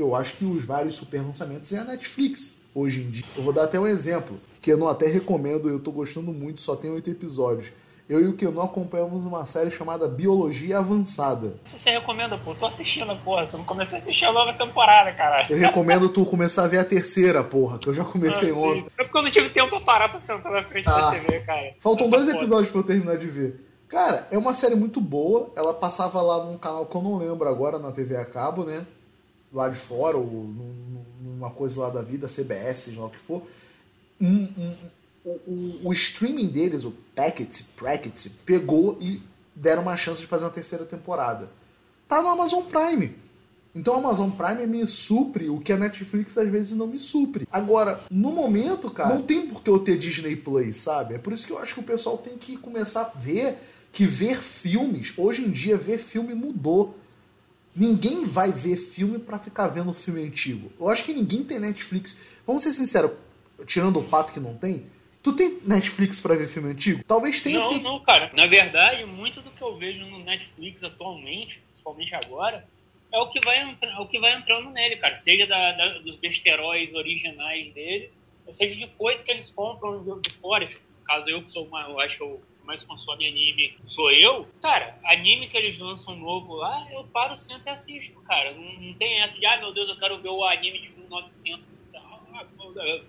Eu 0.00 0.14
acho 0.16 0.36
que 0.36 0.44
os 0.44 0.64
vários 0.64 0.94
super 0.96 1.20
lançamentos 1.22 1.72
é 1.72 1.78
a 1.78 1.84
Netflix 1.84 2.60
hoje 2.74 3.02
em 3.02 3.10
dia. 3.10 3.24
Eu 3.36 3.42
vou 3.42 3.52
dar 3.52 3.64
até 3.64 3.78
um 3.78 3.86
exemplo, 3.86 4.38
que 4.60 4.72
eu 4.72 4.78
não 4.78 4.88
até 4.88 5.06
recomendo, 5.06 5.68
eu 5.68 5.78
tô 5.78 5.90
gostando 5.92 6.32
muito, 6.32 6.60
só 6.62 6.74
tem 6.74 6.90
oito 6.90 7.10
episódios. 7.10 7.66
Eu 8.08 8.20
e 8.20 8.26
o 8.26 8.32
Keanu 8.32 8.60
acompanhamos 8.60 9.24
uma 9.24 9.44
série 9.46 9.70
chamada 9.70 10.08
Biologia 10.08 10.78
Avançada. 10.78 11.54
Você 11.64 11.90
recomenda, 11.90 12.36
pô, 12.36 12.52
tô 12.56 12.66
assistindo, 12.66 13.14
porra. 13.22 13.46
Você 13.46 13.56
não 13.56 13.62
comecei 13.64 13.96
a 13.96 14.00
assistir 14.00 14.24
a 14.24 14.32
nova 14.32 14.52
temporada, 14.52 15.12
cara. 15.12 15.46
Eu 15.48 15.56
recomendo 15.56 16.08
tu 16.08 16.26
começar 16.26 16.64
a 16.64 16.66
ver 16.66 16.78
a 16.78 16.84
terceira, 16.84 17.44
porra, 17.44 17.78
que 17.78 17.88
eu 17.88 17.94
já 17.94 18.02
comecei 18.04 18.50
Ah, 18.50 18.54
ontem. 18.56 18.86
É 18.98 19.04
porque 19.04 19.16
eu 19.16 19.22
não 19.22 19.30
tive 19.30 19.48
tempo 19.50 19.68
pra 19.68 19.80
parar 19.80 20.08
pra 20.08 20.18
sentar 20.18 20.50
na 20.50 20.62
frente 20.64 20.88
Ah. 20.88 21.00
da 21.02 21.10
TV, 21.12 21.38
cara. 21.40 21.74
Faltam 21.78 22.10
dois 22.10 22.28
episódios 22.28 22.68
pra 22.70 22.80
eu 22.80 22.84
terminar 22.84 23.16
de 23.16 23.28
ver. 23.28 23.64
Cara, 23.86 24.26
é 24.32 24.36
uma 24.38 24.54
série 24.54 24.74
muito 24.74 25.00
boa. 25.00 25.52
Ela 25.54 25.72
passava 25.74 26.20
lá 26.20 26.44
num 26.44 26.58
canal 26.58 26.86
que 26.86 26.96
eu 26.96 27.02
não 27.02 27.16
lembro 27.16 27.48
agora, 27.48 27.78
na 27.78 27.92
TV 27.92 28.16
a 28.16 28.24
cabo, 28.24 28.64
né? 28.64 28.84
Lá 29.52 29.68
de 29.68 29.76
fora, 29.76 30.16
ou 30.16 30.24
num- 30.26 31.04
numa 31.22 31.50
coisa 31.50 31.80
lá 31.80 31.90
da 31.90 32.02
vida, 32.02 32.28
CBS, 32.28 32.80
seja 32.84 33.00
lá 33.00 33.06
o 33.06 33.10
que 33.10 33.18
for. 33.18 33.42
Um- 34.20 34.48
um- 34.56 34.76
o, 35.24 35.30
o- 35.30 35.80
o 35.84 35.92
streaming 35.92 36.46
deles, 36.48 36.84
o 36.84 36.92
Packet, 37.14 37.62
Bracket, 37.78 38.28
pegou 38.46 38.96
e 39.00 39.22
deram 39.54 39.82
uma 39.82 39.96
chance 39.96 40.20
de 40.20 40.26
fazer 40.26 40.44
uma 40.44 40.50
terceira 40.50 40.84
temporada. 40.84 41.48
Tá 42.08 42.22
no 42.22 42.28
Amazon 42.28 42.62
Prime. 42.64 43.14
Então 43.74 43.94
a 43.94 43.98
Amazon 43.98 44.30
Prime 44.30 44.66
me 44.66 44.86
supre 44.86 45.48
o 45.48 45.60
que 45.60 45.72
a 45.72 45.76
Netflix 45.76 46.36
às 46.36 46.48
vezes 46.48 46.76
não 46.76 46.86
me 46.88 46.98
supre. 46.98 47.46
Agora, 47.52 48.00
no 48.10 48.32
momento, 48.32 48.90
cara, 48.90 49.14
não 49.14 49.22
tem 49.22 49.46
por 49.46 49.62
que 49.62 49.70
eu 49.70 49.78
ter 49.78 49.96
Disney 49.96 50.34
Plus, 50.34 50.74
sabe? 50.76 51.14
É 51.14 51.18
por 51.18 51.32
isso 51.32 51.46
que 51.46 51.52
eu 51.52 51.58
acho 51.58 51.74
que 51.74 51.80
o 51.80 51.84
pessoal 51.84 52.18
tem 52.18 52.36
que 52.36 52.56
começar 52.56 53.02
a 53.02 53.18
ver 53.18 53.58
que 53.92 54.04
ver 54.06 54.40
filmes, 54.42 55.12
hoje 55.16 55.42
em 55.44 55.50
dia, 55.50 55.76
ver 55.76 55.98
filme 55.98 56.34
mudou. 56.34 56.96
Ninguém 57.74 58.24
vai 58.24 58.50
ver 58.52 58.76
filme 58.76 59.18
pra 59.18 59.38
ficar 59.38 59.68
vendo 59.68 59.94
filme 59.94 60.22
antigo. 60.22 60.72
Eu 60.78 60.88
acho 60.88 61.04
que 61.04 61.12
ninguém 61.12 61.44
tem 61.44 61.58
Netflix. 61.60 62.20
Vamos 62.46 62.62
ser 62.64 62.72
sinceros, 62.74 63.12
tirando 63.66 63.98
o 64.00 64.04
pato 64.04 64.32
que 64.32 64.40
não 64.40 64.56
tem, 64.56 64.86
tu 65.22 65.32
tem 65.32 65.60
Netflix 65.64 66.18
pra 66.20 66.34
ver 66.34 66.48
filme 66.48 66.70
antigo? 66.70 67.04
Talvez 67.06 67.40
tenha. 67.40 67.60
Não, 67.60 67.78
não, 67.80 68.00
cara. 68.00 68.30
Na 68.34 68.46
verdade, 68.46 69.04
muito 69.04 69.40
do 69.40 69.50
que 69.50 69.62
eu 69.62 69.76
vejo 69.76 70.04
no 70.06 70.18
Netflix 70.24 70.82
atualmente, 70.82 71.60
principalmente 71.70 72.14
agora, 72.14 72.66
é 73.12 73.18
o 73.18 73.28
que 73.30 73.40
vai, 73.44 73.62
entra- 73.62 74.00
o 74.00 74.06
que 74.08 74.18
vai 74.18 74.36
entrando 74.36 74.70
nele, 74.70 74.96
cara. 74.96 75.16
Seja 75.16 75.46
da- 75.46 75.72
da- 75.72 75.98
dos 75.98 76.16
besteróis 76.16 76.92
originais 76.94 77.72
dele, 77.72 78.10
ou 78.46 78.52
seja 78.52 78.74
de 78.74 78.86
coisas 78.94 79.24
que 79.24 79.30
eles 79.30 79.48
compram 79.50 80.02
de- 80.02 80.28
de 80.28 80.34
fora. 80.34 80.68
Caso, 81.04 81.28
eu 81.28 81.42
que 81.42 81.52
sou 81.52 81.66
uma, 81.66 81.82
eu 81.88 82.00
acho 82.00 82.16
que 82.16 82.22
eu 82.22 82.40
mais 82.70 82.84
consome 82.84 83.26
anime 83.26 83.74
sou 83.84 84.12
eu. 84.12 84.46
Cara, 84.62 84.96
anime 85.06 85.48
que 85.48 85.56
eles 85.56 85.76
lançam 85.80 86.14
novo 86.14 86.54
lá, 86.54 86.86
eu 86.92 87.02
paro 87.12 87.36
sempre 87.36 87.68
e 87.68 87.72
assisto, 87.72 88.20
cara. 88.22 88.52
Não, 88.54 88.62
não 88.80 88.94
tem 88.94 89.20
essa 89.20 89.36
de, 89.38 89.44
ah, 89.44 89.56
meu 89.58 89.72
Deus, 89.74 89.88
eu 89.88 89.98
quero 89.98 90.20
ver 90.22 90.28
o 90.28 90.44
anime 90.44 90.78
de 90.78 90.88
1900. 90.90 91.64
Ah, 91.96 92.46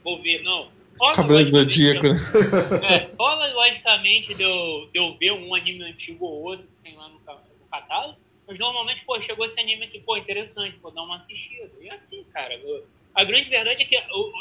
vou- 0.04 0.22
ver, 0.24 0.42
não. 0.42 0.72
Rola, 1.00 1.16
Cavaleiro 1.16 1.52
do 1.52 1.62
Zodíaco, 1.62 2.08
né? 2.08 2.16
é, 2.90 3.16
rola 3.18 3.54
logicamente 3.54 4.34
de 4.34 4.42
eu, 4.44 4.90
de 4.92 5.00
eu 5.00 5.16
ver 5.20 5.32
um 5.34 5.54
anime 5.54 5.84
antigo 5.84 6.26
ou 6.26 6.44
outro 6.44 6.66
que 6.66 6.84
tem 6.84 6.96
lá 6.98 7.08
no, 7.08 7.16
no 7.16 7.66
catálogo, 7.72 8.20
mas 8.48 8.58
normalmente, 8.58 9.06
pô, 9.06 9.20
chegou 9.22 9.46
esse 9.46 9.60
anime 9.60 9.86
aqui, 9.86 10.00
pô, 10.00 10.18
interessante, 10.18 10.78
vou 10.82 10.92
dar 10.92 11.04
uma 11.04 11.18
assistida. 11.18 11.72
E 11.80 11.90
assim, 11.90 12.24
cara, 12.34 12.54
eu- 12.56 12.88
a 13.16 13.24
grande 13.24 13.50
verdade 13.50 13.82
é 13.84 13.86
que 13.86 13.96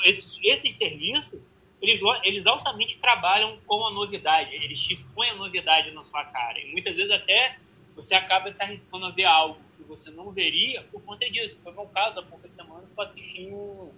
esses, 0.06 0.38
esses 0.44 0.74
serviços, 0.76 1.40
eles, 1.82 2.00
eles 2.24 2.46
altamente 2.46 2.98
trabalham 2.98 3.58
com 3.66 3.86
a 3.86 3.90
novidade, 3.90 4.54
eles 4.54 4.80
te 4.80 4.92
expõem 4.94 5.30
a 5.30 5.34
novidade 5.34 5.90
na 5.92 6.04
sua 6.04 6.24
cara. 6.24 6.58
E 6.60 6.70
muitas 6.72 6.94
vezes 6.96 7.10
até 7.10 7.56
você 7.96 8.14
acaba 8.14 8.52
se 8.52 8.62
arriscando 8.62 9.06
a 9.06 9.10
ver 9.10 9.24
algo 9.24 9.58
que 9.76 9.82
você 9.84 10.10
não 10.10 10.30
veria 10.30 10.82
por 10.92 11.02
conta 11.02 11.28
disso. 11.30 11.58
Foi 11.62 11.72
o 11.72 11.76
meu 11.76 11.86
caso, 11.86 12.20
há 12.20 12.22
poucas 12.22 12.52
semanas 12.52 12.92
eu 12.96 13.02
assisti 13.02 13.42
um, 13.46 13.90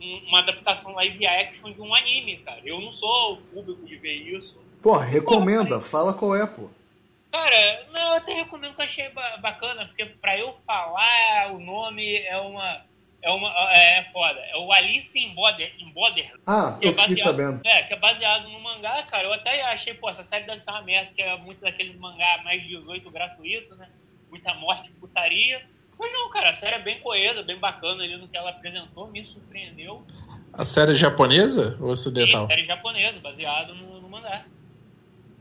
um- 0.00 0.22
uma 0.28 0.38
adaptação 0.40 0.92
live 0.94 1.26
action 1.26 1.72
de 1.72 1.80
um 1.80 1.94
anime, 1.94 2.38
cara. 2.38 2.60
Eu 2.64 2.80
não 2.80 2.92
sou 2.92 3.34
o 3.34 3.36
público 3.38 3.84
de 3.84 3.96
ver 3.96 4.14
isso. 4.14 4.56
Porra, 4.82 5.04
recomenda, 5.04 5.80
fala 5.80 6.14
qual 6.14 6.36
é, 6.36 6.46
pô. 6.46 6.68
Cara, 7.32 7.86
não, 7.92 8.00
eu 8.12 8.16
até 8.16 8.32
recomendo 8.32 8.74
que 8.74 8.80
eu 8.80 8.84
achei 8.84 9.08
ba- 9.10 9.36
bacana, 9.38 9.86
porque 9.86 10.04
pra 10.06 10.38
eu 10.38 10.54
falar 10.66 11.52
o 11.52 11.58
nome 11.58 12.16
é 12.16 12.38
uma. 12.38 12.86
É 13.20 13.30
uma. 13.30 13.48
É, 13.72 13.98
é 13.98 14.04
foda. 14.12 14.38
É 14.40 14.56
o 14.56 14.72
Alice 14.72 15.18
in, 15.18 15.34
Border, 15.34 15.72
in 15.78 15.90
Borderland. 15.90 16.40
Ah, 16.46 16.76
que 16.78 16.86
é 16.86 16.88
eu 16.88 16.92
fiquei 16.92 17.08
baseado- 17.16 17.26
sabendo. 17.36 17.60
É, 17.66 17.82
que 17.82 17.92
é 17.94 17.96
baseado 17.98 18.48
no 18.48 18.60
mangá, 18.60 19.02
cara. 19.04 19.24
Eu 19.24 19.32
até 19.32 19.60
achei, 19.62 19.92
pô, 19.94 20.08
essa 20.08 20.22
série 20.22 20.44
deve 20.44 20.58
ser 20.60 20.70
uma 20.70 20.82
merda, 20.82 21.10
que 21.14 21.20
é 21.22 21.36
muito 21.36 21.60
daqueles 21.60 21.98
mangá 21.98 22.40
mais 22.44 22.62
18 22.66 23.10
gratuito, 23.10 23.74
né? 23.74 23.88
Muita 24.30 24.54
morte 24.54 24.90
putaria. 24.92 25.62
Mas 25.98 26.12
não, 26.12 26.30
cara, 26.30 26.50
a 26.50 26.52
série 26.52 26.76
é 26.76 26.78
bem 26.78 27.00
coesa, 27.00 27.42
bem 27.42 27.58
bacana 27.58 28.04
ali 28.04 28.16
no 28.16 28.28
que 28.28 28.36
ela 28.36 28.50
apresentou, 28.50 29.08
me 29.08 29.24
surpreendeu. 29.26 30.06
A 30.52 30.64
série 30.64 30.92
é 30.92 30.94
japonesa 30.94 31.76
ou 31.80 31.88
ocidental? 31.88 32.46
série 32.46 32.64
japonesa, 32.64 33.18
baseado 33.18 33.74
no, 33.74 34.00
no 34.00 34.08
mangá. 34.08 34.44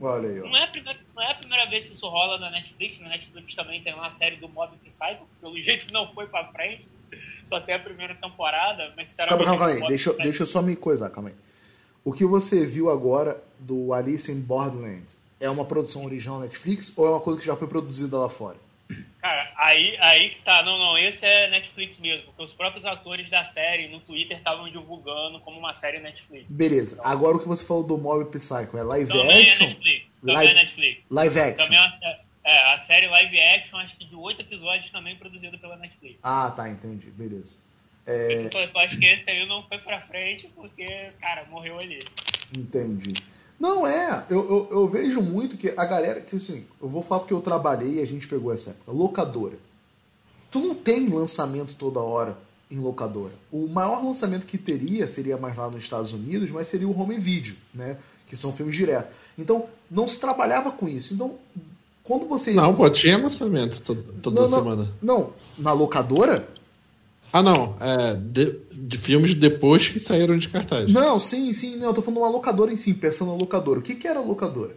Olha 0.01 0.29
aí, 0.29 0.41
ó. 0.41 0.47
Não 0.47 0.57
é, 0.57 0.63
a 0.63 0.67
primeira, 0.67 0.99
não 1.15 1.23
é 1.23 1.31
a 1.31 1.35
primeira 1.35 1.65
vez 1.67 1.85
que 1.85 1.93
isso 1.93 2.07
rola 2.07 2.39
na 2.39 2.49
Netflix. 2.49 2.99
Na 2.99 3.09
Netflix 3.09 3.55
também 3.55 3.81
tem 3.83 3.93
lá 3.93 4.07
a 4.07 4.09
série 4.09 4.35
do 4.37 4.49
Mob 4.49 4.75
Psycho, 4.77 5.25
que 5.27 5.35
pelo 5.41 5.59
jeito 5.61 5.91
não 5.93 6.11
foi 6.13 6.27
pra 6.27 6.45
frente. 6.45 6.87
Só 7.47 7.59
tem 7.59 7.75
a 7.75 7.79
primeira 7.79 8.13
temporada, 8.15 8.91
mas 8.95 9.15
Calma, 9.15 9.35
sinceramente. 9.37 9.45
calma, 9.45 9.57
calma 9.59 9.73
aí. 9.73 9.79
Mob 9.79 9.87
Deixa, 9.89 10.13
deixa 10.13 10.43
eu 10.43 10.47
só 10.47 10.61
me 10.61 10.75
coisar, 10.75 11.09
calma 11.09 11.29
aí. 11.29 11.35
O 12.03 12.13
que 12.13 12.25
você 12.25 12.65
viu 12.65 12.89
agora 12.89 13.41
do 13.59 13.93
Alice 13.93 14.31
in 14.31 14.39
Borderland 14.39 15.05
é 15.39 15.49
uma 15.49 15.65
produção 15.65 16.05
original 16.05 16.39
Netflix 16.39 16.97
ou 16.97 17.05
é 17.05 17.09
uma 17.09 17.19
coisa 17.19 17.39
que 17.39 17.45
já 17.45 17.55
foi 17.55 17.67
produzida 17.67 18.17
lá 18.17 18.29
fora? 18.29 18.57
Cara, 19.21 19.51
aí, 19.57 19.97
aí 19.99 20.29
que 20.29 20.41
tá. 20.41 20.63
Não, 20.63 20.77
não, 20.77 20.97
esse 20.97 21.25
é 21.25 21.49
Netflix 21.49 21.99
mesmo. 21.99 22.27
Porque 22.27 22.43
os 22.43 22.53
próprios 22.53 22.85
atores 22.85 23.29
da 23.29 23.43
série 23.43 23.89
no 23.89 23.99
Twitter 23.99 24.37
estavam 24.37 24.69
divulgando 24.69 25.41
como 25.41 25.59
uma 25.59 25.73
série 25.73 25.99
Netflix. 25.99 26.45
Beleza. 26.49 26.97
Agora 27.03 27.35
o 27.35 27.39
que 27.39 27.47
você 27.47 27.65
falou 27.65 27.83
do 27.83 27.97
Mob 27.97 28.23
Psycho 28.31 28.77
é 28.77 28.83
live 28.83 29.11
Também 29.11 29.45
é 29.45 29.49
action? 29.49 29.65
Netflix. 29.67 30.11
Também 30.21 30.35
Live- 30.35 30.51
é 30.51 30.55
Netflix. 30.55 31.03
Live 31.11 31.39
action. 31.41 31.63
Também 31.65 31.77
é, 31.77 31.81
uma 31.81 31.89
sé- 31.89 32.19
é, 32.47 32.73
a 32.73 32.77
série 32.77 33.07
live 33.07 33.39
action, 33.41 33.77
acho 33.77 33.97
que 33.97 34.05
de 34.05 34.15
oito 34.15 34.41
episódios, 34.41 34.89
também 34.89 35.17
produzida 35.17 35.57
pela 35.57 35.75
Netflix. 35.75 36.17
Ah, 36.23 36.49
tá, 36.55 36.69
entendi. 36.69 37.07
Beleza. 37.11 37.57
É, 38.05 38.47
eu 38.53 38.79
acho 38.79 38.97
que 38.97 39.05
esse 39.05 39.29
aí 39.29 39.45
não 39.45 39.63
foi 39.63 39.77
pra 39.79 39.99
frente, 40.03 40.49
porque, 40.55 41.11
cara, 41.19 41.45
morreu 41.49 41.77
ali. 41.77 41.99
entendi. 42.57 43.13
Não 43.59 43.85
é, 43.85 44.23
eu, 44.29 44.49
eu, 44.49 44.67
eu 44.71 44.87
vejo 44.87 45.21
muito 45.21 45.57
que 45.57 45.73
a 45.75 45.85
galera, 45.85 46.21
que 46.21 46.37
assim, 46.37 46.65
eu 46.81 46.87
vou 46.87 47.01
falar 47.01 47.21
porque 47.21 47.33
eu 47.33 47.41
trabalhei 47.41 47.95
e 47.95 48.01
a 48.01 48.05
gente 48.05 48.27
pegou 48.27 48.53
essa 48.53 48.69
época, 48.69 48.91
locadora. 48.93 49.57
Tu 50.49 50.59
não 50.59 50.73
tem 50.73 51.09
lançamento 51.09 51.75
toda 51.75 51.99
hora 51.99 52.37
em 52.71 52.77
locadora. 52.77 53.33
O 53.51 53.67
maior 53.67 54.01
lançamento 54.01 54.45
que 54.45 54.57
teria 54.57 55.05
seria 55.09 55.35
mais 55.35 55.57
lá 55.57 55.69
nos 55.69 55.83
Estados 55.83 56.13
Unidos, 56.13 56.49
mas 56.49 56.69
seria 56.69 56.87
o 56.87 56.97
home 56.97 57.19
video, 57.19 57.57
né? 57.73 57.97
Que 58.27 58.37
são 58.37 58.53
filmes 58.53 58.75
diretos. 58.75 59.11
Então, 59.37 59.67
não 59.91 60.07
se 60.07 60.19
trabalhava 60.19 60.71
com 60.71 60.87
isso. 60.87 61.13
Então, 61.13 61.37
quando 62.07 62.25
você. 62.27 62.53
Não, 62.53 62.73
pô, 62.73 62.89
tinha 62.89 63.17
lançamento 63.17 63.81
to- 63.81 63.95
toda 64.21 64.41
Não, 64.41 64.49
não, 64.49 64.57
semana. 64.57 64.91
Não, 65.01 65.29
na 65.57 65.73
locadora? 65.73 66.47
Ah, 67.33 67.43
não. 67.43 67.75
É, 67.81 68.13
de, 68.13 68.57
de 68.71 68.97
filmes 68.97 69.33
depois 69.33 69.89
que 69.89 69.99
saíram 69.99 70.37
de 70.37 70.47
cartaz. 70.47 70.89
Não, 70.91 71.19
sim, 71.19 71.51
sim, 71.51 71.75
não. 71.75 71.87
Eu 71.87 71.93
tô 71.93 72.01
falando 72.01 72.19
de 72.19 72.23
uma 72.23 72.31
locadora 72.31 72.71
em 72.71 72.77
si, 72.77 72.93
pensando 72.93 73.31
na 73.31 73.37
locadora. 73.37 73.79
O 73.79 73.81
que, 73.81 73.95
que 73.95 74.07
era 74.07 74.21
locadora? 74.21 74.75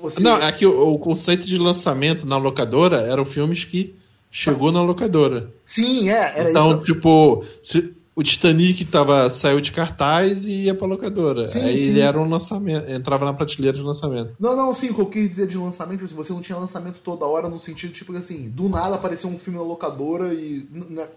Você... 0.00 0.22
Não, 0.22 0.36
é 0.36 0.52
que 0.52 0.66
o, 0.66 0.92
o 0.92 0.98
conceito 0.98 1.44
de 1.46 1.56
lançamento 1.56 2.26
na 2.26 2.36
locadora 2.36 2.98
eram 3.00 3.24
filmes 3.24 3.64
que 3.64 3.94
chegou 4.30 4.70
na 4.70 4.82
locadora. 4.82 5.50
Sim, 5.66 6.08
é, 6.10 6.32
era 6.38 6.50
então, 6.50 6.72
isso. 6.74 6.84
tipo, 6.84 7.44
se- 7.62 7.92
o 8.14 8.22
Titanic 8.22 8.84
tava, 8.84 9.30
saiu 9.30 9.60
de 9.60 9.72
cartaz 9.72 10.44
e 10.44 10.64
ia 10.64 10.74
pra 10.74 10.86
locadora. 10.86 11.48
Sim, 11.48 11.62
Aí 11.64 11.76
sim. 11.76 11.88
ele 11.90 12.00
era 12.00 12.18
um 12.20 12.28
lançamento, 12.28 12.90
entrava 12.90 13.24
na 13.24 13.32
prateleira 13.32 13.76
de 13.78 13.82
lançamento. 13.82 14.36
Não, 14.38 14.54
não, 14.54 14.74
sim, 14.74 14.90
o 14.90 14.94
que 14.94 15.00
eu 15.00 15.06
quis 15.06 15.28
dizer 15.30 15.46
de 15.46 15.56
lançamento, 15.56 16.04
assim, 16.04 16.14
você 16.14 16.32
não 16.32 16.42
tinha 16.42 16.58
lançamento 16.58 17.00
toda 17.00 17.24
hora 17.24 17.48
no 17.48 17.58
sentido, 17.58 17.92
tipo 17.92 18.14
assim, 18.16 18.48
do 18.50 18.68
nada 18.68 18.96
apareceu 18.96 19.30
um 19.30 19.38
filme 19.38 19.58
na 19.58 19.64
locadora 19.64 20.34
e. 20.34 20.68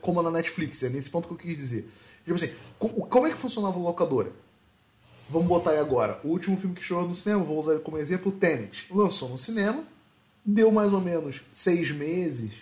como 0.01 0.21
na 0.21 0.31
Netflix, 0.31 0.83
é 0.83 0.89
nesse 0.89 1.09
ponto 1.09 1.27
que 1.27 1.33
eu 1.33 1.37
quis 1.37 1.57
dizer. 1.57 1.89
Tipo 2.23 2.35
assim, 2.35 2.49
co- 2.79 2.89
como 2.89 3.27
é 3.27 3.31
que 3.31 3.37
funcionava 3.37 3.77
a 3.77 3.81
locadora? 3.81 4.31
Vamos 5.29 5.47
botar 5.47 5.71
aí 5.71 5.79
agora. 5.79 6.19
O 6.23 6.29
último 6.29 6.55
filme 6.55 6.75
que 6.75 6.83
chegou 6.83 7.07
no 7.07 7.15
cinema, 7.15 7.43
vou 7.43 7.59
usar 7.59 7.73
ele 7.73 7.81
como 7.81 7.97
exemplo, 7.97 8.31
Tenet. 8.31 8.85
Lançou 8.91 9.27
no 9.29 9.37
cinema, 9.37 9.83
deu 10.45 10.71
mais 10.71 10.93
ou 10.93 11.01
menos 11.01 11.41
seis 11.51 11.91
meses 11.91 12.53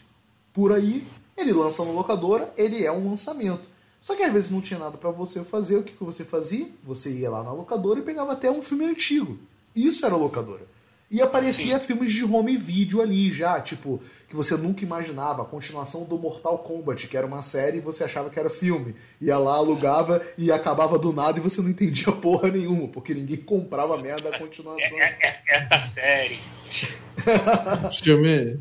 por 0.53 0.71
aí, 0.71 1.05
ele 1.37 1.51
lança 1.51 1.83
na 1.83 1.91
locadora, 1.91 2.53
ele 2.57 2.83
é 2.85 2.91
um 2.91 3.09
lançamento. 3.09 3.67
Só 4.03 4.17
que 4.17 4.23
às 4.23 4.33
vezes 4.33 4.51
não 4.51 4.59
tinha 4.59 4.77
nada 4.77 4.97
pra 4.97 5.11
você 5.11 5.45
fazer, 5.45 5.77
o 5.77 5.83
que, 5.83 5.93
que 5.93 6.03
você 6.03 6.25
fazia? 6.25 6.67
Você 6.83 7.09
ia 7.09 7.29
lá 7.29 7.41
na 7.41 7.53
locadora 7.53 8.01
e 8.01 8.03
pegava 8.03 8.33
até 8.33 8.51
um 8.51 8.61
filme 8.61 8.83
antigo. 8.83 9.39
Isso 9.73 10.05
era 10.05 10.13
locadora. 10.17 10.67
E 11.09 11.21
aparecia 11.21 11.79
Sim. 11.79 11.85
filmes 11.85 12.11
de 12.11 12.25
home 12.25 12.57
video 12.57 13.01
ali 13.01 13.31
já, 13.31 13.61
tipo, 13.61 14.01
que 14.27 14.35
você 14.35 14.57
nunca 14.57 14.83
imaginava, 14.83 15.43
a 15.43 15.45
continuação 15.45 16.03
do 16.03 16.17
Mortal 16.17 16.57
Kombat, 16.57 17.07
que 17.07 17.15
era 17.15 17.25
uma 17.25 17.41
série 17.43 17.77
e 17.77 17.81
você 17.81 18.03
achava 18.03 18.29
que 18.29 18.37
era 18.37 18.49
filme. 18.49 18.93
Ia 19.21 19.37
lá, 19.37 19.55
alugava 19.55 20.21
e 20.37 20.51
acabava 20.51 20.99
do 20.99 21.13
nada 21.13 21.37
e 21.37 21.41
você 21.41 21.61
não 21.61 21.69
entendia 21.69 22.11
porra 22.19 22.49
nenhuma, 22.49 22.89
porque 22.89 23.13
ninguém 23.13 23.37
comprava 23.37 23.97
merda 23.97 24.31
da 24.31 24.37
continuação. 24.37 24.97
Essa 25.47 25.79
série. 25.79 26.39
filme. 28.03 28.59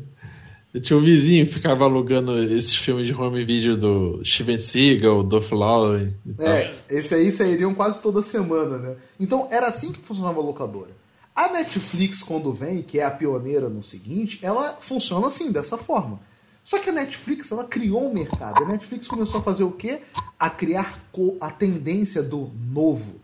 Eu 0.73 0.81
tinha 0.81 0.97
um 0.97 1.03
vizinho 1.03 1.45
que 1.45 1.53
ficava 1.53 1.83
alugando 1.83 2.35
esses 2.39 2.75
filmes 2.75 3.05
de 3.05 3.13
home 3.13 3.45
video 3.45 3.77
do 3.77 4.25
Steven 4.25 4.57
Seagal, 4.57 5.21
do 5.21 5.39
Lowry. 5.55 6.15
É, 6.39 6.73
esse 6.89 7.13
aí 7.13 7.31
sairiam 7.31 7.75
quase 7.75 7.99
toda 7.99 8.23
semana, 8.23 8.79
né? 8.79 8.95
Então 9.19 9.47
era 9.51 9.67
assim 9.67 9.91
que 9.91 10.01
funcionava 10.01 10.39
a 10.39 10.43
locadora. 10.43 10.89
A 11.35 11.49
Netflix, 11.49 12.23
quando 12.23 12.51
vem, 12.51 12.81
que 12.81 12.99
é 12.99 13.05
a 13.05 13.11
pioneira 13.11 13.69
no 13.69 13.83
seguinte, 13.83 14.39
ela 14.41 14.75
funciona 14.81 15.27
assim, 15.27 15.51
dessa 15.51 15.77
forma. 15.77 16.19
Só 16.63 16.79
que 16.79 16.89
a 16.89 16.93
Netflix, 16.93 17.51
ela 17.51 17.65
criou 17.65 18.09
um 18.09 18.13
mercado. 18.13 18.63
A 18.63 18.67
Netflix 18.67 19.07
começou 19.07 19.41
a 19.41 19.43
fazer 19.43 19.63
o 19.63 19.71
quê? 19.71 20.01
A 20.39 20.49
criar 20.49 20.99
a 21.39 21.51
tendência 21.51 22.23
do 22.23 22.49
novo. 22.71 23.21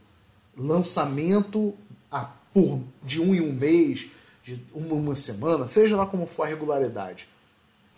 Lançamento 0.56 1.74
a, 2.12 2.26
por, 2.54 2.82
de 3.02 3.20
um 3.20 3.34
em 3.34 3.42
um 3.42 3.54
mês, 3.54 4.08
de 4.44 4.62
uma, 4.74 4.94
uma 4.94 5.16
semana, 5.16 5.68
seja 5.68 5.96
lá 5.96 6.06
como 6.06 6.28
for 6.28 6.44
a 6.44 6.48
regularidade. 6.48 7.29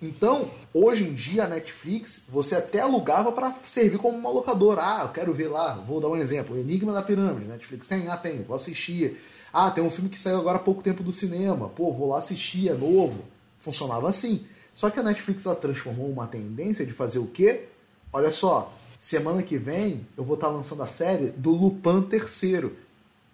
Então, 0.01 0.49
hoje 0.73 1.03
em 1.03 1.13
dia, 1.13 1.43
a 1.43 1.47
Netflix, 1.47 2.23
você 2.27 2.55
até 2.55 2.79
alugava 2.79 3.31
para 3.31 3.53
servir 3.67 3.99
como 3.99 4.17
uma 4.17 4.31
locadora. 4.31 4.81
Ah, 4.81 5.01
eu 5.03 5.09
quero 5.09 5.31
ver 5.31 5.47
lá, 5.47 5.75
vou 5.75 6.01
dar 6.01 6.07
um 6.07 6.17
exemplo, 6.17 6.57
Enigma 6.57 6.91
da 6.91 7.03
Pirâmide. 7.03 7.47
Netflix 7.47 7.87
tem? 7.87 8.07
Ah, 8.07 8.17
tem, 8.17 8.41
vou 8.41 8.55
assistir. 8.55 9.21
Ah, 9.53 9.69
tem 9.69 9.83
um 9.83 9.91
filme 9.91 10.09
que 10.09 10.17
saiu 10.17 10.39
agora 10.39 10.57
há 10.57 10.61
pouco 10.61 10.81
tempo 10.81 11.03
do 11.03 11.11
cinema. 11.11 11.69
Pô, 11.69 11.91
vou 11.91 12.09
lá 12.09 12.17
assistir, 12.17 12.69
é 12.69 12.73
novo. 12.73 13.25
Funcionava 13.59 14.09
assim. 14.09 14.43
Só 14.73 14.89
que 14.89 14.99
a 14.99 15.03
Netflix 15.03 15.45
ela 15.45 15.55
transformou 15.55 16.09
uma 16.09 16.25
tendência 16.25 16.85
de 16.85 16.91
fazer 16.91 17.19
o 17.19 17.27
quê? 17.27 17.67
Olha 18.11 18.31
só, 18.31 18.73
semana 18.99 19.43
que 19.43 19.57
vem 19.57 20.07
eu 20.17 20.23
vou 20.23 20.35
estar 20.35 20.47
lançando 20.47 20.81
a 20.81 20.87
série 20.87 21.27
do 21.27 21.51
Lupin 21.51 22.07
III, 22.11 22.71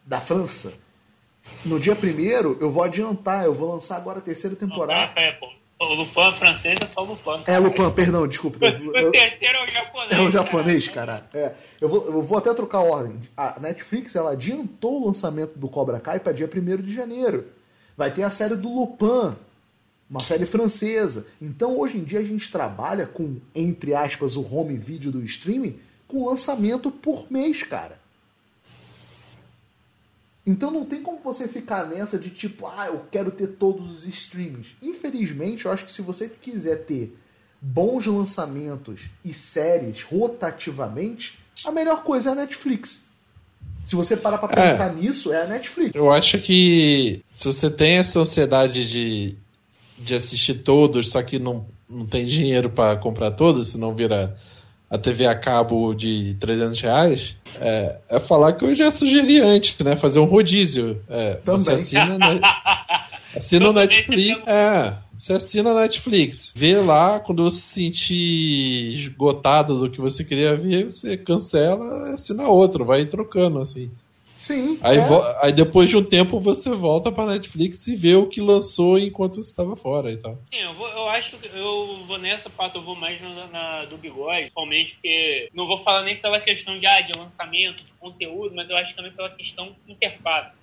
da 0.05 0.19
França. 0.19 0.73
No 1.63 1.79
dia 1.79 1.95
primeiro 1.95 2.57
eu 2.59 2.69
vou 2.69 2.83
adiantar, 2.83 3.45
eu 3.45 3.53
vou 3.53 3.71
lançar 3.73 3.95
agora 3.95 4.19
a 4.19 4.21
terceira 4.21 4.55
temporada. 4.55 5.11
O 5.41 5.66
Lupin 5.95 6.37
francês 6.37 6.77
é 6.81 6.85
só 6.85 7.03
o 7.03 7.05
Lupin. 7.05 7.43
É 7.45 7.57
Lupin, 7.57 7.89
perdão, 7.91 8.27
desculpa. 8.27 8.57
O 8.57 9.11
terceiro 9.11 9.57
é 9.57 9.63
o 9.63 9.67
japonês. 9.67 10.11
É 10.11 10.21
o 10.21 10.31
japonês, 10.31 10.87
cara. 10.87 11.27
É. 11.33 11.53
Eu, 11.79 11.89
vou, 11.89 12.05
eu 12.07 12.21
vou 12.21 12.37
até 12.37 12.53
trocar 12.53 12.79
a 12.79 12.83
ordem. 12.83 13.19
A 13.35 13.59
Netflix 13.59 14.15
ela 14.15 14.31
adiantou 14.31 15.01
o 15.01 15.07
lançamento 15.07 15.57
do 15.57 15.67
Cobra 15.67 15.99
Kai 15.99 16.19
para 16.19 16.33
dia 16.33 16.49
1 16.53 16.81
de 16.81 16.93
janeiro. 16.93 17.45
Vai 17.95 18.11
ter 18.11 18.23
a 18.23 18.29
série 18.29 18.55
do 18.55 18.69
Lupin, 18.69 19.35
uma 20.09 20.19
série 20.19 20.45
francesa. 20.45 21.27
Então 21.41 21.77
hoje 21.79 21.97
em 21.97 22.03
dia 22.03 22.19
a 22.19 22.23
gente 22.23 22.51
trabalha 22.51 23.05
com, 23.05 23.37
entre 23.55 23.93
aspas, 23.93 24.35
o 24.35 24.55
home 24.55 24.77
video 24.77 25.11
do 25.11 25.23
streaming 25.23 25.79
com 26.07 26.27
lançamento 26.27 26.89
por 26.89 27.31
mês, 27.31 27.63
cara. 27.63 27.96
Então 30.47 30.71
não 30.71 30.85
tem 30.85 31.03
como 31.03 31.19
você 31.21 31.45
ficar 31.45 31.85
nessa 31.85 32.17
de 32.17 32.29
tipo, 32.29 32.67
ah, 32.67 32.87
eu 32.87 33.05
quero 33.11 33.31
ter 33.31 33.47
todos 33.47 33.97
os 33.97 34.07
streams. 34.07 34.77
Infelizmente, 34.81 35.65
eu 35.65 35.71
acho 35.73 35.83
que 35.83 35.91
se 35.91 36.01
você 36.01 36.29
quiser 36.29 36.85
ter 36.85 37.13
bons 37.61 38.05
lançamentos 38.05 39.01
e 39.25 39.33
séries 39.33 40.01
rotativamente, 40.01 41.37
a 41.65 41.71
melhor 41.71 42.01
coisa 42.01 42.29
é 42.29 42.31
a 42.31 42.35
Netflix. 42.35 43.03
Se 43.83 43.93
você 43.93 44.15
parar 44.15 44.37
pra 44.37 44.47
pensar 44.47 44.91
é, 44.91 44.93
nisso, 44.93 45.33
é 45.33 45.43
a 45.43 45.47
Netflix. 45.47 45.93
Eu 45.93 46.09
acho 46.09 46.39
que 46.39 47.21
se 47.29 47.45
você 47.45 47.69
tem 47.69 47.97
essa 47.97 48.19
ansiedade 48.19 48.89
de, 48.89 49.35
de 49.97 50.15
assistir 50.15 50.55
todos, 50.55 51.09
só 51.09 51.21
que 51.23 51.39
não, 51.39 51.65
não 51.89 52.05
tem 52.05 52.25
dinheiro 52.25 52.69
para 52.69 52.97
comprar 52.97 53.31
todos, 53.31 53.67
senão 53.69 53.93
vira 53.93 54.37
a 54.89 54.97
TV 54.97 55.25
a 55.25 55.35
cabo 55.35 55.93
de 55.93 56.35
300 56.39 56.81
reais, 56.81 57.35
é, 57.59 57.97
é 58.11 58.19
falar 58.19 58.53
que 58.53 58.63
eu 58.63 58.75
já 58.75 58.91
sugeri 58.91 59.39
antes, 59.39 59.77
né? 59.79 59.95
Fazer 59.95 60.19
um 60.19 60.25
rodízio. 60.25 61.01
É, 61.09 61.35
Também. 61.35 61.61
Você 61.61 61.71
assina, 61.71 62.17
né? 62.17 62.39
assina 63.35 63.69
o 63.69 63.73
Netflix. 63.73 64.47
É, 64.47 64.93
você 65.15 65.33
assina 65.33 65.71
a 65.71 65.81
Netflix. 65.81 66.53
Vê 66.55 66.77
lá, 66.77 67.19
quando 67.19 67.43
você 67.43 67.59
se 67.59 67.67
sentir 67.73 68.93
esgotado 68.93 69.79
do 69.79 69.89
que 69.89 69.99
você 69.99 70.23
queria 70.23 70.55
ver, 70.55 70.85
você 70.85 71.17
cancela 71.17 72.13
assina 72.13 72.47
outro, 72.47 72.85
vai 72.85 73.05
trocando, 73.05 73.59
assim. 73.59 73.91
Sim. 74.47 74.79
Aí, 74.81 74.97
é. 74.97 75.45
aí 75.45 75.51
depois 75.51 75.89
de 75.89 75.97
um 75.97 76.03
tempo 76.03 76.39
você 76.39 76.69
volta 76.73 77.11
pra 77.11 77.25
Netflix 77.25 77.85
e 77.87 77.97
vê 77.97 78.15
o 78.15 78.29
que 78.29 78.39
lançou 78.39 78.97
enquanto 78.97 79.35
você 79.35 79.49
estava 79.49 79.75
fora 79.75 80.09
e 80.09 80.15
tal. 80.15 80.39
Sim, 80.45 80.61
eu, 80.61 80.73
vou, 80.73 80.87
eu 80.87 81.09
acho 81.09 81.37
que 81.37 81.47
eu 81.47 82.05
vou 82.07 82.17
nessa 82.17 82.49
parte, 82.49 82.77
eu 82.77 82.81
vou 82.81 82.95
mais 82.95 83.21
na, 83.21 83.47
na, 83.47 83.85
do 83.85 83.97
bigode, 83.97 84.43
principalmente 84.43 84.93
porque 84.93 85.49
não 85.53 85.67
vou 85.67 85.79
falar 85.79 86.03
nem 86.03 86.15
pela 86.15 86.39
questão 86.39 86.79
de, 86.79 86.85
ah, 86.87 87.01
de 87.01 87.19
lançamento, 87.19 87.83
de 87.83 87.91
conteúdo, 87.99 88.55
mas 88.55 88.69
eu 88.69 88.77
acho 88.77 88.95
também 88.95 89.11
pela 89.11 89.29
questão 89.29 89.75
interface. 89.85 90.61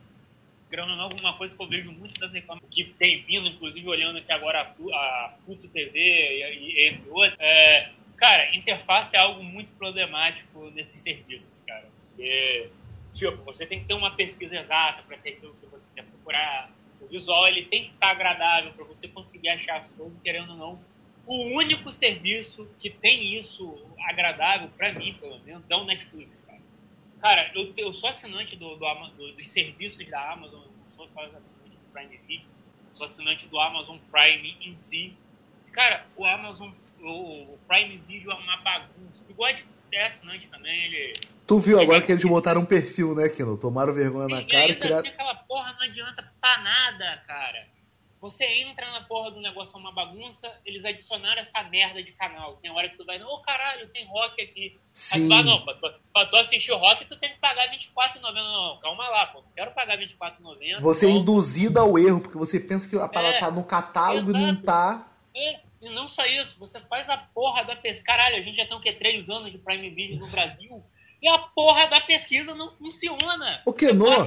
Grana 0.70 1.02
alguma 1.02 1.34
coisa 1.34 1.54
que 1.54 1.62
eu 1.62 1.68
vejo 1.68 1.92
muito 1.92 2.18
das 2.18 2.32
reclamações 2.32 2.72
que 2.72 2.84
tem 2.98 3.22
vindo, 3.22 3.46
inclusive 3.46 3.86
olhando 3.86 4.16
aqui 4.16 4.32
agora 4.32 4.62
a, 4.62 4.96
a 4.96 5.34
Pluto 5.44 5.68
TV 5.68 5.98
e, 5.98 6.40
e 6.40 6.88
entre 6.88 7.10
outros. 7.10 7.36
É, 7.38 7.90
cara, 8.16 8.56
interface 8.56 9.14
é 9.14 9.18
algo 9.18 9.44
muito 9.44 9.68
problemático 9.76 10.72
nesses 10.74 11.02
serviços, 11.02 11.60
cara. 11.66 11.84
Porque 12.08 12.70
Tipo, 13.14 13.42
você 13.44 13.64
tem 13.64 13.80
que 13.80 13.86
ter 13.86 13.94
uma 13.94 14.10
pesquisa 14.10 14.56
exata 14.56 15.02
para 15.04 15.16
ter 15.18 15.30
aquilo 15.30 15.54
que 15.54 15.66
você 15.66 15.88
quer 15.94 16.04
procurar. 16.04 16.70
O 17.00 17.06
visual 17.06 17.46
ele 17.46 17.64
tem 17.66 17.84
que 17.84 17.90
estar 17.94 18.10
agradável 18.10 18.72
para 18.72 18.84
você 18.84 19.06
conseguir 19.06 19.48
achar 19.50 19.76
as 19.76 19.92
coisas, 19.92 20.20
querendo 20.20 20.50
ou 20.50 20.56
não. 20.56 20.84
O 21.26 21.56
único 21.56 21.92
serviço 21.92 22.68
que 22.78 22.90
tem 22.90 23.34
isso 23.34 23.80
agradável, 24.08 24.68
para 24.76 24.92
mim, 24.92 25.14
pelo 25.14 25.38
menos, 25.40 25.64
é 25.70 25.76
o 25.76 25.84
Netflix, 25.84 26.42
cara. 26.42 26.60
Cara, 27.20 27.50
eu, 27.54 27.72
eu 27.76 27.94
sou 27.94 28.10
assinante 28.10 28.56
do, 28.56 28.76
do, 28.76 29.08
do, 29.16 29.32
dos 29.32 29.48
serviços 29.48 30.06
da 30.08 30.32
Amazon, 30.32 30.60
não 30.60 30.88
sou 30.88 31.08
só 31.08 31.22
assinante 31.22 31.70
do 31.70 31.92
Prime 31.92 32.18
Video, 32.26 32.46
sou 32.94 33.06
assinante 33.06 33.46
do 33.46 33.58
Amazon 33.58 33.96
Prime 34.10 34.56
em 34.60 34.76
si. 34.76 35.16
Cara, 35.72 36.06
o 36.16 36.24
Amazon, 36.26 36.70
o, 37.00 37.54
o 37.54 37.58
Prime 37.66 37.96
Video 37.98 38.30
é 38.30 38.34
uma 38.34 38.56
bagunça. 38.58 39.22
Bigode 39.26 39.64
é 39.92 40.02
assinante 40.02 40.48
também, 40.48 40.84
ele 40.84 41.14
Tu 41.46 41.58
viu 41.58 41.80
agora 41.80 42.00
que 42.00 42.10
eles 42.10 42.24
botaram 42.24 42.62
um 42.62 42.64
perfil, 42.64 43.14
né, 43.14 43.28
Kino? 43.28 43.56
Tomaram 43.58 43.92
vergonha 43.92 44.28
na 44.28 44.42
cara 44.44 44.72
e 44.72 44.76
criaram... 44.76 45.08
aquela 45.08 45.34
porra 45.34 45.72
não 45.72 45.82
adianta 45.82 46.24
pra 46.40 46.58
nada, 46.62 47.22
cara. 47.26 47.74
Você 48.24 48.42
entra 48.46 48.90
na 48.90 49.02
porra 49.02 49.32
do 49.32 49.40
negócio, 49.42 49.76
é 49.76 49.80
uma 49.80 49.92
bagunça, 49.92 50.50
eles 50.64 50.82
adicionaram 50.86 51.42
essa 51.42 51.62
merda 51.64 52.02
de 52.02 52.10
canal. 52.12 52.56
Tem 52.56 52.70
hora 52.70 52.88
que 52.88 52.96
tu 52.96 53.04
vai, 53.04 53.22
ô 53.22 53.26
oh, 53.26 53.42
caralho, 53.42 53.86
tem 53.88 54.06
rock 54.06 54.42
aqui. 54.42 54.80
Sim. 54.94 55.30
Aí, 55.30 55.44
não, 55.44 55.62
pra 55.62 55.74
tu, 55.74 55.92
pra 56.10 56.24
tu 56.24 56.36
assistir 56.36 56.72
o 56.72 56.78
rock, 56.78 57.04
tu 57.04 57.18
tem 57.18 57.34
que 57.34 57.38
pagar 57.38 57.66
R$24,90. 57.66 58.22
Não, 58.22 58.32
não, 58.32 58.80
calma 58.80 59.06
lá, 59.10 59.26
pô. 59.26 59.44
Quero 59.54 59.72
pagar 59.72 59.98
R$24,90. 59.98 60.80
Você 60.80 61.04
então... 61.04 61.18
é 61.18 61.20
induzido 61.20 61.78
ao 61.78 61.98
erro, 61.98 62.22
porque 62.22 62.38
você 62.38 62.58
pensa 62.58 62.88
que 62.88 62.96
a 62.96 63.06
parada 63.06 63.36
é, 63.36 63.40
tá 63.40 63.50
no 63.50 63.62
catálogo 63.62 64.30
exato. 64.30 64.42
e 64.42 64.46
não 64.46 64.56
tá. 64.56 65.06
É, 65.36 65.60
e 65.82 65.90
não 65.90 66.08
só 66.08 66.24
isso, 66.24 66.58
você 66.58 66.80
faz 66.80 67.10
a 67.10 67.18
porra 67.18 67.62
da 67.62 67.76
pesca. 67.76 68.06
Caralho, 68.06 68.36
a 68.36 68.40
gente 68.40 68.56
já 68.56 68.64
tem 68.64 68.74
o 68.74 68.80
quê? 68.80 68.94
Três 68.94 69.28
anos 69.28 69.52
de 69.52 69.58
Prime 69.58 69.90
Video 69.90 70.18
no 70.18 70.28
Brasil 70.28 70.82
e 71.24 71.28
a 71.28 71.38
porra 71.38 71.88
da 71.88 72.02
pesquisa 72.02 72.54
não 72.54 72.70
funciona. 72.72 73.62
O 73.64 73.72
que 73.72 73.90
não? 73.94 74.26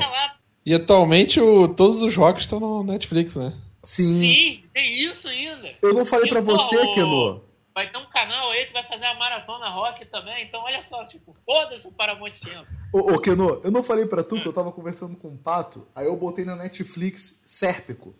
E 0.66 0.74
atualmente 0.74 1.40
o, 1.40 1.68
todos 1.68 2.02
os 2.02 2.16
rocks 2.16 2.44
estão 2.44 2.60
no 2.60 2.84
Netflix, 2.84 3.36
né? 3.36 3.54
Sim. 3.84 4.20
Sim, 4.20 4.64
tem 4.74 5.00
isso 5.00 5.30
ainda. 5.30 5.76
Eu 5.80 5.94
não 5.94 6.04
falei 6.04 6.28
para 6.28 6.42
você, 6.42 6.76
Keno. 6.94 7.44
Vai 7.74 7.92
ter 7.92 8.00
um 8.00 8.10
canal 8.10 8.50
aí 8.50 8.66
que 8.66 8.74
vai 8.74 8.84
fazer 8.84 9.06
a 9.06 9.14
maratona 9.14 9.70
rock 9.70 10.04
também. 10.08 10.44
Então, 10.44 10.64
olha 10.64 10.82
só, 10.82 11.06
tipo, 11.06 11.38
foda-se 11.46 11.88
o 11.88 11.92
Paramount 11.92 12.34
Tempo. 12.44 12.66
Ô, 12.92 13.14
ô 13.14 13.20
Keno, 13.20 13.62
eu 13.64 13.70
não 13.70 13.84
falei 13.84 14.08
para 14.08 14.24
tu 14.24 14.42
que 14.42 14.48
eu 14.48 14.54
tava 14.54 14.72
conversando 14.72 15.16
com 15.16 15.28
um 15.28 15.38
pato, 15.38 15.88
aí 15.96 16.08
eu 16.08 16.16
botei 16.16 16.44
na 16.44 16.56
Netflix 16.56 17.40
Sérpico. 17.46 18.16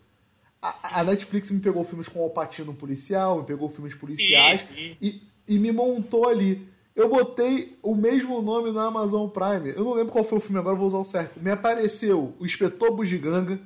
A, 0.62 1.00
a 1.00 1.04
Netflix 1.04 1.50
me 1.50 1.60
pegou 1.60 1.84
filmes 1.84 2.08
com 2.08 2.20
o 2.20 2.22
Alpatino 2.22 2.72
policial, 2.72 3.40
me 3.40 3.44
pegou 3.44 3.68
filmes 3.68 3.94
policiais 3.96 4.60
sim, 4.60 4.74
sim. 4.74 4.96
E, 5.02 5.22
e 5.48 5.58
me 5.58 5.72
montou 5.72 6.28
ali. 6.28 6.68
Eu 6.98 7.08
botei 7.08 7.78
o 7.80 7.94
mesmo 7.94 8.42
nome 8.42 8.72
no 8.72 8.80
Amazon 8.80 9.28
Prime. 9.28 9.70
Eu 9.70 9.84
não 9.84 9.94
lembro 9.94 10.12
qual 10.12 10.24
foi 10.24 10.38
o 10.38 10.40
filme, 10.40 10.58
agora 10.58 10.74
vou 10.74 10.88
usar 10.88 10.98
o 10.98 11.04
certo. 11.04 11.38
Me 11.40 11.48
apareceu 11.48 12.34
o 12.40 12.44
Inspetor 12.44 12.92
Bugiganga. 12.92 13.60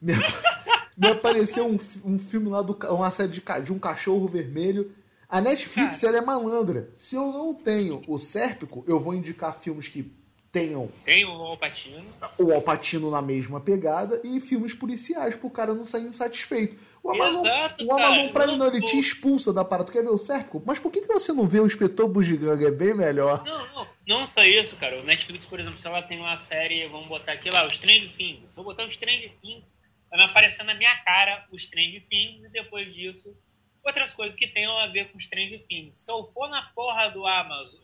Me, 0.00 0.12
me 0.94 1.08
apareceu 1.08 1.66
um, 1.66 1.78
um 2.04 2.18
filme 2.18 2.50
lá, 2.50 2.60
do, 2.60 2.76
uma 2.94 3.10
série 3.10 3.32
de, 3.32 3.42
de 3.64 3.72
um 3.72 3.78
cachorro 3.78 4.28
vermelho. 4.28 4.92
A 5.26 5.40
Netflix, 5.40 6.02
ela 6.02 6.18
é 6.18 6.20
malandra. 6.20 6.90
Se 6.94 7.16
eu 7.16 7.32
não 7.32 7.54
tenho 7.54 8.02
o 8.06 8.18
Sérpico, 8.18 8.84
eu 8.86 9.00
vou 9.00 9.14
indicar 9.14 9.58
filmes 9.58 9.88
que 9.88 10.14
tenham. 10.52 10.90
Tem 11.02 11.24
o 11.24 11.30
Alpatino. 11.30 12.04
O 12.36 12.52
Alpatino 12.52 13.10
na 13.10 13.22
mesma 13.22 13.58
pegada 13.58 14.20
e 14.22 14.38
filmes 14.38 14.74
policiais 14.74 15.34
pro 15.34 15.48
cara 15.48 15.72
não 15.72 15.84
sair 15.84 16.04
insatisfeito. 16.04 16.76
O 17.06 17.12
Amazon, 17.12 17.46
Exato, 17.46 17.84
o 17.84 17.92
Amazon 17.92 18.28
Prime 18.32 18.56
não, 18.56 18.66
ele 18.66 18.80
te 18.80 18.98
expulsa 18.98 19.52
da 19.52 19.64
parada. 19.64 19.86
Tu 19.86 19.92
quer 19.92 20.02
ver 20.02 20.10
o 20.10 20.18
Sérpico? 20.18 20.60
Mas 20.66 20.80
por 20.80 20.90
que, 20.90 21.00
que 21.00 21.06
você 21.06 21.32
não 21.32 21.46
vê 21.46 21.60
o 21.60 21.66
Inspetor 21.66 22.08
Bugiganga? 22.08 22.66
É 22.66 22.70
bem 22.70 22.94
melhor. 22.94 23.44
Não, 23.44 23.74
não, 23.74 23.88
não 24.06 24.26
só 24.26 24.42
isso, 24.42 24.74
cara. 24.76 24.98
O 24.98 25.04
Netflix, 25.04 25.46
por 25.46 25.60
exemplo, 25.60 25.78
se 25.78 25.86
ela 25.86 26.02
tem 26.02 26.18
uma 26.18 26.36
série, 26.36 26.88
vamos 26.88 27.06
botar 27.06 27.32
aqui 27.32 27.48
lá, 27.48 27.64
o 27.64 27.70
Stranger 27.70 28.10
Things. 28.16 28.50
Se 28.50 28.58
eu 28.58 28.64
botar 28.64 28.84
o 28.84 28.90
Stranger 28.90 29.32
Things, 29.40 29.72
vai 30.10 30.18
me 30.18 30.24
aparecer 30.24 30.64
na 30.64 30.74
minha 30.74 30.96
cara 31.04 31.46
os 31.52 31.62
Strange 31.62 32.00
Things 32.10 32.42
e 32.42 32.48
depois 32.48 32.92
disso 32.92 33.36
outras 33.84 34.12
coisas 34.12 34.36
que 34.36 34.48
tenham 34.48 34.76
a 34.76 34.88
ver 34.88 35.12
com 35.12 35.18
Strange 35.18 35.58
Things. 35.68 36.00
Se 36.00 36.10
eu 36.10 36.24
for 36.34 36.48
na 36.48 36.62
porra 36.74 37.08
do 37.10 37.24
Amazon 37.24 37.80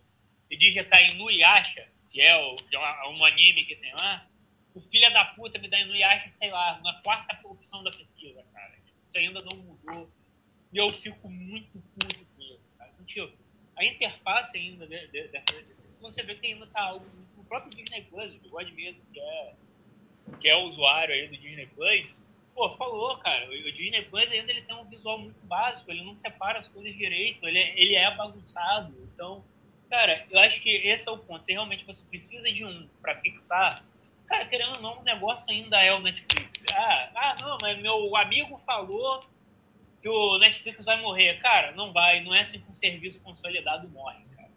e 0.50 0.56
digitar 0.56 1.00
Inuyasha, 1.12 1.86
que 2.10 2.20
é, 2.20 2.36
o, 2.36 2.56
que 2.56 2.74
é 2.74 3.08
um 3.08 3.24
anime 3.24 3.64
que 3.66 3.76
tem 3.76 3.92
lá, 3.94 4.26
o 4.74 4.80
filho 4.80 5.12
da 5.12 5.26
puta 5.26 5.60
me 5.60 5.68
dá 5.68 5.78
Inuyasha, 5.78 6.28
sei 6.30 6.50
lá, 6.50 6.80
na 6.82 7.00
quarta 7.02 7.38
opção 7.44 7.84
da 7.84 7.90
pesquisa, 7.90 8.44
cara. 8.52 8.81
Isso 9.12 9.18
ainda 9.18 9.40
não 9.44 9.58
mudou. 9.58 10.10
E 10.72 10.78
eu 10.78 10.88
fico 10.88 11.28
muito 11.28 11.70
puto 11.72 12.24
com 12.34 12.42
isso, 12.42 12.66
cara. 12.78 12.90
Então, 12.94 13.04
tipo, 13.04 13.36
a 13.76 13.84
interface 13.84 14.56
ainda 14.56 14.86
de, 14.86 15.06
de, 15.08 15.28
dessa, 15.28 15.62
desse, 15.64 15.86
você 16.00 16.22
vê 16.22 16.34
que 16.34 16.46
ainda 16.46 16.66
tá 16.68 16.80
algo 16.80 17.04
no 17.36 17.44
próprio 17.44 17.70
Disney 17.70 18.02
Plus, 18.04 18.34
o 18.34 18.38
Bigode 18.38 18.72
mesmo, 18.72 19.02
que 19.12 19.20
é, 19.20 19.54
que 20.40 20.48
é 20.48 20.56
o 20.56 20.62
usuário 20.62 21.14
aí 21.14 21.28
do 21.28 21.36
Disney 21.36 21.66
Plus, 21.66 22.16
pô, 22.54 22.74
falou, 22.76 23.18
cara, 23.18 23.50
o 23.50 23.72
Disney 23.72 24.02
Plus 24.02 24.30
ainda 24.30 24.50
ele 24.50 24.62
tem 24.62 24.74
um 24.76 24.88
visual 24.88 25.18
muito 25.18 25.44
básico, 25.44 25.90
ele 25.90 26.04
não 26.04 26.16
separa 26.16 26.60
as 26.60 26.68
coisas 26.68 26.94
direito, 26.96 27.46
ele, 27.46 27.58
ele 27.58 27.94
é 27.94 28.14
bagunçado, 28.16 28.94
então, 29.14 29.44
cara, 29.90 30.26
eu 30.30 30.38
acho 30.40 30.60
que 30.62 30.70
esse 30.70 31.06
é 31.06 31.12
o 31.12 31.18
ponto, 31.18 31.44
se 31.44 31.52
realmente 31.52 31.84
você 31.84 32.02
precisa 32.04 32.50
de 32.50 32.64
um 32.64 32.88
para 33.02 33.20
fixar, 33.20 33.84
cara, 34.32 34.46
querendo 34.46 34.76
ou 34.76 34.82
não, 34.82 35.00
o 35.00 35.04
negócio 35.04 35.50
ainda 35.50 35.76
é 35.82 35.92
o 35.92 36.00
Netflix. 36.00 36.64
Ah, 36.74 37.10
ah, 37.14 37.34
não, 37.40 37.58
mas 37.60 37.78
meu 37.80 38.16
amigo 38.16 38.58
falou 38.64 39.20
que 40.00 40.08
o 40.08 40.38
Netflix 40.38 40.86
vai 40.86 41.00
morrer. 41.00 41.38
Cara, 41.40 41.72
não 41.72 41.92
vai, 41.92 42.24
não 42.24 42.34
é 42.34 42.40
assim 42.40 42.58
que 42.58 42.70
um 42.70 42.74
serviço 42.74 43.20
consolidado 43.20 43.88
morre, 43.90 44.24
cara. 44.34 44.50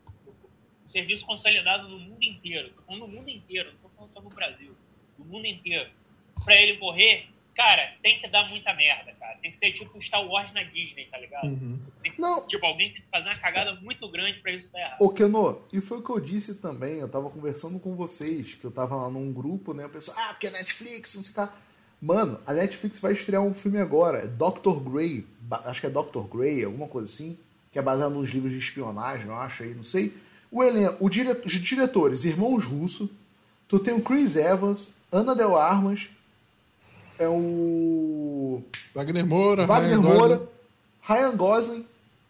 Um 0.86 0.88
serviço 0.88 1.26
consolidado 1.26 1.90
no 1.90 2.00
mundo 2.00 2.24
inteiro, 2.24 2.74
no 2.88 3.08
mundo 3.08 3.30
inteiro, 3.30 3.74
não 3.74 3.80
tô 3.80 3.90
falando 3.90 4.12
só 4.12 4.22
no 4.22 4.30
Brasil, 4.30 4.76
no 5.20 5.26
mundo 5.26 5.46
inteiro. 5.46 5.92
Pra 6.46 6.56
ele 6.56 6.78
morrer, 6.78 7.28
cara, 7.56 7.94
tem 8.04 8.20
que 8.20 8.28
dar 8.28 8.48
muita 8.50 8.74
merda, 8.74 9.14
cara. 9.14 9.38
Tem 9.42 9.52
que 9.52 9.58
ser 9.58 9.72
tipo 9.72 10.02
Star 10.02 10.26
Wars 10.26 10.54
na 10.54 10.64
Disney, 10.64 11.06
tá 11.06 11.18
ligado? 11.18 11.48
Uhum. 11.48 11.80
Que, 12.04 12.20
não. 12.20 12.46
Tipo, 12.48 12.66
alguém 12.66 12.92
tem 12.92 13.02
que 13.02 13.08
fazer 13.10 13.30
uma 13.30 13.38
cagada 13.38 13.74
muito 13.76 14.08
grande 14.10 14.40
pra 14.40 14.52
isso 14.52 14.72
dar 14.72 14.80
errado. 14.80 14.98
Ô, 15.00 15.10
Keno, 15.10 15.62
e 15.72 15.82
foi 15.82 16.00
o 16.00 16.04
que 16.04 16.10
eu 16.10 16.20
disse 16.20 16.56
também, 16.62 17.00
eu 17.00 17.10
tava 17.10 17.30
conversando 17.30 17.80
com 17.80 17.96
vocês, 17.96 18.54
que 18.54 18.66
eu 18.66 18.72
tava 18.72 18.96
lá 18.96 19.10
num 19.10 19.32
grupo, 19.32 19.74
né, 19.74 19.86
o 19.86 19.90
pessoal, 19.90 20.18
ah, 20.20 20.34
porque 20.34 20.48
é 20.48 20.52
Netflix, 20.52 21.16
não 21.16 21.24
sei 21.24 21.32
o 21.32 21.48
que 21.48 21.54
Mano, 22.02 22.40
a 22.46 22.54
Netflix 22.54 23.00
vai 23.00 23.14
estrear 23.14 23.42
um 23.42 23.54
filme 23.54 23.80
agora, 23.80 24.20
é 24.20 24.28
Dr. 24.28 24.80
Grey, 24.84 25.26
acho 25.64 25.82
que 25.82 25.88
é 25.88 25.90
Dr. 25.90 26.28
Grey, 26.32 26.64
alguma 26.64 26.88
coisa 26.88 27.12
assim, 27.12 27.40
que 27.72 27.80
é 27.80 27.82
baseado 27.82 28.14
nos 28.14 28.30
livros 28.30 28.52
de 28.52 28.60
espionagem, 28.60 29.28
eu 29.28 29.36
acho 29.36 29.64
aí, 29.64 29.74
não 29.74 29.84
sei. 29.84 30.14
O 30.52 30.64
elenco, 30.64 31.04
o 31.04 31.10
dire, 31.10 31.30
os 31.44 31.54
diretores, 31.54 32.26
irmãos 32.26 32.64
Russo, 32.64 33.10
tu 33.68 33.80
tem 33.80 33.94
o 33.94 34.02
Chris 34.02 34.36
Evans, 34.36 34.94
Ana 35.12 35.34
Del 35.34 35.58
Armas, 35.58 36.10
é 37.20 37.28
o. 37.28 38.62
Wagner 38.94 39.26
Moura, 39.26 39.66
Wagner 39.66 40.00
Ryan 40.00 40.02
Moura, 40.02 40.36
Gosling. 40.36 40.48
Ryan 41.02 41.36
Gosling. 41.36 41.86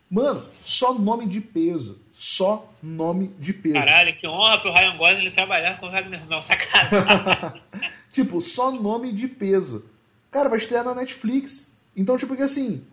Mano, 0.09 0.45
só 0.61 0.93
nome 0.93 1.25
de 1.25 1.41
peso. 1.41 1.99
Só 2.11 2.71
nome 2.81 3.31
de 3.39 3.51
peso. 3.53 3.75
Caralho, 3.75 4.15
que 4.17 4.27
honra 4.27 4.59
pro 4.59 4.71
Ryan 4.71 4.97
Gosling 4.97 5.31
trabalhar 5.31 5.79
com 5.79 5.87
o 5.87 5.91
Wagner. 5.91 6.25
Não, 6.27 6.41
sacanagem. 6.41 7.61
tipo, 8.13 8.39
só 8.39 8.71
nome 8.71 9.11
de 9.11 9.27
peso. 9.27 9.85
Cara, 10.31 10.49
vai 10.49 10.57
estrear 10.57 10.83
na 10.83 10.95
Netflix. 10.95 11.69
Então, 11.95 12.17
tipo, 12.17 12.35
que 12.35 12.41
assim. 12.41 12.85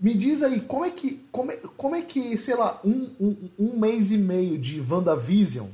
Me 0.00 0.12
diz 0.12 0.42
aí, 0.42 0.60
como 0.60 0.84
é 0.84 0.90
que, 0.90 1.24
como 1.30 1.52
é, 1.52 1.56
como 1.76 1.94
é 1.94 2.02
que 2.02 2.36
sei 2.36 2.56
lá, 2.56 2.80
um, 2.84 3.10
um, 3.18 3.48
um 3.56 3.78
mês 3.78 4.10
e 4.10 4.18
meio 4.18 4.58
de 4.58 4.80
WandaVision 4.80 5.68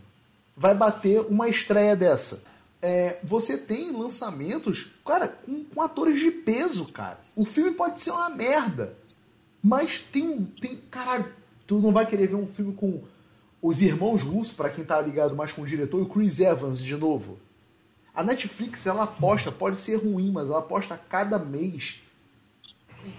vai 0.55 0.75
bater 0.75 1.21
uma 1.23 1.49
estreia 1.49 1.97
dessa? 1.97 2.45
É, 2.83 3.19
você 3.23 3.59
tem 3.59 3.93
lançamentos, 3.93 4.90
cara, 5.05 5.29
com, 5.29 5.64
com, 5.64 5.83
atores 5.83 6.19
de 6.19 6.31
peso, 6.31 6.87
cara. 6.87 7.19
O 7.37 7.45
filme 7.45 7.73
pode 7.73 8.01
ser 8.01 8.11
uma 8.11 8.31
merda, 8.31 8.97
mas 9.62 10.01
tem, 10.12 10.45
tem, 10.61 10.77
caralho, 10.90 11.27
tu 11.66 11.79
não 11.79 11.93
vai 11.93 12.07
querer 12.07 12.29
ver 12.29 12.37
um 12.37 12.47
filme 12.47 12.73
com 12.73 13.03
os 13.61 13.83
irmãos 13.83 14.23
russos, 14.23 14.53
para 14.53 14.71
quem 14.71 14.85
tá 14.85 15.01
ligado 15.01 15.37
mais 15.37 15.53
com 15.53 15.62
o 15.62 15.66
diretor, 15.66 15.99
e 15.99 16.03
o 16.03 16.07
Chris 16.07 16.40
Evans 16.40 16.79
de 16.79 16.97
novo. 16.97 17.38
A 18.14 18.23
Netflix, 18.23 18.87
ela 18.87 19.05
aposta, 19.05 19.53
pode 19.53 19.77
ser 19.77 19.97
ruim, 19.97 20.31
mas 20.33 20.49
ela 20.49 20.61
aposta 20.61 20.99
cada 21.09 21.38
mês 21.38 22.03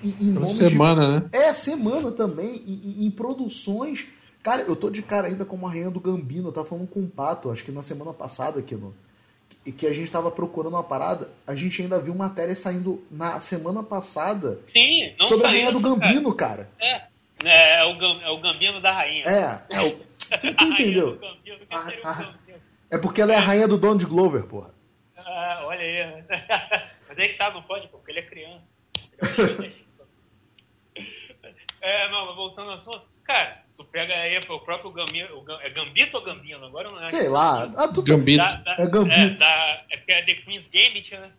em, 0.04 0.30
em 0.30 0.47
semana, 0.47 1.06
de... 1.06 1.13
né? 1.13 1.30
É, 1.32 1.54
semana 1.54 2.12
também, 2.12 2.63
em, 2.65 3.06
em, 3.06 3.12
produções. 3.12 4.06
Cara, 4.41 4.63
eu 4.63 4.76
tô 4.76 4.89
de 4.89 5.04
cara 5.04 5.28
ainda 5.28 5.45
como 5.45 5.67
a 5.67 5.69
rainha 5.69 5.91
do 5.91 6.00
Gambino, 6.00 6.50
eu 6.50 6.52
tava 6.52 6.67
falando 6.67 6.88
com 6.88 7.02
o 7.02 7.08
Pato, 7.08 7.52
acho 7.52 7.63
que 7.63 7.71
na 7.71 7.84
semana 7.84 8.12
passada 8.12 8.60
aqui 8.60 8.76
no 8.76 8.93
e 9.65 9.71
que 9.71 9.86
a 9.86 9.93
gente 9.93 10.06
estava 10.06 10.32
procurando 10.32 10.74
uma 10.74 10.84
parada, 10.84 11.30
a 11.45 11.56
gente 11.56 11.82
ainda 11.82 12.00
viu 12.00 12.15
matéria 12.15 12.56
saindo 12.56 13.04
na 13.12 13.39
semana 13.39 13.84
passada 13.84 14.60
Sim, 14.65 15.13
sobre 15.21 15.45
a 15.45 15.50
rainha 15.50 15.71
do 15.71 15.80
Gambino, 15.80 16.34
cara. 16.34 16.69
cara. 16.80 17.10
É, 17.43 17.47
é, 17.50 17.82
é, 17.82 17.86
o, 17.86 18.21
é 18.21 18.30
o 18.30 18.38
Gambino 18.39 18.82
da 18.82 18.91
rainha. 18.91 19.26
É, 19.26 19.62
é 19.69 19.82
o. 19.82 20.12
Tu, 20.32 20.54
tu 20.54 20.63
entendeu? 20.63 21.19
Gambino, 21.19 21.58
a, 21.71 22.10
a, 22.10 22.34
é 22.89 22.97
porque 22.97 23.21
ela 23.21 23.34
é 23.34 23.36
a 23.36 23.41
rainha 23.41 23.67
do 23.67 23.78
Donald 23.78 24.06
Glover, 24.06 24.43
porra. 24.43 24.71
Ah, 25.17 25.62
olha 25.65 25.82
aí. 25.82 26.24
Mas 27.08 27.19
aí 27.19 27.30
que 27.30 27.38
tá, 27.38 27.52
não 27.52 27.62
pode, 27.63 27.88
porque 27.89 28.12
ele 28.12 28.19
é 28.19 28.24
criança. 28.24 28.69
Ele 29.38 29.86
é, 31.82 32.06
é, 32.06 32.12
não, 32.12 32.28
mas 32.28 32.36
voltando 32.36 32.69
ao 32.69 32.76
assunto. 32.76 33.02
Cara, 33.24 33.61
pega 33.91 34.13
aí 34.13 34.39
o 34.49 34.60
próprio 34.60 34.91
Gambino, 34.91 35.45
é 35.62 35.69
Gambito 35.69 36.17
ou 36.17 36.23
Gambino? 36.23 36.65
Agora 36.65 36.89
não 36.89 37.01
é. 37.01 37.10
Sei 37.10 37.27
lá. 37.27 37.63
Ah, 37.77 37.88
tu... 37.88 38.01
Gambito. 38.01 38.38
Da, 38.38 38.56
da, 38.56 38.75
é 38.80 38.88
Gambito. 38.88 39.19
É, 39.19 39.30
da, 39.30 39.84
é 39.89 39.97
porque 39.97 40.12
é 40.12 40.23
The 40.23 40.36
Queen's 40.36 40.63
Gambit, 40.65 41.12
né? 41.12 41.32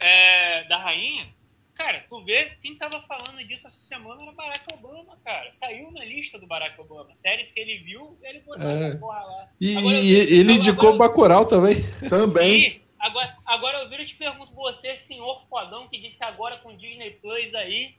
É, 0.00 0.64
da 0.64 0.78
rainha. 0.78 1.28
Cara, 1.74 2.04
tu 2.08 2.24
vê, 2.24 2.52
quem 2.62 2.76
tava 2.76 3.02
falando 3.02 3.44
disso 3.48 3.66
essa 3.66 3.80
semana 3.80 4.22
era 4.22 4.32
Barack 4.32 4.64
Obama, 4.72 5.18
cara. 5.24 5.52
Saiu 5.52 5.90
na 5.90 6.04
lista 6.04 6.38
do 6.38 6.46
Barack 6.46 6.80
Obama. 6.80 7.14
Séries 7.16 7.50
que 7.50 7.58
ele 7.58 7.78
viu, 7.78 8.16
ele 8.22 8.40
botou 8.40 8.68
é. 8.68 8.96
porra 8.96 9.20
lá. 9.20 9.48
E, 9.60 9.76
agora, 9.76 9.94
e 9.94 10.14
ele 10.38 10.52
indicou 10.52 10.94
o 10.94 10.98
Bacurau 10.98 11.46
também. 11.46 11.76
Também. 12.08 12.80
agora, 12.98 13.36
agora 13.44 13.78
eu 13.82 13.88
viro 13.88 14.02
e 14.02 14.06
te 14.06 14.14
pergunto, 14.14 14.54
você, 14.54 14.96
senhor 14.96 15.44
fodão, 15.48 15.88
que 15.88 15.98
diz 15.98 16.14
que 16.14 16.22
agora 16.22 16.58
com 16.58 16.76
Disney 16.76 17.10
Plus 17.10 17.52
aí, 17.54 17.96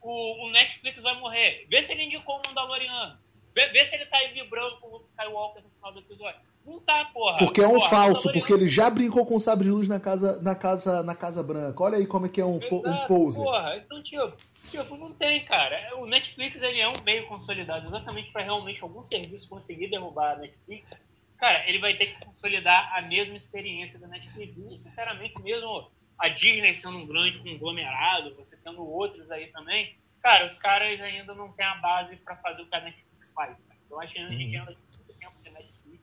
o, 0.00 0.46
o 0.46 0.50
Netflix 0.50 1.02
vai 1.02 1.18
morrer. 1.20 1.66
Vê 1.68 1.82
se 1.82 1.92
ele 1.92 2.04
indicou 2.04 2.36
o 2.36 2.48
Mandaloriano. 2.48 3.18
Vê, 3.54 3.68
vê 3.68 3.84
se 3.84 3.94
ele 3.96 4.06
tá 4.06 4.16
aí 4.18 4.32
vibrando 4.32 4.78
com 4.78 4.88
o 4.88 4.92
Luke 4.92 5.06
Skywalker 5.06 5.62
no 5.62 5.70
final 5.70 5.92
do 5.92 5.98
episódio. 6.00 6.40
Não 6.64 6.78
tá, 6.80 7.04
porra. 7.06 7.36
Porque 7.38 7.60
é 7.60 7.66
um 7.66 7.78
porra, 7.78 7.88
falso, 7.88 8.32
porque 8.32 8.52
ele 8.52 8.68
já 8.68 8.88
brincou 8.90 9.26
com 9.26 9.36
o 9.36 9.40
sabre 9.40 9.64
de 9.64 9.70
luz 9.70 9.88
na 9.88 9.98
casa, 9.98 10.40
na 10.40 10.54
casa, 10.54 11.02
na 11.02 11.14
casa 11.14 11.42
branca. 11.42 11.82
Olha 11.82 11.96
aí 11.96 12.06
como 12.06 12.26
é 12.26 12.28
que 12.28 12.40
é 12.40 12.44
um, 12.44 12.58
Exato, 12.58 12.88
um 12.88 13.06
pose. 13.06 13.36
Porra, 13.38 13.76
então, 13.76 14.02
tipo, 14.02 14.36
tipo, 14.70 14.96
não 14.96 15.12
tem, 15.12 15.44
cara. 15.44 15.96
O 15.96 16.06
Netflix 16.06 16.62
ele 16.62 16.80
é 16.80 16.88
um 16.88 17.02
meio 17.04 17.26
consolidado 17.26 17.86
exatamente 17.86 18.30
para 18.30 18.42
realmente 18.42 18.82
algum 18.82 19.02
serviço 19.02 19.48
conseguir 19.48 19.88
derrubar 19.88 20.34
a 20.34 20.36
Netflix. 20.36 21.00
Cara, 21.38 21.66
ele 21.68 21.78
vai 21.78 21.96
ter 21.96 22.06
que 22.06 22.26
consolidar 22.26 22.94
a 22.94 23.02
mesma 23.02 23.36
experiência 23.36 23.98
da 23.98 24.06
Netflix. 24.06 24.56
E, 24.56 24.76
sinceramente, 24.76 25.40
mesmo 25.42 25.90
a 26.18 26.28
Disney 26.28 26.74
sendo 26.74 26.98
um 26.98 27.06
grande 27.06 27.38
conglomerado, 27.38 28.34
você 28.36 28.56
tendo 28.62 28.86
outros 28.86 29.30
aí 29.30 29.46
também, 29.46 29.96
cara, 30.22 30.44
os 30.44 30.58
caras 30.58 31.00
ainda 31.00 31.34
não 31.34 31.50
têm 31.52 31.64
a 31.64 31.76
base 31.76 32.14
para 32.16 32.36
fazer 32.36 32.62
o 32.62 32.66
que 32.66 32.76
a 32.76 32.80
Netflix 32.82 33.09
faz. 33.40 33.62
Cara. 33.62 33.78
Eu 33.90 34.00
acho 34.00 34.12
que 34.12 34.18
a 34.20 34.28
gente 34.28 34.56
uhum. 34.56 34.62
anda 34.62 34.76
muito 35.06 35.18
tempo 35.18 35.32
de 35.42 35.50
Netflix. 35.50 36.00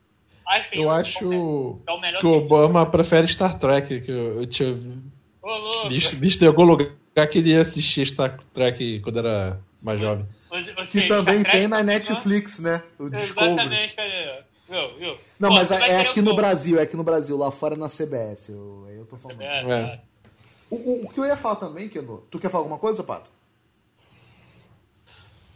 Acho 0.47 0.76
eu 0.76 0.91
acho 0.91 1.19
que, 2.19 2.26
o 2.26 2.34
Obama 2.34 2.86
prefere 2.86 3.28
Star 3.28 3.60
Trek, 3.60 4.02
que 4.02 4.12
eu, 4.12 4.41
eu 4.41 4.47
tinha 4.47 4.76
visto, 5.89 6.15
visto 6.17 6.41
em 6.43 6.47
algum 6.47 6.63
lugar 6.63 7.28
que 7.30 7.38
ele 7.38 7.52
ia 7.52 7.62
assistir 7.62 8.06
Star 8.08 8.39
Trek 8.54 9.02
quando 9.02 9.19
era 9.19 9.62
mais 9.82 10.00
jovem. 10.00 10.26
Você, 10.50 11.02
que 11.02 11.08
também 11.08 11.43
tem 11.43 11.67
na 11.67 11.84
Netflix, 11.84 12.60
né? 12.60 12.82
O 12.97 13.10
Discovery. 13.10 13.54
Exatamente, 13.54 13.95
cara. 13.95 14.47
Viu, 14.69 14.97
viu? 14.97 15.17
Não, 15.39 15.50
Pô, 15.50 15.56
mas 15.56 15.71
é, 15.71 15.89
é 15.89 16.00
aqui 16.02 16.21
no 16.21 16.36
Brasil, 16.36 16.80
é 16.80 16.82
aqui 16.82 16.97
no 16.97 17.04
Brasil, 17.04 17.38
lá 17.38 17.52
fora 17.52 17.76
na 17.76 17.88
CBS. 17.88 18.50
Eu, 18.50 18.88
eu 18.89 19.06
tô 19.06 19.15
falando. 19.15 19.38
CBS, 19.38 19.69
é. 19.69 20.00
o, 20.69 20.76
o, 20.76 21.06
o, 21.06 21.10
que 21.10 21.19
eu 21.19 21.26
ia 21.26 21.38
falar 21.38 21.56
também, 21.56 21.88
Keno, 21.88 22.26
tu 22.30 22.39
quer 22.39 22.50
falar 22.50 22.63
alguma 22.63 22.80
coisa, 22.80 23.04
Pato? 23.04 23.32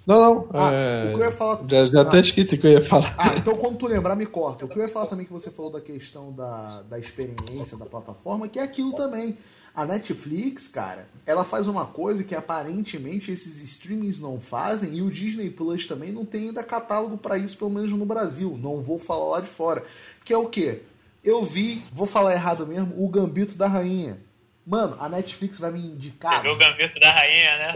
Não, 0.06 0.20
não. 0.20 0.50
Ah, 0.54 0.72
é... 0.72 1.12
o 1.12 1.16
que 1.16 1.22
eu 1.22 1.26
ia 1.26 1.32
falar. 1.32 1.60
Já, 1.68 1.86
já 1.86 2.00
ah. 2.00 2.02
até 2.02 2.20
esqueci 2.20 2.56
o 2.56 2.58
que 2.58 2.68
eu 2.68 2.72
ia 2.72 2.82
falar. 2.82 3.14
Ah, 3.18 3.34
então 3.38 3.56
quando 3.56 3.78
tu 3.78 3.88
lembrar, 3.88 4.16
me 4.16 4.26
corta. 4.26 4.66
O 4.66 4.68
que 4.68 4.78
eu 4.78 4.84
ia 4.84 4.90
falar 4.90 5.06
também 5.06 5.26
que 5.26 5.32
você 5.32 5.52
falou 5.52 5.72
da 5.72 5.82
questão 5.82 6.32
da, 6.32 6.82
da 6.84 7.00
experiência 7.00 7.78
da 7.78 7.86
plataforma, 7.86 8.48
que 8.48 8.60
é 8.60 8.64
aquilo 8.64 8.94
também. 8.94 9.38
A 9.74 9.86
Netflix, 9.86 10.68
cara, 10.68 11.08
ela 11.26 11.46
faz 11.46 11.66
uma 11.66 11.86
coisa 11.86 12.26
que 12.26 12.36
aparentemente 12.36 13.32
esses 13.32 13.62
streamings 13.62 14.20
não 14.20 14.42
fazem 14.42 14.96
e 14.96 15.02
o 15.02 15.10
Disney 15.10 15.50
Plus 15.50 15.88
também 15.88 16.12
não 16.12 16.26
tem 16.26 16.50
ainda 16.50 16.62
catálogo 16.62 17.18
para 17.18 17.38
isso, 17.38 17.58
pelo 17.58 17.72
menos 17.72 17.92
no 17.94 18.06
Brasil. 18.06 18.60
Não 18.62 18.82
vou 18.82 19.00
falar 19.00 19.30
lá 19.30 19.40
de 19.40 19.48
fora. 19.48 19.84
Que 20.26 20.34
é 20.34 20.38
o 20.38 20.50
quê? 20.50 20.82
Eu 21.24 21.42
vi, 21.42 21.84
vou 21.94 22.06
falar 22.06 22.34
errado 22.34 22.68
mesmo, 22.68 22.94
o 22.98 23.08
Gambito 23.08 23.56
da 23.56 23.68
Rainha. 23.68 24.20
Mano, 24.66 24.98
a 25.00 25.08
Netflix 25.08 25.58
vai 25.60 25.72
me 25.72 25.80
indicar. 25.80 26.42
Você 26.42 26.42
viu 26.42 26.52
o 26.52 26.58
Gambito 26.58 27.00
da 27.00 27.12
Rainha, 27.12 27.58
né? 27.58 27.74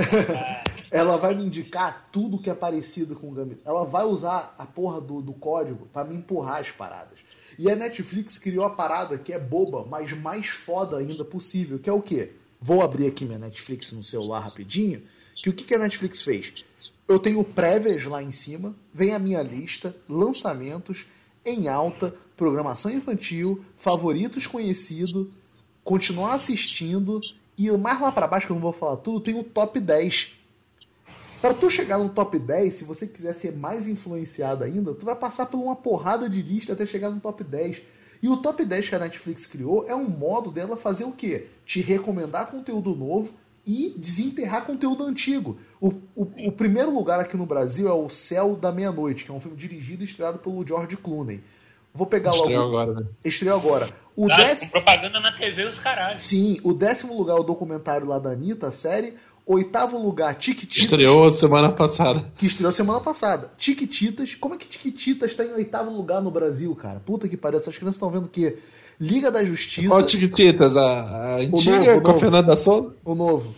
ela 0.96 1.18
vai 1.18 1.36
me 1.36 1.46
indicar 1.46 2.08
tudo 2.10 2.40
que 2.40 2.50
é 2.50 2.54
parecido 2.54 3.18
com 3.18 3.28
o 3.28 3.32
Gambito. 3.32 3.62
Ela 3.66 3.84
vai 3.84 4.06
usar 4.06 4.56
a 4.58 4.66
porra 4.66 5.02
do, 5.02 5.22
do 5.22 5.34
código 5.34 5.90
para 5.92 6.08
me 6.08 6.16
empurrar 6.16 6.62
as 6.62 6.72
paradas. 6.72 7.20
E 7.60 7.70
a 7.70 7.76
Netflix 7.76 8.38
criou 8.38 8.64
a 8.64 8.70
parada 8.70 9.18
que 9.18 9.34
é 9.34 9.38
boba, 9.38 9.86
mas 9.86 10.14
mais 10.14 10.48
foda 10.48 10.96
ainda 10.96 11.26
possível, 11.26 11.80
que 11.80 11.90
é 11.90 11.94
o 11.94 12.02
quê? 12.02 12.32
Vou 12.62 12.82
abrir 12.82 13.08
aqui 13.08 13.26
minha 13.26 13.38
Netflix 13.38 13.92
no 13.92 14.06
celular 14.06 14.40
rapidinho. 14.40 15.04
Que 15.36 15.50
o 15.50 15.54
que, 15.54 15.66
que 15.66 15.76
a 15.76 15.80
Netflix 15.80 16.22
fez? 16.22 16.64
Eu 17.06 17.20
tenho 17.20 17.44
prévias 17.44 18.06
lá 18.06 18.24
em 18.24 18.32
cima, 18.32 18.74
vem 18.94 19.14
a 19.14 19.20
minha 19.20 19.44
lista, 19.44 19.94
lançamentos, 20.08 21.10
em 21.46 21.68
alta, 21.68 22.16
programação 22.38 22.90
infantil, 22.90 23.66
favoritos 23.76 24.48
conhecido, 24.48 25.30
continuar 25.84 26.36
assistindo 26.36 27.20
e 27.58 27.70
mais 27.72 28.00
lá 28.00 28.14
para 28.14 28.28
baixo, 28.28 28.48
que 28.48 28.54
eu 28.54 28.56
não 28.56 28.62
vou 28.62 28.72
falar 28.72 28.96
tudo, 28.96 29.20
tem 29.20 29.38
o 29.38 29.44
top 29.44 29.78
10. 29.78 30.45
Para 31.46 31.54
tu 31.54 31.70
chegar 31.70 32.00
no 32.00 32.10
top 32.10 32.40
10, 32.40 32.74
se 32.74 32.84
você 32.84 33.06
quiser 33.06 33.36
ser 33.36 33.56
mais 33.56 33.88
influenciado 33.88 34.64
ainda, 34.64 34.96
tu 34.96 35.06
vai 35.06 35.14
passar 35.14 35.46
por 35.46 35.60
uma 35.60 35.76
porrada 35.76 36.28
de 36.28 36.42
lista 36.42 36.74
até 36.74 36.88
chegar 36.88 37.12
no 37.12 37.20
top 37.20 37.44
10. 37.44 37.84
E 38.24 38.28
o 38.28 38.38
top 38.38 38.66
10 38.66 38.90
que 38.90 38.96
a 38.96 38.98
Netflix 38.98 39.46
criou 39.46 39.86
é 39.88 39.94
um 39.94 40.10
modo 40.10 40.50
dela 40.50 40.76
fazer 40.76 41.04
o 41.04 41.12
quê? 41.12 41.46
Te 41.64 41.82
recomendar 41.82 42.48
conteúdo 42.50 42.96
novo 42.96 43.32
e 43.64 43.94
desenterrar 43.96 44.66
conteúdo 44.66 45.04
antigo. 45.04 45.60
O, 45.80 45.90
o, 46.16 46.48
o 46.48 46.52
primeiro 46.52 46.92
lugar 46.92 47.20
aqui 47.20 47.38
no 47.38 47.46
Brasil 47.46 47.88
é 47.88 47.94
O 47.94 48.10
Céu 48.10 48.56
da 48.56 48.72
Meia-Noite, 48.72 49.24
que 49.24 49.30
é 49.30 49.34
um 49.36 49.40
filme 49.40 49.56
dirigido 49.56 50.02
e 50.02 50.06
estreado 50.06 50.40
pelo 50.40 50.66
George 50.66 50.98
Clooney. 50.98 51.44
Vou 51.94 52.08
pegar 52.08 52.32
Estreou 52.32 52.64
logo. 52.66 52.78
agora, 52.80 53.02
né? 53.02 53.08
Estreou 53.24 53.56
agora. 53.56 53.90
O 54.16 54.32
Ah, 54.32 54.36
décimo... 54.36 54.72
propaganda 54.72 55.20
na 55.20 55.32
TV 55.32 55.64
os 55.66 55.78
caralhos. 55.78 56.24
Sim, 56.24 56.60
o 56.64 56.74
décimo 56.74 57.16
lugar 57.16 57.38
é 57.38 57.40
o 57.40 57.44
documentário 57.44 58.08
lá 58.08 58.18
da 58.18 58.32
Anitta, 58.32 58.68
a 58.68 58.72
série. 58.72 59.14
Oitavo 59.46 59.98
lugar, 59.98 60.36
Tiquititas. 60.36 60.86
Estreou 60.86 61.32
semana 61.32 61.72
passada. 61.72 62.32
Que 62.36 62.48
estreou 62.48 62.72
semana 62.72 63.00
passada. 63.00 63.52
Tiquititas. 63.58 64.34
Como 64.34 64.56
é 64.56 64.58
que 64.58 64.68
Tiquititas 64.68 65.32
está 65.32 65.46
em 65.46 65.54
oitavo 65.54 65.92
lugar 65.92 66.22
no 66.22 66.32
Brasil, 66.32 66.76
cara? 66.76 67.00
Puta 67.00 67.28
que 67.30 67.38
pariu. 67.38 67.60
Essas 67.60 67.76
crianças 67.76 67.96
estão 67.96 68.10
vendo 68.10 68.26
o 68.26 68.30
quê? 68.30 68.58
Liga 69.00 69.30
da 69.30 69.44
Justiça. 69.44 69.90
Qual 69.90 70.02
Tiquititas? 70.04 70.76
A, 70.76 71.02
a 71.02 71.36
antiga 71.38 71.94
novo, 71.94 72.02
com 72.02 72.12
a. 72.12 72.20
Fernanda 72.20 72.58
Souza? 72.58 72.96
O 73.06 73.14
novo. 73.14 73.54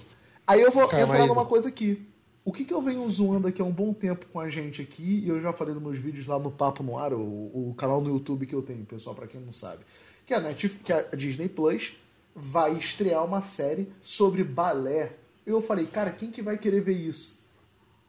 Aí 0.46 0.62
eu 0.62 0.72
vou 0.72 0.88
Calma 0.88 1.06
entrar 1.06 1.22
aí. 1.24 1.28
numa 1.28 1.46
coisa 1.46 1.70
aqui. 1.70 2.06
O 2.44 2.52
que, 2.52 2.64
que 2.64 2.74
eu 2.74 2.82
venho 2.82 3.10
zoando 3.10 3.48
aqui 3.48 3.62
há 3.62 3.66
um 3.66 3.72
bom 3.72 3.94
tempo 3.94 4.26
com 4.32 4.40
a 4.40 4.50
gente 4.50 4.82
aqui, 4.82 5.22
e 5.26 5.28
eu 5.28 5.40
já 5.42 5.52
falei 5.52 5.74
nos 5.74 5.84
meus 5.84 6.00
vídeos 6.00 6.28
lá 6.28 6.40
no 6.40 6.50
Papo 6.50 6.82
no 6.82 6.98
Ar, 6.98 7.14
o, 7.14 7.20
o 7.20 7.76
canal 7.78 8.00
no 8.00 8.10
YouTube 8.10 8.46
que 8.46 8.56
eu 8.56 8.62
tenho, 8.62 8.86
pessoal, 8.86 9.14
pra 9.14 9.28
quem 9.28 9.42
não 9.42 9.52
sabe. 9.52 9.80
Que 10.26 10.34
a, 10.34 10.40
Netflix, 10.40 10.86
que 10.86 10.94
a 10.94 11.04
Disney 11.16 11.50
Plus 11.50 11.92
vai 12.34 12.74
estrear 12.78 13.26
uma 13.26 13.42
série 13.42 13.90
sobre 14.02 14.44
balé. 14.46 15.12
Eu 15.48 15.62
falei, 15.62 15.86
cara, 15.88 16.12
quem 16.12 16.30
que 16.30 16.42
vai 16.42 16.58
querer 16.58 16.82
ver 16.82 16.98
isso? 16.98 17.40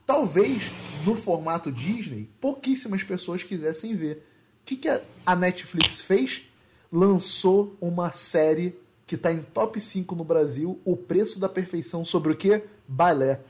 Talvez, 0.05 0.63
no 1.07 1.15
formato 1.15 1.71
Disney, 1.71 2.29
pouquíssimas 2.41 3.05
pessoas 3.05 3.45
quisessem 3.45 3.95
ver. 3.95 4.27
O 4.63 4.65
que, 4.67 4.75
que 4.77 4.89
a- 4.89 5.37
Netflix 5.37 6.01
fez? 6.03 6.43
Lançou 6.91 7.77
uma 7.81 8.11
série 8.11 8.75
que 9.07 9.15
está 9.15 9.33
em 9.33 9.41
top 9.41 9.81
5 9.81 10.15
no 10.17 10.25
Brasil, 10.25 10.81
O 10.85 10.97
Preço 10.97 11.39
da 11.39 11.49
Perfeição, 11.49 12.05
sobre 12.05 12.33
o 12.33 12.37
que? 12.37 12.61
Balé. 12.89 13.41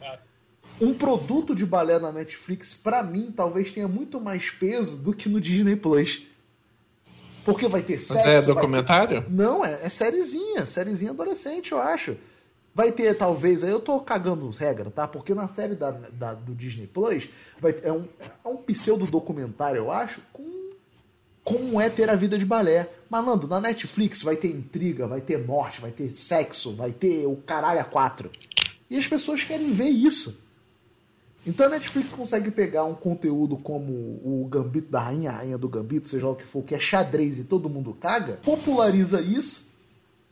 Um 0.80 0.92
produto 0.94 1.54
de 1.54 1.64
balé 1.66 1.98
na 1.98 2.12
Netflix, 2.12 2.74
pra 2.74 3.02
mim, 3.02 3.32
talvez 3.34 3.70
tenha 3.72 3.88
muito 3.88 4.20
mais 4.20 4.50
peso 4.50 4.96
do 4.98 5.12
que 5.14 5.28
no 5.28 5.40
Disney 5.40 5.74
Plus. 5.76 6.26
Porque 7.44 7.66
vai 7.66 7.82
ter 7.82 7.94
Mas 7.94 8.04
sexo. 8.04 8.22
é 8.22 8.32
vai 8.34 8.40
ter- 8.42 8.46
documentário? 8.46 9.24
Não, 9.28 9.64
é, 9.64 9.80
é 9.82 9.88
sériezinha, 9.88 10.66
sériezinha 10.66 11.10
adolescente, 11.12 11.72
eu 11.72 11.80
acho. 11.80 12.16
Vai 12.78 12.92
ter, 12.92 13.12
talvez, 13.14 13.64
aí 13.64 13.70
eu 13.72 13.80
tô 13.80 13.98
cagando 13.98 14.48
regra, 14.50 14.88
tá? 14.88 15.08
Porque 15.08 15.34
na 15.34 15.48
série 15.48 15.74
da, 15.74 15.90
da- 15.90 16.34
do 16.34 16.54
Disney 16.54 16.86
Plus 16.86 17.28
vai, 17.60 17.74
é, 17.82 17.92
um, 17.92 18.04
é 18.44 18.48
um 18.48 18.56
pseudo-documentário, 18.58 19.78
eu 19.78 19.90
acho, 19.90 20.20
com 20.32 20.46
como 21.42 21.80
é 21.80 21.90
ter 21.90 22.08
a 22.08 22.14
vida 22.14 22.38
de 22.38 22.44
balé. 22.46 22.88
Malandro, 23.10 23.48
na 23.48 23.60
Netflix 23.60 24.22
vai 24.22 24.36
ter 24.36 24.52
intriga, 24.52 25.08
vai 25.08 25.20
ter 25.20 25.44
morte, 25.44 25.80
vai 25.80 25.90
ter 25.90 26.14
sexo, 26.14 26.72
vai 26.72 26.92
ter 26.92 27.26
o 27.26 27.34
caralho 27.34 27.80
a 27.80 27.84
quatro. 27.84 28.30
E 28.88 28.96
as 28.96 29.08
pessoas 29.08 29.42
querem 29.42 29.72
ver 29.72 29.88
isso. 29.88 30.40
Então 31.44 31.66
a 31.66 31.70
Netflix 31.70 32.12
consegue 32.12 32.52
pegar 32.52 32.84
um 32.84 32.94
conteúdo 32.94 33.56
como 33.56 33.90
o 33.92 34.46
Gambito 34.48 34.88
da 34.92 35.00
Rainha, 35.00 35.30
a 35.30 35.36
Rainha 35.38 35.58
do 35.58 35.68
Gambito, 35.68 36.08
seja 36.08 36.26
lá 36.26 36.30
o 36.30 36.36
que 36.36 36.44
for, 36.46 36.62
que 36.62 36.76
é 36.76 36.78
xadrez 36.78 37.40
e 37.40 37.44
todo 37.44 37.68
mundo 37.68 37.92
caga, 38.00 38.34
populariza 38.44 39.20
isso. 39.20 39.66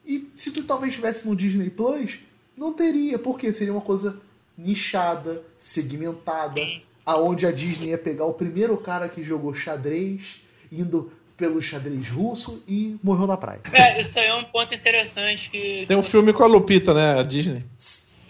E 0.07 0.31
se 0.37 0.53
tu 0.53 0.63
talvez 0.63 0.91
estivesse 0.93 1.27
no 1.27 1.35
Disney 1.35 1.71
Plus, 1.71 2.21
não 2.57 2.73
teria, 2.73 3.19
porque 3.19 3.53
seria 3.53 3.73
uma 3.73 3.83
coisa 3.83 4.21
nichada, 4.57 5.43
segmentada, 5.59 6.61
aonde 7.05 7.47
a 7.47 7.53
Disney 7.53 7.91
ia 7.91 7.99
pegar 7.99 8.25
o 8.25 8.33
primeiro 8.33 8.77
cara 8.77 9.09
que 9.09 9.23
jogou 9.23 9.53
xadrez, 9.53 10.41
indo 10.73 11.13
pelo 11.37 11.61
xadrez 11.61 12.09
russo 12.09 12.63
e 12.67 12.99
morreu 13.03 13.27
na 13.27 13.37
praia. 13.37 13.61
É, 13.73 14.01
isso 14.01 14.19
aí 14.19 14.27
é 14.27 14.35
um 14.35 14.45
ponto 14.45 14.75
interessante 14.75 15.51
que. 15.51 15.85
Tem 15.87 15.97
um 15.97 16.03
filme 16.03 16.33
com 16.33 16.43
a 16.43 16.47
Lupita, 16.47 16.95
né? 16.95 17.21
A 17.21 17.23
Disney. 17.23 17.63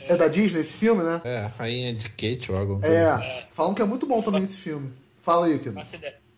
É 0.08 0.16
da 0.16 0.28
Disney 0.28 0.60
esse 0.60 0.74
filme, 0.74 1.02
né? 1.02 1.20
É, 1.24 1.50
Rainha 1.58 1.94
de 1.94 2.08
Kate 2.10 2.50
ou 2.50 2.58
algo. 2.58 2.80
assim. 2.82 2.94
É, 2.94 3.44
falam 3.50 3.74
que 3.74 3.82
é 3.82 3.84
muito 3.84 4.06
bom 4.06 4.22
também 4.22 4.42
esse 4.42 4.56
filme. 4.56 4.92
Fala 5.22 5.46
aí, 5.46 5.58
Kino. 5.58 5.80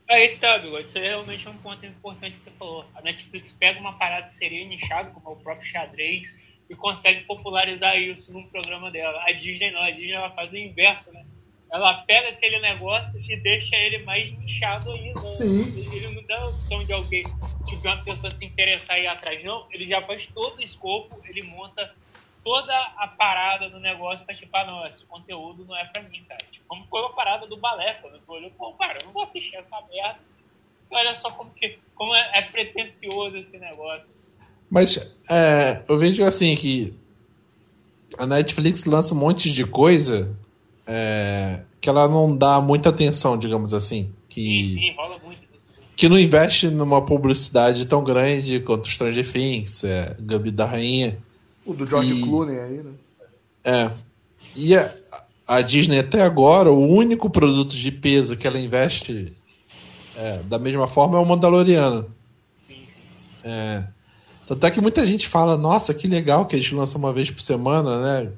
Aí 0.09 0.37
tá, 0.39 0.59
Bigode, 0.59 0.89
isso 0.89 0.97
aí 0.97 1.05
realmente 1.05 1.47
é 1.47 1.51
um 1.51 1.57
ponto 1.59 1.85
importante 1.85 2.33
que 2.37 2.41
você 2.41 2.51
falou. 2.59 2.87
A 2.95 3.03
Netflix 3.03 3.53
pega 3.53 3.79
uma 3.79 3.93
parada 3.99 4.27
que 4.27 4.33
seria 4.33 4.67
nichada, 4.67 5.11
como 5.11 5.29
é 5.29 5.33
o 5.33 5.43
próprio 5.43 5.69
xadrez, 5.71 6.35
e 6.69 6.75
consegue 6.75 7.25
popularizar 7.25 7.97
isso 7.99 8.33
num 8.33 8.47
programa 8.47 8.91
dela. 8.91 9.23
A 9.27 9.33
Disney 9.33 9.71
não, 9.71 9.83
a 9.83 9.91
Disney 9.91 10.13
ela 10.13 10.31
faz 10.31 10.53
o 10.53 10.57
inverso, 10.57 11.13
né? 11.13 11.25
Ela 11.71 12.03
pega 12.05 12.31
aquele 12.31 12.59
negócio 12.61 13.21
e 13.21 13.37
deixa 13.37 13.77
ele 13.77 13.99
mais 13.99 14.33
nichado 14.39 14.91
ainda. 14.93 15.29
Sim. 15.29 15.63
Ele 15.93 16.09
não 16.09 16.23
dá 16.25 16.39
a 16.39 16.49
opção 16.49 16.83
de 16.85 16.93
alguém, 16.93 17.25
tipo, 17.67 17.87
uma 17.87 18.03
pessoa 18.03 18.31
se 18.31 18.45
interessar 18.45 18.99
e 18.99 19.03
ir 19.03 19.07
atrás, 19.07 19.43
não. 19.45 19.67
Ele 19.71 19.87
já 19.87 20.01
faz 20.03 20.27
todo 20.27 20.57
o 20.57 20.63
escopo, 20.63 21.21
ele 21.27 21.43
monta 21.43 21.95
toda 22.43 22.75
a 22.97 23.07
parada 23.07 23.69
do 23.69 23.79
negócio 23.79 24.25
pra 24.25 24.35
tipo, 24.35 24.57
ah, 24.57 24.65
não, 24.65 24.87
esse 24.87 25.05
conteúdo 25.05 25.67
não 25.67 25.77
é 25.77 25.85
pra 25.85 26.03
mim, 26.03 26.25
cara. 26.27 26.41
Tipo, 26.51 26.65
como 26.67 26.87
foi 26.87 27.05
a 27.05 27.11
parada 27.11 27.47
do 27.47 27.59
balé, 27.59 27.95
quando 27.95 28.15
eu 28.15 28.23
olhei, 28.27 28.51
pô, 28.51 28.73
cara, 28.73 28.99
eu 28.99 29.07
não 29.07 29.13
vou 29.13 29.23
assistir 29.23 29.57
essa 29.57 29.79
merda. 29.93 30.19
Olha 30.91 31.15
só 31.15 31.31
como, 31.31 31.51
que, 31.51 31.79
como 31.95 32.15
é, 32.15 32.33
é 32.39 32.43
pretencioso 32.43 33.37
esse 33.37 33.59
negócio. 33.59 34.11
Mas 34.71 35.17
é, 35.31 35.83
eu 35.89 35.97
vejo 35.97 36.23
assim 36.25 36.55
que 36.55 36.93
a 38.19 38.27
Netflix 38.27 38.85
lança 38.85 39.15
um 39.15 39.19
monte 39.19 39.51
de 39.53 39.65
coisa 39.65 40.37
é, 40.87 41.63
que 41.81 41.89
ela 41.89 42.09
não 42.09 42.37
dá 42.37 42.61
muita 42.61 42.89
atenção, 42.91 43.39
digamos 43.39 43.73
assim. 43.73 44.05
Sim, 44.05 44.13
Que, 44.29 44.75
sim, 44.81 44.95
rola 44.97 45.19
muito. 45.25 45.41
que 45.97 46.09
não 46.09 46.19
investe 46.19 46.69
numa 46.69 47.05
publicidade 47.05 47.87
tão 47.87 48.05
grande 48.05 48.61
quanto 48.61 48.89
Stranger 48.91 49.31
Things, 49.31 49.85
é, 49.85 50.17
Gabi 50.21 50.51
da 50.51 50.67
Rainha. 50.67 51.19
O 51.65 51.75
do 51.75 51.87
George 51.87 52.15
E- 52.15 52.23
Clooney 52.23 52.59
aí, 52.59 52.83
né? 52.83 52.93
É. 53.65 53.91
E 54.57 54.75
a, 54.77 54.95
a 55.47 55.61
Disney 55.61 55.99
até 55.99 56.23
agora, 56.23 56.71
o 56.71 56.87
único 56.87 57.29
produto 57.31 57.75
de 57.75 57.91
peso 57.93 58.37
que 58.37 58.47
ela 58.47 58.59
investe 58.59 59.33
é, 60.17 60.43
da 60.45 60.59
mesma 60.59 60.89
forma 60.89 61.17
é 61.19 61.21
o 61.21 61.27
Mandaloriano. 61.27 62.05
Sim, 62.67 62.75
sim. 62.93 63.01
É. 63.45 63.85
Tanto 64.49 64.65
é 64.67 64.71
que 64.71 64.81
muita 64.81 65.07
gente 65.07 65.29
fala, 65.29 65.57
nossa, 65.59 65.93
que 65.93 66.09
legal 66.09 66.47
que 66.47 66.57
eles 66.57 66.73
lançam 66.73 66.99
uma 66.99 67.13
vez 67.13 67.31
por 67.31 67.43
semana, 67.43 68.01
né? 68.23 68.31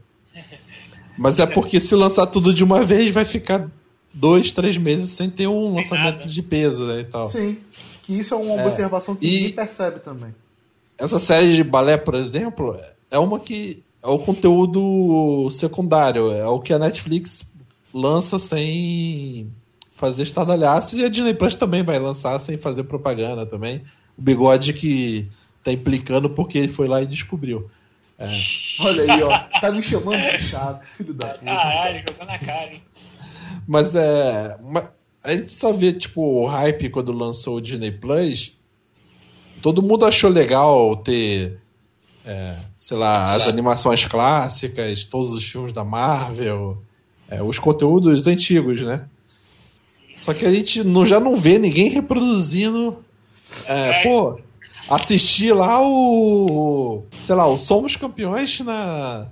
Mas 1.17 1.39
é 1.39 1.47
porque 1.47 1.81
se 1.81 1.95
lançar 1.95 2.27
tudo 2.27 2.53
de 2.53 2.65
uma 2.65 2.83
vez, 2.85 3.11
vai 3.15 3.25
ficar 3.25 3.69
dois, 4.13 4.51
três 4.51 4.77
meses 4.77 5.11
sem 5.13 5.31
ter 5.31 5.47
um 5.47 5.67
Sem 5.67 5.75
lançamento 5.77 6.17
nada. 6.19 6.27
de 6.29 6.43
peso, 6.43 6.85
né? 6.87 7.01
E 7.01 7.05
tal. 7.05 7.29
Sim. 7.29 7.59
Que 8.03 8.15
isso 8.19 8.35
é 8.35 8.37
uma 8.37 8.61
É. 8.61 8.65
observação 8.67 9.15
que 9.15 9.25
E- 9.25 9.31
ninguém 9.31 9.53
percebe 9.53 10.01
também. 10.01 10.35
Essa 10.99 11.19
série 11.21 11.55
de 11.55 11.63
balé, 11.63 11.97
por 11.97 12.15
exemplo, 12.15 12.77
é 13.11 13.19
uma 13.19 13.39
que 13.39 13.83
é 14.03 14.09
o 14.09 14.19
conteúdo 14.19 15.49
secundário, 15.53 16.31
é 16.33 16.47
o 16.47 16.59
que 16.59 16.73
a 16.73 16.79
Netflix 16.79 17.53
lança 17.95 18.39
sem 18.39 19.49
fazer 19.97 20.23
estardalhaço 20.25 20.97
e 20.99 21.05
a 21.05 21.09
Disney 21.09 21.35
Plus 21.35 21.55
também 21.55 21.83
vai 21.83 21.99
lançar 21.99 22.39
sem 22.39 22.57
fazer 22.59 22.85
propaganda 22.85 23.45
também. 23.47 23.83
O 24.19 24.23
bigode 24.23 24.73
que 24.73 25.29
tá 25.63 25.73
implicando 25.73 26.31
porque 26.31 26.59
ele 26.59 26.69
foi 26.69 26.87
lá 26.89 27.03
e 27.03 27.07
descobriu. 27.07 27.71
Olha 28.81 29.13
aí, 29.13 29.23
ó. 29.23 29.61
Tá 29.61 29.71
me 29.73 29.83
chamando 29.83 30.21
de 30.21 30.39
chato, 30.45 30.85
filho 30.87 31.15
da 31.15 31.29
puta. 31.29 31.45
Caralho, 31.45 32.05
jogou 32.09 32.27
na 32.27 32.39
cara, 32.39 32.73
hein? 32.73 32.83
Mas 33.67 33.95
é. 33.95 34.59
A 35.23 35.33
gente 35.33 35.53
só 35.53 35.73
vê, 35.73 35.93
tipo, 35.93 36.21
o 36.23 36.47
hype 36.47 36.89
quando 36.91 37.13
lançou 37.13 37.57
o 37.57 37.61
Disney 37.61 37.91
Plus. 37.91 38.59
Todo 39.63 39.83
mundo 39.83 40.07
achou 40.07 40.31
legal 40.31 40.97
ter, 40.97 41.59
é, 42.25 42.57
sei 42.77 42.97
lá, 42.97 43.35
as 43.35 43.47
animações 43.47 44.07
clássicas, 44.07 45.05
todos 45.05 45.31
os 45.33 45.45
filmes 45.45 45.75
da 45.75 45.85
Marvel, 45.85 46.83
é, 47.29 47.43
os 47.43 47.59
conteúdos 47.59 48.27
antigos, 48.27 48.83
né? 48.83 49.05
Só 50.17 50.33
que 50.33 50.47
a 50.47 50.53
gente 50.53 50.83
não, 50.83 51.05
já 51.05 51.21
não 51.21 51.37
vê 51.37 51.59
ninguém 51.59 51.89
reproduzindo. 51.91 53.05
É, 53.67 53.89
É. 53.89 54.03
pô, 54.03 54.39
assistir 54.91 55.53
lá 55.53 55.80
o. 55.80 57.05
Sei 57.20 57.34
lá, 57.34 57.47
o 57.47 57.57
Somos 57.57 57.97
Campeões 57.97 58.61
na. 58.61 59.28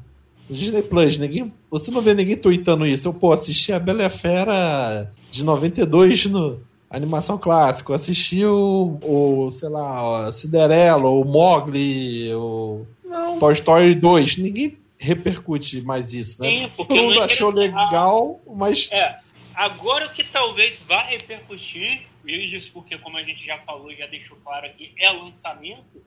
no 0.49 0.57
Disney 0.57 0.83
Plus. 0.83 1.19
Ninguém, 1.19 1.53
você 1.71 1.91
não 1.91 2.01
vê 2.01 2.15
ninguém 2.15 2.37
tweetando 2.37 2.87
isso. 2.87 3.09
Eu, 3.09 3.15
pô, 3.15 3.33
assisti 3.33 3.73
a 3.73 3.79
Bela 3.79 4.03
e 4.03 4.07
a 4.07 4.11
Fera 4.11 5.11
de 5.31 5.45
92 5.45 6.27
no 6.27 6.61
animação 6.91 7.37
clássica. 7.37 7.91
Eu 7.91 7.97
assisti 7.97 8.45
o, 8.45 8.99
o 9.03 9.51
sei 9.51 9.69
lá, 9.69 10.29
a 10.29 10.33
Cinderela, 10.33 11.09
o 11.09 11.25
Mogli, 11.25 12.33
o. 12.35 12.87
Não. 13.05 13.39
Toy 13.39 13.55
Story 13.55 13.95
2, 13.95 14.37
ninguém 14.37 14.79
repercute 14.99 15.81
mais 15.81 16.13
isso, 16.13 16.43
né? 16.43 16.49
Sim, 16.49 16.73
Todo 16.77 16.95
mundo 16.95 17.15
não 17.15 17.23
achou 17.23 17.51
interessante. 17.51 17.85
legal, 17.87 18.41
mas. 18.55 18.89
É, 18.93 19.17
agora 19.55 20.07
o 20.07 20.11
que 20.11 20.25
talvez 20.25 20.79
vá 20.87 20.99
repercutir, 20.99 22.03
e 22.37 22.55
isso 22.55 22.71
porque, 22.73 22.99
como 22.99 23.17
a 23.17 23.23
gente 23.23 23.45
já 23.45 23.59
falou, 23.59 23.95
já 23.95 24.07
deixou 24.07 24.37
claro 24.45 24.67
aqui, 24.67 24.93
é 24.99 25.11
lançamento, 25.11 26.03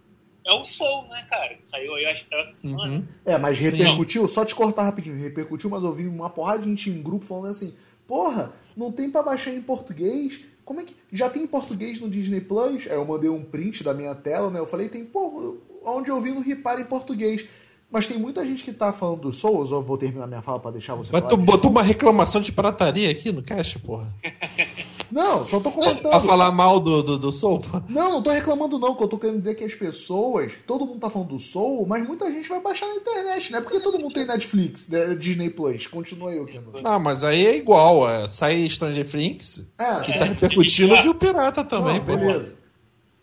é 0.45 0.51
o 0.53 0.63
Soul, 0.63 1.07
né, 1.07 1.25
cara? 1.29 1.55
Que 1.55 1.65
saiu 1.65 1.93
aí, 1.95 2.05
acho 2.05 2.23
que 2.23 2.29
saiu 2.29 2.41
essa 2.41 2.55
semana. 2.55 2.93
Uhum. 2.93 3.05
É, 3.25 3.37
mas 3.37 3.59
repercutiu, 3.59 4.27
só 4.27 4.43
te 4.43 4.55
cortar 4.55 4.83
rapidinho, 4.83 5.17
repercutiu, 5.17 5.69
mas 5.69 5.83
eu 5.83 5.93
vi 5.93 6.07
uma 6.07 6.29
porrada 6.29 6.63
de 6.63 6.69
gente 6.69 6.89
em 6.89 7.01
grupo 7.01 7.25
falando 7.25 7.51
assim, 7.51 7.73
porra, 8.07 8.51
não 8.75 8.91
tem 8.91 9.09
pra 9.09 9.21
baixar 9.21 9.51
em 9.51 9.61
português? 9.61 10.41
Como 10.65 10.79
é 10.79 10.83
que. 10.83 10.95
Já 11.11 11.29
tem 11.29 11.43
em 11.43 11.47
português 11.47 11.99
no 11.99 12.09
Disney 12.09 12.41
Plus? 12.41 12.87
Aí 12.87 12.93
eu 12.93 13.05
mandei 13.05 13.29
um 13.29 13.43
print 13.43 13.83
da 13.83 13.93
minha 13.93 14.15
tela, 14.15 14.49
né? 14.49 14.59
Eu 14.59 14.65
falei, 14.65 14.89
tem, 14.89 15.05
pô, 15.05 15.57
onde 15.83 16.09
eu 16.09 16.19
vi 16.21 16.31
no 16.31 16.39
Repara 16.39 16.81
em 16.81 16.85
português. 16.85 17.45
Mas 17.91 18.07
tem 18.07 18.17
muita 18.17 18.45
gente 18.45 18.63
que 18.63 18.71
tá 18.71 18.93
falando 18.93 19.23
do 19.23 19.33
Souls, 19.33 19.69
eu 19.69 19.81
vou 19.81 19.97
terminar 19.97 20.25
minha 20.25 20.41
fala 20.41 20.61
pra 20.61 20.71
deixar 20.71 20.95
você 20.95 21.11
Mas 21.11 21.23
falar. 21.23 21.29
tu 21.29 21.35
botou 21.35 21.69
uma 21.69 21.83
reclamação 21.83 22.39
de 22.39 22.49
pirataria 22.49 23.11
aqui 23.11 23.33
no 23.33 23.43
caixa, 23.43 23.79
porra. 23.79 24.07
Não, 25.11 25.45
só 25.45 25.59
tô 25.59 25.71
comentando. 25.71 26.09
Pra 26.09 26.19
falar 26.21 26.51
mal 26.51 26.79
do, 26.79 27.03
do, 27.03 27.17
do 27.17 27.31
Soul. 27.31 27.61
Não, 27.89 28.11
não 28.13 28.23
tô 28.23 28.29
reclamando 28.29 28.79
não, 28.79 28.95
que 28.95 29.03
eu 29.03 29.07
tô 29.07 29.17
querendo 29.17 29.39
dizer 29.39 29.55
que 29.55 29.63
as 29.63 29.73
pessoas, 29.73 30.53
todo 30.65 30.85
mundo 30.85 30.99
tá 30.99 31.09
falando 31.09 31.29
do 31.29 31.39
Soul, 31.39 31.85
mas 31.85 32.05
muita 32.07 32.31
gente 32.31 32.47
vai 32.47 32.61
baixar 32.61 32.87
na 32.87 32.95
internet, 32.95 33.51
né? 33.51 33.61
Porque 33.61 33.79
todo 33.79 33.99
mundo 33.99 34.13
tem 34.13 34.25
Netflix, 34.25 34.87
né? 34.87 35.13
Disney 35.15 35.49
Plus. 35.49 35.87
Continua 35.87 36.31
aí, 36.31 36.39
o 36.39 36.45
Keno. 36.45 36.71
Não, 36.81 36.99
mas 36.99 37.23
aí 37.23 37.45
é 37.45 37.55
igual. 37.55 38.09
É, 38.09 38.27
sai 38.27 38.67
Stranger 38.69 39.07
Things, 39.09 39.71
É, 39.77 40.01
que 40.01 40.11
É, 40.11 40.17
tá 40.17 40.25
repercutindo, 40.25 40.95
é. 40.95 41.05
e 41.05 41.09
o 41.09 41.15
pirata 41.15 41.63
também, 41.63 41.99
Não, 41.99 42.05
pô. 42.05 42.17
beleza. 42.17 42.61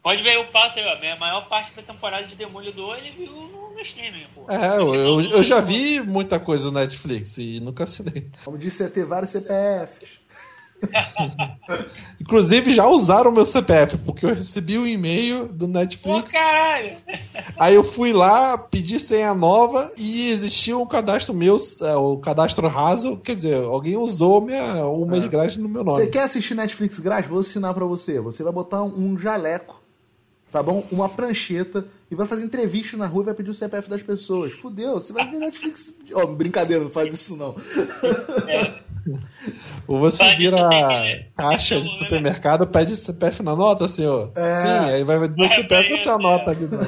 Pode 0.02 0.22
ver 0.22 0.38
o 0.38 0.46
fato 0.46 0.78
aí, 0.78 0.84
ó. 0.86 1.14
A 1.14 1.18
maior 1.18 1.48
parte 1.48 1.74
da 1.74 1.82
temporada 1.82 2.26
de 2.26 2.34
Demolidor 2.34 2.96
ele 2.96 3.10
viu 3.10 3.32
no, 3.32 3.78
streaming, 3.82 4.26
pô. 4.34 4.50
É, 4.50 4.78
eu, 4.78 4.94
eu, 4.94 5.20
eu 5.20 5.42
já 5.42 5.60
vi 5.60 6.00
muita 6.00 6.40
coisa 6.40 6.70
no 6.70 6.78
Netflix 6.78 7.36
e 7.38 7.60
nunca 7.60 7.84
assinei. 7.84 8.26
Como 8.44 8.56
disse, 8.58 8.82
é 8.82 8.88
ter 8.88 9.04
vários 9.04 9.30
CPFs. 9.32 10.18
Inclusive 12.20 12.70
já 12.72 12.86
usaram 12.86 13.30
o 13.30 13.34
meu 13.34 13.44
CPF, 13.44 13.98
porque 13.98 14.24
eu 14.26 14.34
recebi 14.34 14.78
um 14.78 14.86
e-mail 14.86 15.46
do 15.48 15.66
Pô, 15.66 15.72
Netflix. 15.72 16.32
caralho! 16.32 16.96
Aí 17.58 17.74
eu 17.74 17.84
fui 17.84 18.12
lá, 18.12 18.58
pedi 18.58 18.98
senha 18.98 19.32
nova 19.34 19.90
e 19.96 20.28
existia 20.30 20.76
um 20.76 20.86
cadastro 20.86 21.34
meu, 21.34 21.56
é, 21.82 21.94
o 21.96 22.16
cadastro 22.18 22.66
raso, 22.68 23.16
quer 23.18 23.34
dizer, 23.36 23.54
alguém 23.64 23.96
usou 23.96 24.40
minha, 24.40 24.84
um 24.86 25.06
mês 25.06 25.24
É. 25.24 25.28
grátis 25.28 25.56
no 25.56 25.68
meu 25.68 25.84
Você 25.84 26.00
nome. 26.00 26.06
quer 26.10 26.22
assistir 26.24 26.54
Netflix 26.54 26.98
grátis? 27.00 27.30
Vou 27.30 27.40
ensinar 27.40 27.72
pra 27.74 27.84
você. 27.84 28.20
Você 28.20 28.42
vai 28.42 28.52
botar 28.52 28.82
um 28.82 29.16
jaleco, 29.18 29.80
tá 30.50 30.62
bom? 30.62 30.86
Uma 30.90 31.08
prancheta 31.08 31.86
e 32.10 32.14
vai 32.14 32.26
fazer 32.26 32.44
entrevista 32.44 32.96
na 32.96 33.06
rua 33.06 33.22
e 33.22 33.26
vai 33.26 33.34
pedir 33.34 33.50
o 33.50 33.54
CPF 33.54 33.88
das 33.88 34.02
pessoas. 34.02 34.52
Fudeu, 34.52 34.94
você 34.94 35.12
vai 35.12 35.28
ver 35.30 35.38
Netflix. 35.38 35.92
Ó, 36.14 36.26
brincadeira, 36.26 36.82
não 36.84 36.90
faz 36.90 37.12
isso 37.12 37.36
não. 37.36 37.54
Ou 39.86 39.98
você 39.98 40.34
vira 40.34 40.58
caixa 41.36 41.80
de 41.80 41.88
supermercado, 41.98 42.66
pede 42.66 42.96
CPF 42.96 43.42
na 43.42 43.54
nota, 43.54 43.88
senhor. 43.88 44.32
É. 44.36 44.54
Sim, 44.54 44.94
aí 44.94 45.04
vai 45.04 45.28
dizer 45.28 45.40
o 45.40 45.44
É, 45.44 45.48
CPF 45.50 45.88
com 45.88 45.94
é, 45.96 46.00
sua 46.02 46.14
é. 46.14 46.18
nota 46.18 46.50
ali. 46.50 46.64
né? 46.66 46.78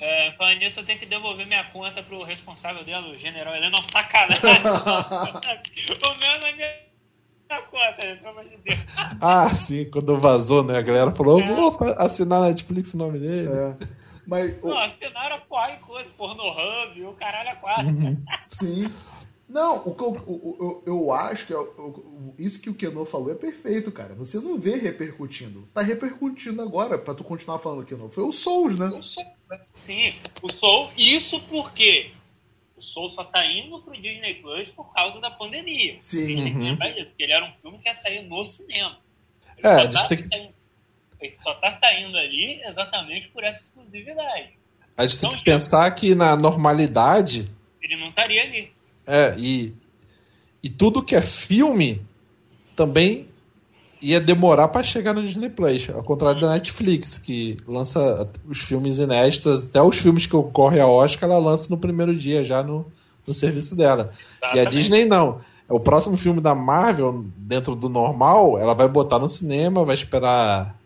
É, 0.00 0.32
falando 0.32 0.58
nisso, 0.58 0.80
eu 0.80 0.84
tenho 0.84 0.98
que 0.98 1.06
devolver 1.06 1.46
minha 1.46 1.64
conta 1.64 2.02
pro 2.02 2.22
responsável 2.24 2.84
dela, 2.84 3.08
o 3.08 3.18
general 3.18 3.54
Helena. 3.54 3.76
Não, 3.76 3.82
sacanagem! 3.82 4.40
o 4.42 6.18
meu 6.20 6.40
não 6.40 6.46
é 6.48 6.52
minha 6.54 6.91
conta, 7.62 8.06
né, 8.06 8.14
pelo 8.16 8.28
amor 8.30 8.44
de 8.44 8.56
Deus. 8.58 8.78
Ah, 9.20 9.54
sim, 9.54 9.84
quando 9.90 10.16
vazou, 10.18 10.62
né? 10.64 10.78
A 10.78 10.82
galera 10.82 11.10
falou, 11.12 11.40
eu 11.40 11.46
vou 11.54 11.76
assinar 11.98 12.40
na 12.40 12.48
Netflix 12.48 12.94
o 12.94 12.96
nome 12.98 13.18
dele. 13.18 13.48
É. 13.48 13.76
Mas, 14.26 14.62
Não, 14.62 14.78
assinaram 14.78 15.40
porra 15.48 15.72
e 15.72 15.76
coisa, 15.84 16.10
Pornhub, 16.16 17.04
o 17.04 17.12
caralho 17.14 17.48
é 17.50 17.54
quatro. 17.56 17.86
Uhum. 17.88 18.16
sim. 18.46 18.90
Não, 19.48 19.76
o 19.84 19.94
que 19.94 20.02
eu, 20.02 20.08
o- 20.26 20.32
o- 20.32 20.82
eu, 20.86 20.94
eu 20.94 21.12
acho 21.12 21.46
que 21.46 21.52
é 21.52 21.56
o- 21.58 21.62
o- 21.78 22.34
isso 22.38 22.60
que 22.62 22.70
o 22.70 22.74
Keno 22.74 23.04
falou 23.04 23.30
é 23.30 23.34
perfeito, 23.34 23.92
cara. 23.92 24.14
Você 24.14 24.38
não 24.40 24.58
vê 24.58 24.76
repercutindo. 24.76 25.68
Tá 25.74 25.82
repercutindo 25.82 26.62
agora, 26.62 26.96
pra 26.96 27.12
tu 27.14 27.22
continuar 27.22 27.58
falando 27.58 27.84
Keno. 27.84 28.08
Foi 28.10 28.24
o 28.24 28.32
Souls, 28.32 28.78
né? 28.78 28.88
Sim, 29.76 30.14
o 30.42 30.50
Soul, 30.50 30.88
isso 30.96 31.38
porque 31.50 32.12
o 32.82 32.84
Soul 32.84 33.08
só 33.08 33.22
tá 33.24 33.46
indo 33.46 33.80
pro 33.80 33.94
Disney 33.94 34.34
Plus 34.34 34.68
por 34.70 34.92
causa 34.92 35.20
da 35.20 35.30
pandemia. 35.30 35.96
Sim. 36.00 36.26
Tem 36.26 36.44
que 36.52 36.58
Uhum. 36.58 36.64
lembrar 36.64 36.90
disso, 36.90 37.06
porque 37.06 37.22
ele 37.22 37.32
era 37.32 37.44
um 37.46 37.52
filme 37.62 37.78
que 37.78 37.88
ia 37.88 37.94
sair 37.94 38.22
no 38.22 38.44
cinema. 38.44 38.98
Ele 39.56 39.66
É, 39.68 39.90
só 39.90 40.02
tá 40.02 40.08
tem 40.08 40.18
que- 40.18 40.28
saindo- 40.36 40.54
ele 41.20 41.36
só 41.40 41.54
tá 41.54 41.70
saindo 41.70 42.16
ali 42.18 42.60
exatamente 42.64 43.28
por 43.28 43.44
essa 43.44 43.60
exclusividade. 43.62 44.50
A 44.96 45.06
gente 45.06 45.20
tem 45.20 45.30
que 45.30 45.44
pensar 45.44 45.90
que 45.92 46.14
na 46.14 46.36
normalidade, 46.36 47.50
Ele 47.80 47.96
não 47.96 48.08
estaria 48.08 48.42
ali. 48.42 48.72
é, 49.06 49.34
e, 49.38 49.72
e 50.62 50.68
tudo 50.68 51.02
que 51.04 51.14
é 51.14 51.22
filme 51.22 52.02
também 52.76 53.28
ia 54.02 54.20
demorar 54.20 54.68
pra 54.68 54.82
chegar 54.82 55.14
no 55.14 55.22
Disney 55.22 55.48
Plus. 55.48 55.88
Ao 55.88 56.02
contrário 56.02 56.40
da 56.40 56.50
Netflix, 56.50 57.18
que 57.18 57.56
lança 57.68 58.28
os 58.48 58.58
filmes 58.58 58.98
inéditos, 58.98 59.66
até 59.66 59.80
os 59.80 59.96
filmes 59.96 60.26
que 60.26 60.34
ocorrem 60.34 60.80
a 60.80 60.86
Oscar, 60.86 61.30
ela 61.30 61.38
lança 61.38 61.68
no 61.70 61.78
primeiro 61.78 62.14
dia, 62.14 62.44
já 62.44 62.62
no, 62.62 62.84
no 63.24 63.32
serviço 63.32 63.76
dela. 63.76 64.12
E 64.42 64.44
a 64.44 64.48
Exatamente. 64.48 64.76
Disney 64.76 65.04
não. 65.04 65.40
O 65.68 65.78
próximo 65.78 66.16
filme 66.16 66.40
da 66.40 66.54
Marvel, 66.54 67.24
dentro 67.36 67.76
do 67.76 67.88
normal, 67.88 68.58
ela 68.58 68.74
vai 68.74 68.88
botar 68.88 69.20
no 69.20 69.28
cinema, 69.28 69.84
vai 69.84 69.94
esperar 69.94 70.76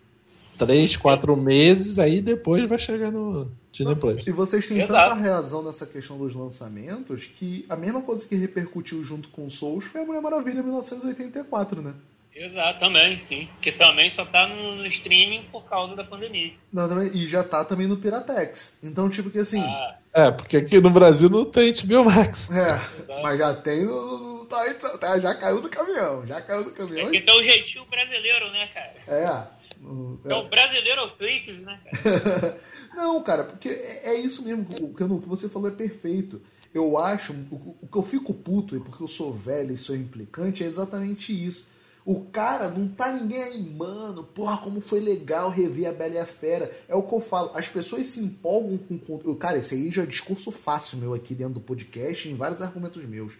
três, 0.59 0.97
quatro 0.97 1.37
meses, 1.37 1.99
aí 1.99 2.21
depois 2.21 2.69
vai 2.69 2.79
chegar 2.79 3.11
no 3.11 3.51
Disney 3.73 3.97
Plus. 3.97 4.27
E 4.27 4.31
vocês 4.31 4.69
têm 4.69 4.81
Exato. 4.81 5.11
tanta 5.11 5.29
razão 5.29 5.63
nessa 5.63 5.87
questão 5.87 6.19
dos 6.19 6.35
lançamentos 6.35 7.25
que 7.25 7.65
a 7.69 7.77
mesma 7.77 8.03
coisa 8.03 8.27
que 8.27 8.37
repercutiu 8.37 9.03
junto 9.03 9.29
com 9.31 9.47
o 9.47 9.51
Souls 9.51 9.85
foi 9.85 10.03
a 10.03 10.05
Mulher 10.05 10.21
Maravilha 10.21 10.63
1984, 10.63 11.81
né? 11.81 11.95
Exato, 12.37 12.79
também, 12.81 13.19
sim. 13.19 13.49
Que 13.63 13.73
também 13.73 14.11
só 14.11 14.25
tá 14.27 14.47
no, 14.47 14.75
no 14.77 14.87
streaming 14.89 15.45
por 15.51 15.65
causa 15.65 15.97
da 15.97 16.05
pandemia. 16.05 16.53
Não, 16.73 16.87
também- 16.89 17.11
e 17.15 17.27
já 17.27 17.43
tá 17.43 17.65
também 17.65 17.87
no 17.87 17.97
Piratex. 17.97 18.77
Então, 18.83 19.09
tipo 19.09 19.31
que 19.31 19.39
assim. 19.39 19.63
Ah, 19.63 19.97
É, 20.13 20.31
porque 20.31 20.59
aqui 20.59 20.79
no 20.81 20.91
Brasil 20.91 21.29
não 21.31 21.45
tem 21.47 21.73
HBO 21.73 22.05
Max. 22.05 22.49
É, 22.51 22.79
mas 23.23 23.39
já 23.39 23.55
tem 23.55 23.85
no. 23.87 24.19
no- 24.41 24.45
tá, 24.47 24.63
tá- 25.01 25.19
já 25.19 25.35
caiu 25.35 25.61
do 25.63 25.69
caminhão. 25.71 26.27
Já 26.27 26.41
caiu 26.43 26.65
do 26.65 26.71
caminhão. 26.73 27.09
é 27.09 27.11
que 27.11 27.21
tem 27.23 27.39
o 27.39 27.43
jeitinho 27.43 27.85
brasileiro, 27.87 28.51
né, 28.53 28.69
cara? 28.73 28.95
É. 29.09 29.57
no- 29.81 30.21
É 30.25 30.35
o 30.35 30.49
brasileiro 30.49 31.11
Flix, 31.17 31.61
né, 31.63 31.81
cara? 31.85 32.59
Não, 32.95 33.23
cara, 33.23 33.45
porque 33.45 33.69
é, 33.69 34.11
é 34.11 34.15
isso 34.21 34.43
mesmo. 34.45 34.63
O 34.81 34.95
que, 34.95 35.03
o 35.05 35.21
que 35.21 35.29
você 35.29 35.49
falou 35.49 35.69
é 35.69 35.73
perfeito. 35.73 36.41
Eu 36.75 36.99
acho. 36.99 37.33
O, 37.51 37.77
o 37.83 37.89
que 37.91 37.97
eu 37.97 38.03
fico 38.03 38.33
puto, 38.35 38.77
e 38.77 38.81
porque 38.81 39.03
eu 39.03 39.09
sou 39.09 39.33
velho 39.33 39.73
e 39.75 39.79
sou 39.79 39.97
implicante, 39.97 40.63
é 40.63 40.67
exatamente 40.67 41.33
isso. 41.33 41.67
O 42.07 42.21
cara 42.21 42.69
não 42.69 42.87
tá 42.87 43.11
ninguém 43.11 43.43
aí, 43.43 43.61
mano. 43.61 44.23
Porra, 44.23 44.59
como 44.59 44.81
foi 44.81 45.01
legal 45.01 45.51
rever 45.51 45.89
a 45.89 45.93
Bela 45.93 46.15
e 46.15 46.19
a 46.19 46.25
Fera. 46.25 46.71
É 46.87 46.95
o 46.95 47.03
que 47.03 47.13
eu 47.13 47.19
falo. 47.19 47.51
As 47.53 47.69
pessoas 47.69 48.07
se 48.07 48.21
empolgam 48.21 48.79
com 48.79 48.97
conteúdo. 48.97 49.35
Cara, 49.35 49.59
esse 49.59 49.75
aí 49.75 49.91
já 49.91 50.05
é 50.05 50.07
discurso 50.07 50.53
fácil 50.53 50.99
meu 50.99 51.13
aqui 51.13 51.35
dentro 51.35 51.55
do 51.55 51.61
podcast, 51.61 52.29
em 52.29 52.37
vários 52.37 52.63
argumentos 52.63 53.05
meus. 53.05 53.33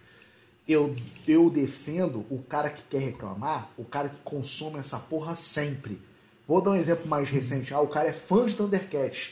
Eu, 0.67 0.93
eu 1.25 1.49
defendo 1.49 2.25
o 2.29 2.39
cara 2.39 2.69
que 2.69 2.83
quer 2.89 2.99
reclamar, 2.99 3.71
o 3.77 3.85
cara 3.85 4.09
que 4.09 4.17
consome 4.21 4.79
essa 4.79 4.99
porra 4.99 5.33
sempre. 5.33 6.01
Vou 6.45 6.59
dar 6.59 6.71
um 6.71 6.75
exemplo 6.75 7.07
mais 7.07 7.29
recente. 7.29 7.73
Ah, 7.73 7.79
o 7.79 7.87
cara 7.87 8.09
é 8.09 8.13
fã 8.13 8.45
de 8.45 8.53
Thundercats. 8.53 9.31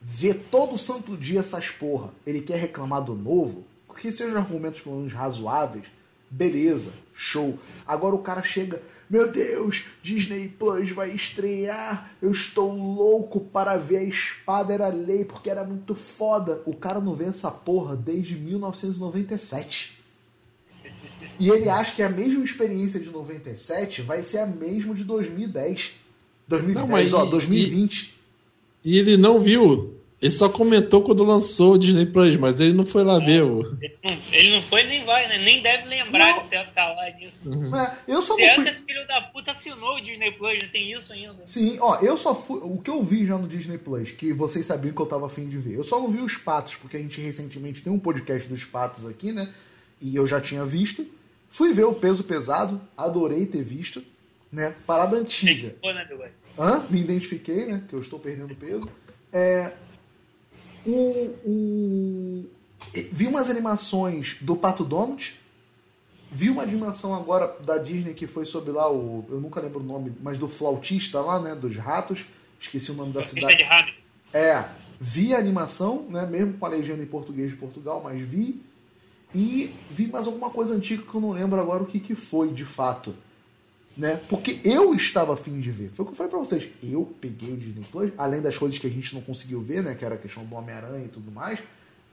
Vê 0.00 0.32
todo 0.32 0.78
santo 0.78 1.18
dia 1.18 1.40
essas 1.40 1.68
porra. 1.68 2.14
Ele 2.26 2.40
quer 2.40 2.56
reclamar 2.56 3.04
do 3.04 3.14
novo, 3.14 3.66
que 4.00 4.10
sejam 4.10 4.38
argumentos 4.38 4.80
pelo 4.80 4.96
menos 4.96 5.12
razoáveis. 5.12 5.84
Beleza, 6.30 6.92
show. 7.12 7.58
Agora 7.86 8.14
o 8.14 8.20
cara 8.22 8.42
chega, 8.42 8.80
meu 9.08 9.30
Deus, 9.32 9.84
Disney 10.02 10.46
Plus 10.48 10.90
vai 10.90 11.10
estrear. 11.10 12.12
Eu 12.22 12.30
estou 12.30 12.72
louco 12.72 13.40
para 13.40 13.76
ver 13.76 13.96
a 13.98 14.04
espada 14.04 14.72
era 14.72 14.88
lei 14.88 15.24
porque 15.24 15.50
era 15.50 15.64
muito 15.64 15.94
foda. 15.96 16.62
O 16.64 16.74
cara 16.74 17.00
não 17.00 17.14
vê 17.14 17.24
essa 17.24 17.50
porra 17.50 17.96
desde 17.96 18.36
1997. 18.36 19.98
E 21.40 21.48
ele 21.48 21.68
acha 21.68 21.96
que 21.96 22.02
a 22.02 22.08
mesma 22.08 22.44
experiência 22.44 23.00
de 23.00 23.10
97 23.10 24.02
vai 24.02 24.22
ser 24.22 24.38
a 24.38 24.46
mesma 24.46 24.94
de 24.94 25.02
2010. 25.04 25.92
2010, 26.46 26.74
Não, 26.74 26.86
mas 26.92 27.12
ó, 27.12 27.26
e- 27.26 27.30
2020. 27.30 28.14
E 28.84 28.98
ele 28.98 29.16
não 29.16 29.40
viu. 29.40 29.94
Ele 30.20 30.30
só 30.30 30.50
comentou 30.50 31.02
quando 31.02 31.24
lançou 31.24 31.72
o 31.74 31.78
Disney 31.78 32.04
Plus, 32.04 32.36
mas 32.36 32.60
ele 32.60 32.74
não 32.74 32.84
foi 32.84 33.02
lá 33.02 33.18
ver 33.18 33.42
o. 33.42 33.62
Ele 34.30 34.54
não, 34.54 34.60
foi 34.62 34.82
nem 34.84 35.02
vai, 35.02 35.26
né? 35.26 35.38
Nem 35.38 35.62
deve 35.62 35.88
lembrar 35.88 36.36
Não. 36.36 36.42
de 36.42 36.50
ter 36.50 36.66
tá 36.74 36.92
lá 36.92 37.08
disso. 37.08 37.40
É, 37.74 38.12
eu 38.12 38.20
só 38.20 38.34
Se 38.34 38.46
não 38.46 38.54
fui. 38.56 38.64
que 38.64 38.70
esse 38.70 38.82
filho 38.82 39.06
da 39.06 39.22
puta 39.22 39.52
assinou 39.52 39.96
o 39.96 40.00
Disney 40.00 40.30
Plus, 40.32 40.62
não 40.62 40.68
tem 40.68 40.92
isso 40.92 41.10
ainda. 41.14 41.36
Sim, 41.44 41.78
ó, 41.80 42.00
eu 42.00 42.18
só 42.18 42.34
fui. 42.34 42.60
O 42.62 42.76
que 42.82 42.90
eu 42.90 43.02
vi 43.02 43.26
já 43.26 43.38
no 43.38 43.48
Disney 43.48 43.78
Plus, 43.78 44.10
que 44.10 44.30
vocês 44.34 44.66
sabiam 44.66 44.94
que 44.94 45.00
eu 45.00 45.06
tava 45.06 45.24
afim 45.26 45.48
de 45.48 45.56
ver. 45.56 45.76
Eu 45.76 45.84
só 45.84 45.98
não 45.98 46.08
vi 46.08 46.20
os 46.20 46.36
patos, 46.36 46.74
porque 46.76 46.98
a 46.98 47.00
gente 47.00 47.18
recentemente 47.18 47.80
tem 47.82 47.90
um 47.90 47.98
podcast 47.98 48.46
dos 48.46 48.64
patos 48.66 49.06
aqui, 49.06 49.32
né? 49.32 49.48
E 50.02 50.14
eu 50.14 50.26
já 50.26 50.38
tinha 50.38 50.66
visto. 50.66 51.06
Fui 51.48 51.72
ver 51.72 51.84
o 51.84 51.94
peso 51.94 52.24
pesado, 52.24 52.78
adorei 52.94 53.46
ter 53.46 53.62
visto, 53.64 54.04
né? 54.52 54.74
Parada 54.86 55.16
antiga. 55.16 55.74
Né? 55.82 56.30
Hã? 56.58 56.84
Me 56.90 57.00
identifiquei, 57.00 57.64
né? 57.64 57.82
Que 57.88 57.94
eu 57.94 58.00
estou 58.00 58.18
perdendo 58.18 58.54
peso. 58.54 58.86
É, 59.32 59.72
O, 60.86 60.90
o... 61.44 62.50
Vi 63.12 63.26
umas 63.26 63.50
animações 63.50 64.36
do 64.40 64.56
Pato 64.56 64.84
Donald. 64.84 65.38
Vi 66.32 66.48
uma 66.48 66.62
animação 66.62 67.14
agora 67.14 67.56
da 67.64 67.76
Disney 67.76 68.14
que 68.14 68.26
foi 68.26 68.44
sobre 68.44 68.70
lá 68.70 68.90
o. 68.90 69.24
Eu 69.28 69.40
nunca 69.40 69.60
lembro 69.60 69.80
o 69.80 69.82
nome, 69.82 70.12
mas 70.22 70.38
do 70.38 70.48
flautista 70.48 71.20
lá, 71.20 71.40
né? 71.40 71.54
Dos 71.54 71.76
ratos. 71.76 72.24
Esqueci 72.60 72.92
o 72.92 72.94
nome 72.94 73.12
da 73.12 73.24
cidade. 73.24 73.56
de. 73.56 73.94
É, 74.32 74.64
vi 75.00 75.34
a 75.34 75.38
animação, 75.38 76.06
né? 76.08 76.26
Mesmo 76.26 76.54
com 76.54 76.66
a 76.66 76.68
legenda 76.68 77.02
em 77.02 77.06
português 77.06 77.50
de 77.50 77.56
Portugal, 77.56 78.00
mas 78.02 78.20
vi. 78.20 78.62
E 79.34 79.74
vi 79.90 80.06
mais 80.08 80.26
alguma 80.26 80.50
coisa 80.50 80.74
antiga 80.74 81.02
que 81.02 81.14
eu 81.14 81.20
não 81.20 81.30
lembro 81.30 81.60
agora 81.60 81.82
o 81.82 81.86
que, 81.86 82.00
que 82.00 82.14
foi 82.14 82.52
de 82.52 82.64
fato. 82.64 83.14
Né? 84.00 84.18
Porque 84.30 84.58
eu 84.64 84.94
estava 84.94 85.34
afim 85.34 85.60
de 85.60 85.70
ver. 85.70 85.90
Foi 85.90 86.04
o 86.04 86.06
que 86.08 86.12
eu 86.12 86.16
falei 86.16 86.30
pra 86.30 86.38
vocês. 86.38 86.70
Eu 86.82 87.04
peguei 87.20 87.52
o 87.52 87.56
Disney 87.58 87.84
Plus, 87.92 88.10
além 88.16 88.40
das 88.40 88.56
coisas 88.56 88.78
que 88.78 88.86
a 88.86 88.90
gente 88.90 89.14
não 89.14 89.20
conseguiu 89.20 89.60
ver, 89.60 89.82
né? 89.82 89.94
Que 89.94 90.02
era 90.06 90.14
a 90.14 90.18
questão 90.18 90.42
do 90.42 90.54
Homem-Aranha 90.56 91.04
e 91.04 91.08
tudo 91.08 91.30
mais. 91.30 91.60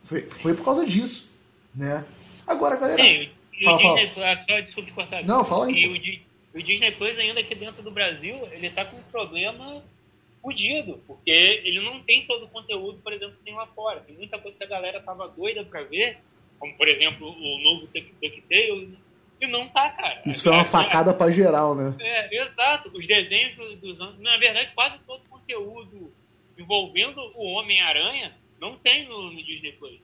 Foi, 0.04 0.22
foi 0.24 0.54
por 0.54 0.66
causa 0.66 0.86
disso. 0.86 1.32
Né? 1.74 2.04
Agora, 2.46 2.76
galera. 2.76 3.02
Sim, 3.02 3.30
e 3.58 3.64
fala, 3.64 3.78
o 3.78 3.80
fala. 3.80 3.96
Disney 3.96 4.14
Plus, 4.14 4.26
ah, 4.26 4.36
só 4.36 4.60
desculpa 4.60 4.90
te 4.90 4.94
cortar. 4.96 5.24
Não, 5.24 5.46
fala 5.46 5.68
aí, 5.68 5.76
E 5.76 6.22
o, 6.56 6.60
o 6.60 6.62
Disney 6.64 6.92
Plus 6.92 7.18
ainda 7.20 7.40
aqui 7.40 7.56
dentro 7.56 7.82
do 7.82 7.92
Brasil, 7.92 8.36
ele 8.52 8.70
tá 8.70 8.84
com 8.84 8.98
um 8.98 9.04
problema 9.04 9.82
fudido, 10.42 11.00
porque 11.08 11.32
ele 11.32 11.80
não 11.82 12.02
tem 12.04 12.26
todo 12.28 12.46
o 12.46 12.50
conteúdo, 12.50 13.00
por 13.02 13.14
exemplo, 13.14 13.36
que 13.38 13.44
tem 13.46 13.56
lá 13.56 13.66
fora. 13.68 14.02
Tem 14.02 14.16
muita 14.16 14.38
coisa 14.40 14.58
que 14.58 14.64
a 14.66 14.68
galera 14.68 15.00
tava 15.02 15.28
doida 15.30 15.64
pra 15.64 15.84
ver, 15.84 16.18
como 16.60 16.74
por 16.76 16.90
exemplo 16.90 17.30
o 17.30 17.60
novo 17.64 17.88
Duck- 17.88 18.14
DuckTales, 18.22 18.90
e 19.40 19.48
não 19.48 19.68
tá, 19.70 19.90
cara. 19.92 20.22
Isso 20.26 20.44
foi 20.44 20.54
uma 20.54 20.62
É, 20.62 20.66
facada 20.66 21.14
pra 21.14 21.30
geral, 21.32 21.76
né? 21.76 21.96
É, 22.00 22.42
exato. 22.44 22.90
Os 22.96 23.06
desenhos 23.06 23.56
do- 23.56 23.76
dos 23.78 24.02
anos. 24.02 24.20
Na 24.20 24.38
verdade, 24.38 24.72
quase 24.74 25.00
todo 25.04 25.22
o 25.26 25.30
conteúdo 25.30 26.12
envolvendo 26.58 27.20
o 27.36 27.46
Homem-Aranha 27.54 28.36
não 28.60 28.76
tem 28.78 29.08
no, 29.08 29.32
no 29.32 29.44
Disney 29.44 29.74
Plus. 29.74 30.00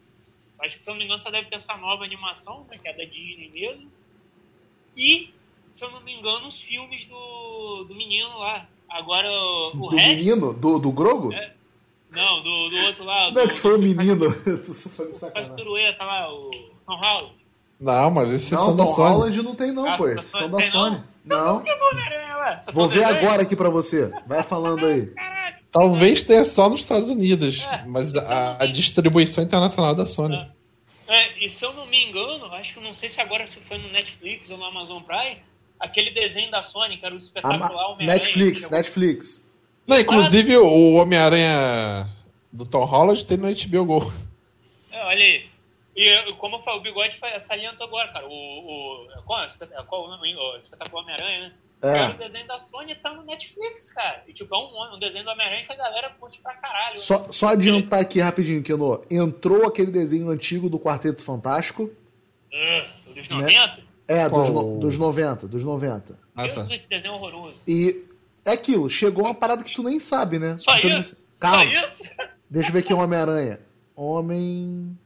Acho 0.60 0.78
que, 0.78 0.84
se 0.84 0.90
eu 0.90 0.94
não 0.94 1.00
me 1.00 1.06
engano, 1.06 1.20
só 1.22 1.32
deve 1.32 1.50
ter 1.50 1.56
essa 1.56 1.76
nova 1.78 2.04
animação, 2.04 2.66
né, 2.70 2.78
que 2.78 2.88
é 2.88 2.94
da 2.94 3.04
Disney 3.04 3.50
mesmo. 3.54 3.92
E, 4.96 5.34
se 5.72 5.84
eu 5.84 5.92
não 5.92 6.02
me 6.02 6.14
engano, 6.14 6.48
os 6.48 6.62
filmes 6.62 7.06
do, 7.08 7.84
do 7.86 7.96
menino 7.96 8.38
lá. 8.38 8.68
Agora, 8.88 9.28
o 9.30 9.72
Do 9.90 9.96
resto. 9.96 10.08
menino? 10.10 10.54
Do, 10.54 10.78
do 10.78 10.92
Grogo? 10.92 11.34
É, 11.34 11.54
Não, 12.12 12.44
do, 12.44 12.70
do 12.70 12.78
outro 12.86 13.04
lá. 13.04 13.32
Não, 13.32 13.48
do, 13.48 13.48
que 13.50 13.58
falou 13.60 13.80
do- 13.80 13.84
menino. 13.84 14.30
De 14.30 14.74
Faz 14.90 15.18
sacanagem. 15.18 15.56
pirueta 15.56 16.04
lá, 16.06 16.32
o 16.32 16.52
Tom 16.86 16.96
Holland. 16.96 17.34
Não, 17.84 18.10
mas 18.12 18.32
esses 18.32 18.52
Não, 18.52 18.66
são 18.66 18.76
da 18.76 18.86
Tom 18.86 18.94
Sony. 18.94 19.10
Holland 19.10 19.42
não 19.44 19.56
tem 19.56 19.72
não, 19.72 19.86
Ah, 19.88 19.98
pô. 19.98 20.06
da 20.06 20.14
Esses 20.14 20.32
são 20.32 20.50
da 20.50 20.58
tem, 20.58 20.68
Sony. 20.68 21.04
não? 21.26 21.46
Não. 21.46 21.56
Por 21.58 21.66
que 21.66 21.76
do 21.76 21.86
Homem-Aranha 21.86 22.36
lá? 22.38 22.60
Só 22.60 22.72
Vou 22.72 22.88
ver 22.88 23.04
agora 23.04 23.42
aqui 23.44 23.56
pra 23.56 23.70
você. 23.70 24.12
Vai 24.26 24.42
falando 24.44 24.86
aí. 24.86 25.12
Talvez 25.72 26.22
tenha 26.24 26.46
só 26.46 26.70
nos 26.70 26.82
Estados 26.82 27.10
Unidos, 27.10 27.62
É. 27.70 27.84
mas 27.88 28.14
a, 28.16 28.58
a 28.64 28.66
distribuição 28.68 29.44
internacional 29.44 29.94
é 29.94 29.96
da 29.96 30.06
Sony. 30.06 30.36
É, 31.08 31.44
e 31.46 31.50
se 31.50 31.66
eu 31.66 31.74
não 31.74 31.86
me 31.88 32.02
engano, 32.04 32.46
acho 32.54 32.76
que 32.76 32.80
não 32.80 32.94
sei 32.94 33.10
se 33.10 33.20
agora 33.20 33.46
se 33.48 33.58
foi 33.60 33.78
no 33.78 33.90
Netflix 33.90 34.50
ou 34.50 34.58
no 34.58 34.66
Amazon 34.66 35.02
Prime, 35.02 35.38
aquele 35.80 36.12
desenho 36.12 36.50
da 36.52 36.64
Sony, 36.64 36.98
que 36.98 37.06
era 37.06 37.14
o 37.14 37.18
espetacular 37.18 37.60
ma- 37.60 37.88
Homem-Aranha. 37.88 38.06
Netflix, 38.14 38.70
Netflix. 38.70 39.50
Não, 39.86 40.00
inclusive 40.00 40.56
o 40.58 40.94
Homem-Aranha 40.94 42.08
do 42.52 42.66
Tom 42.66 42.86
Holland 42.86 43.26
tem 43.26 43.38
no 43.38 43.48
HBO 43.52 43.86
Go. 43.86 44.14
É, 44.92 45.04
olha 45.06 45.24
aí. 45.26 45.46
E 45.96 46.34
como 46.38 46.56
eu 46.56 46.60
falei, 46.62 46.80
o 46.80 46.84
Bigode 46.84 47.18
foi- 47.20 47.40
salientou 47.40 47.86
agora, 47.88 48.12
cara. 48.12 48.26
O, 48.28 48.32
o, 48.32 49.08
qual, 49.26 49.42
é 49.42 49.44
o 49.44 49.48
espet- 49.48 49.70
qual 49.88 50.06
o 50.06 50.08
nome? 50.08 50.36
O 50.36 50.58
espetacular 50.58 51.04
Homem-Aranha, 51.04 51.40
né? 51.42 51.54
É. 51.84 51.94
Cara, 52.00 52.12
o 52.14 52.18
desenho 52.18 52.48
da 52.48 52.60
Sony 52.64 52.96
tá 52.96 53.14
no 53.14 53.24
Netflix, 53.24 53.92
cara. 53.92 54.24
E 54.28 54.34
tipo, 54.34 54.56
é 54.56 54.58
um, 54.58 54.96
um 54.96 55.00
desenho 55.00 55.24
do 55.26 55.30
Homem-Aranha 55.32 55.66
que 55.66 55.72
a 55.74 55.76
galera 55.76 56.10
curte 56.20 56.40
pra 56.42 56.54
caralho. 56.56 56.98
Só, 56.98 57.30
só 57.32 57.50
adiantar 57.50 58.00
aqui 58.00 58.20
rapidinho, 58.22 58.64
Keno. 58.64 59.04
Entrou 59.12 59.68
aquele 59.68 59.92
desenho 59.92 60.30
antigo 60.30 60.70
do 60.70 60.80
Quarteto 60.80 61.22
Fantástico. 61.24 61.92
Ah, 62.54 62.86
o 63.08 63.14
dos 63.14 63.28
Né? 63.30 63.36
90? 63.36 63.84
É, 64.08 64.24
dos, 64.30 64.32
Qual? 64.32 64.52
no- 64.52 64.80
dos 64.80 64.98
90, 64.98 65.48
dos 65.48 65.64
90. 65.64 66.18
Ah, 66.36 66.44
Deus, 66.48 66.68
tá. 66.68 66.74
esse 66.74 66.88
desenho 66.90 67.14
é 67.14 67.16
horroroso. 67.18 67.62
E 67.68 68.04
é 68.46 68.52
aquilo, 68.52 68.90
chegou 68.90 69.26
uma 69.26 69.36
parada 69.36 69.64
que 69.64 69.74
tu 69.74 69.84
nem 69.84 70.00
sabe, 70.00 70.40
né? 70.40 70.56
Só 70.58 70.76
Então, 70.78 70.98
isso? 70.98 71.18
Calma, 71.40 71.58
Só 71.66 71.86
isso? 71.86 72.04
deixa 72.50 72.70
eu 72.70 72.74
ver 72.74 72.80
aqui 72.80 72.94
o 72.94 72.98
Homem-Aranha. 73.00 73.60
Homem. 73.96 74.98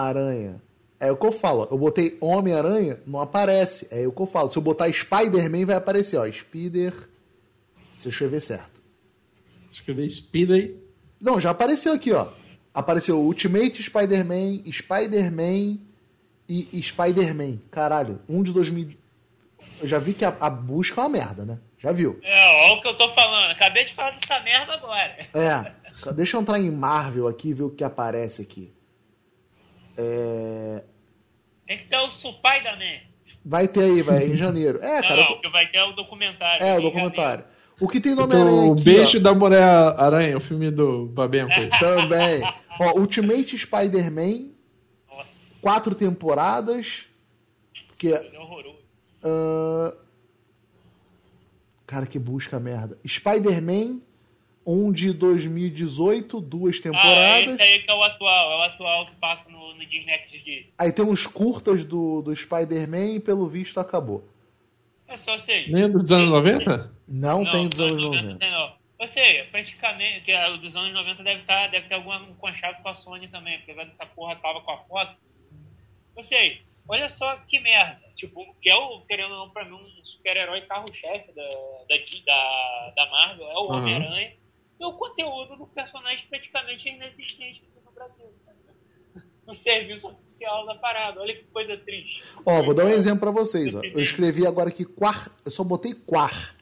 Aranha. 0.00 0.62
É 0.98 1.10
o 1.12 1.16
que 1.16 1.26
eu 1.26 1.32
falo. 1.32 1.68
Eu 1.70 1.76
botei 1.76 2.16
Homem-Aranha, 2.20 2.98
não 3.06 3.20
aparece. 3.20 3.86
É 3.90 4.06
o 4.06 4.12
que 4.12 4.22
eu 4.22 4.26
falo. 4.26 4.50
Se 4.50 4.58
eu 4.58 4.62
botar 4.62 4.90
Spider-Man, 4.90 5.66
vai 5.66 5.76
aparecer, 5.76 6.16
ó. 6.16 6.30
Spider. 6.30 6.94
Se 7.94 8.08
eu 8.08 8.10
escrever 8.10 8.40
certo. 8.40 8.82
Escrever 9.70 10.08
Speed 10.08 10.50
aí. 10.50 10.84
Não, 11.20 11.40
já 11.40 11.50
apareceu 11.50 11.92
aqui, 11.92 12.12
ó. 12.12 12.28
Apareceu 12.72 13.20
Ultimate 13.20 13.82
Spider-Man, 13.82 14.62
Spider-Man 14.70 15.78
e, 16.48 16.82
Spider-Man. 16.82 17.58
Caralho, 17.70 18.20
um 18.28 18.42
de 18.42 18.52
2000. 18.52 18.96
Eu 19.80 19.88
já 19.88 19.98
vi 19.98 20.14
que 20.14 20.24
a, 20.24 20.36
a 20.40 20.50
busca 20.50 21.00
é 21.00 21.04
uma 21.04 21.10
merda, 21.10 21.44
né? 21.44 21.58
Já 21.78 21.92
viu? 21.92 22.18
É, 22.22 22.46
ó, 22.48 22.74
o 22.74 22.82
que 22.82 22.88
eu 22.88 22.96
tô 22.96 23.12
falando. 23.12 23.50
Acabei 23.52 23.84
de 23.84 23.92
falar 23.92 24.12
dessa 24.12 24.40
merda 24.40 24.74
agora. 24.74 25.28
É. 25.34 26.12
Deixa 26.12 26.36
eu 26.36 26.40
entrar 26.40 26.58
em 26.58 26.70
Marvel 26.70 27.28
aqui 27.28 27.50
e 27.50 27.54
ver 27.54 27.64
o 27.64 27.70
que 27.70 27.84
aparece 27.84 28.42
aqui. 28.42 28.73
É, 29.96 30.82
Tem 31.66 31.78
que 31.78 31.84
ter 31.84 31.96
o 31.96 32.10
Spider-Man. 32.10 33.00
Vai 33.44 33.68
ter 33.68 33.84
aí, 33.84 34.02
vai, 34.02 34.24
em 34.24 34.36
janeiro. 34.36 34.78
É, 34.82 35.00
Não, 35.00 35.08
cara. 35.08 35.22
não, 35.22 35.32
o 35.32 35.40
que 35.40 35.48
vai 35.50 35.66
ter 35.70 35.78
é 35.78 35.84
o 35.84 35.92
documentário. 35.92 36.64
É, 36.64 36.78
o 36.78 36.82
documentário. 36.82 37.44
O 37.80 37.88
que 37.88 38.00
tem 38.00 38.14
no 38.14 38.22
Homem-Aranha 38.22 38.70
O 38.70 38.74
Beijo 38.74 39.18
ó, 39.18 39.20
da 39.20 39.34
Mulher-Aranha, 39.34 40.36
o 40.36 40.40
filme 40.40 40.70
do 40.70 41.06
Babenco. 41.06 41.52
também. 41.78 42.42
Ó, 42.80 42.98
Ultimate 42.98 43.58
Spider-Man, 43.58 44.50
quatro 45.60 45.94
temporadas. 45.94 47.06
Que 47.98 48.12
é 48.12 48.38
horroroso. 48.38 48.78
Ah, 49.22 49.94
Cara, 51.86 52.06
que 52.06 52.18
busca 52.18 52.58
merda. 52.58 52.98
Spider-Man, 53.06 54.00
um 54.66 54.90
de 54.92 55.12
2018, 55.12 56.40
duas 56.40 56.78
Ah, 56.78 56.82
temporadas. 56.82 57.52
esse 57.52 57.62
aí 57.62 57.82
que 57.82 57.90
é 57.90 57.94
o 57.94 58.02
atual. 58.02 58.52
É 58.52 58.56
o 58.56 58.62
atual 58.62 59.06
que 59.06 59.14
passa 59.16 59.50
no, 59.50 59.74
no 59.74 59.86
Disney 59.86 60.18
XD. 60.28 60.66
Aí 60.78 60.92
tem 60.92 61.04
uns 61.04 61.26
curtas 61.26 61.84
do, 61.84 62.22
do 62.22 62.34
Spider-Man 62.34 63.14
e 63.16 63.20
pelo 63.20 63.46
visto 63.46 63.78
acabou. 63.78 64.26
É 65.06 65.16
só 65.16 65.36
sei. 65.36 65.70
Nem 65.70 65.90
dos 65.90 66.10
anos 66.10 66.28
90? 66.30 66.92
Não, 67.06 67.44
tem 67.50 67.68
dos 67.68 67.80
anos 67.80 68.02
90. 68.02 68.36
tem, 68.38 68.50
não. 68.50 68.72
Ou 68.98 69.06
seja, 69.06 69.46
praticamente, 69.50 70.24
que 70.24 70.32
é 70.32 70.48
o 70.50 70.56
dos 70.56 70.74
anos 70.76 70.94
90 70.94 71.22
deve, 71.22 71.42
tá, 71.42 71.66
deve 71.66 71.88
ter 71.88 71.94
algum 71.94 72.34
conchavo 72.36 72.82
com 72.82 72.88
a 72.88 72.94
Sony 72.94 73.28
também, 73.28 73.56
apesar 73.56 73.84
dessa 73.84 74.06
porra 74.06 74.36
tava 74.36 74.62
com 74.62 74.70
a 74.70 74.78
Fox. 74.78 75.28
Ou 76.16 76.22
seja, 76.22 76.60
olha 76.88 77.08
só 77.10 77.36
que 77.46 77.58
merda. 77.60 78.00
Tipo, 78.16 78.54
que 78.62 78.70
é 78.70 78.74
o, 78.76 79.00
querendo 79.02 79.32
ou 79.32 79.46
não, 79.46 79.50
pra 79.50 79.64
mim, 79.64 79.74
um 79.74 80.04
super-herói 80.04 80.62
carro-chefe 80.62 81.32
da, 81.32 81.42
da, 81.42 81.96
da, 82.24 82.92
da 82.96 83.10
Marvel, 83.10 83.46
é 83.50 83.54
o 83.54 83.66
Uhum. 83.66 84.30
E 84.80 84.84
o 84.84 84.92
conteúdo 84.92 85.56
do 85.56 85.66
personagem 85.66 86.24
praticamente 86.28 86.88
é 86.88 86.96
inexistente 86.96 87.62
aqui 87.62 87.84
no 87.84 87.92
Brasil. 87.92 88.26
tá? 88.44 89.22
No 89.46 89.54
serviço 89.54 90.08
oficial 90.08 90.66
da 90.66 90.74
parada. 90.74 91.20
Olha 91.20 91.34
que 91.34 91.44
coisa 91.44 91.76
triste. 91.76 92.22
Ó, 92.44 92.62
vou 92.62 92.74
dar 92.74 92.84
um 92.84 92.90
exemplo 92.90 93.20
pra 93.20 93.30
vocês. 93.30 93.74
Ó. 93.74 93.80
Eu 93.82 94.00
escrevi 94.02 94.46
agora 94.46 94.68
aqui 94.68 94.84
Quar. 94.84 95.30
Eu 95.44 95.50
só 95.50 95.62
botei 95.62 95.94
Quar. 95.94 96.54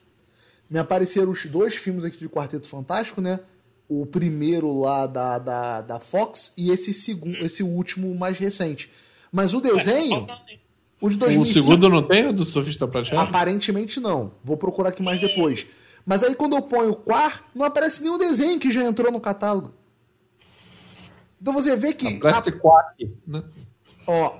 Me 0.69 0.79
apareceram 0.79 1.31
os 1.31 1.45
dois 1.45 1.75
filmes 1.75 2.03
aqui 2.05 2.17
de 2.17 2.29
Quarteto 2.29 2.67
Fantástico, 2.67 3.19
né? 3.21 3.39
O 3.89 4.05
primeiro 4.05 4.79
lá 4.79 5.05
da, 5.05 5.37
da, 5.37 5.81
da 5.81 5.99
Fox 5.99 6.53
e 6.57 6.71
esse 6.71 6.93
segundo, 6.93 7.37
esse 7.45 7.61
último 7.61 8.13
mais 8.15 8.37
recente. 8.37 8.89
Mas 9.31 9.53
o 9.53 9.59
desenho, 9.61 10.27
o 11.01 11.09
de 11.09 11.15
O 11.15 11.19
2005, 11.19 11.45
segundo 11.63 11.89
não 11.89 12.01
tem, 12.01 12.27
o 12.27 12.33
do 12.33 12.45
Surfista 12.45 12.87
Prateado? 12.87 13.19
aparentemente 13.27 13.99
não. 13.99 14.31
Vou 14.43 14.55
procurar 14.57 14.89
aqui 14.89 15.03
mais 15.03 15.19
depois. 15.19 15.65
Mas 16.05 16.23
aí 16.23 16.35
quando 16.35 16.55
eu 16.55 16.61
ponho 16.61 16.95
Quar, 16.95 17.45
não 17.55 17.65
aparece 17.65 18.01
nenhum 18.01 18.17
desenho 18.17 18.59
que 18.59 18.71
já 18.71 18.83
entrou 18.83 19.11
no 19.11 19.21
catálogo. 19.21 19.73
Então 21.41 21.53
você 21.53 21.75
vê 21.75 21.93
que 21.93 22.19
Parece 22.19 22.51
Quack, 22.51 23.17
né? 23.27 23.43
Ó. 24.07 24.39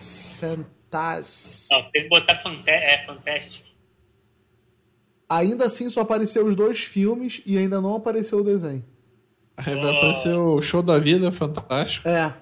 Fantástico. 0.00 1.74
Não, 1.74 1.86
se 1.86 1.92
ele 1.94 2.08
botar 2.08 2.36
fanta 2.36 2.70
é 2.70 3.04
fantástico. 3.06 3.66
Ainda 5.28 5.66
assim 5.66 5.90
só 5.90 6.02
apareceu 6.02 6.46
os 6.46 6.54
dois 6.54 6.80
filmes 6.80 7.42
e 7.44 7.58
ainda 7.58 7.80
não 7.80 7.96
apareceu 7.96 8.38
o 8.40 8.44
desenho. 8.44 8.84
Aí 9.56 9.74
vai 9.74 9.96
aparecer 9.96 10.34
o 10.34 10.60
Show 10.60 10.82
da 10.82 10.98
Vida, 10.98 11.32
fantástico. 11.32 12.08
É. 12.08 12.32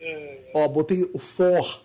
Ó, 0.54 0.66
botei 0.68 1.10
o 1.12 1.18
For. 1.18 1.80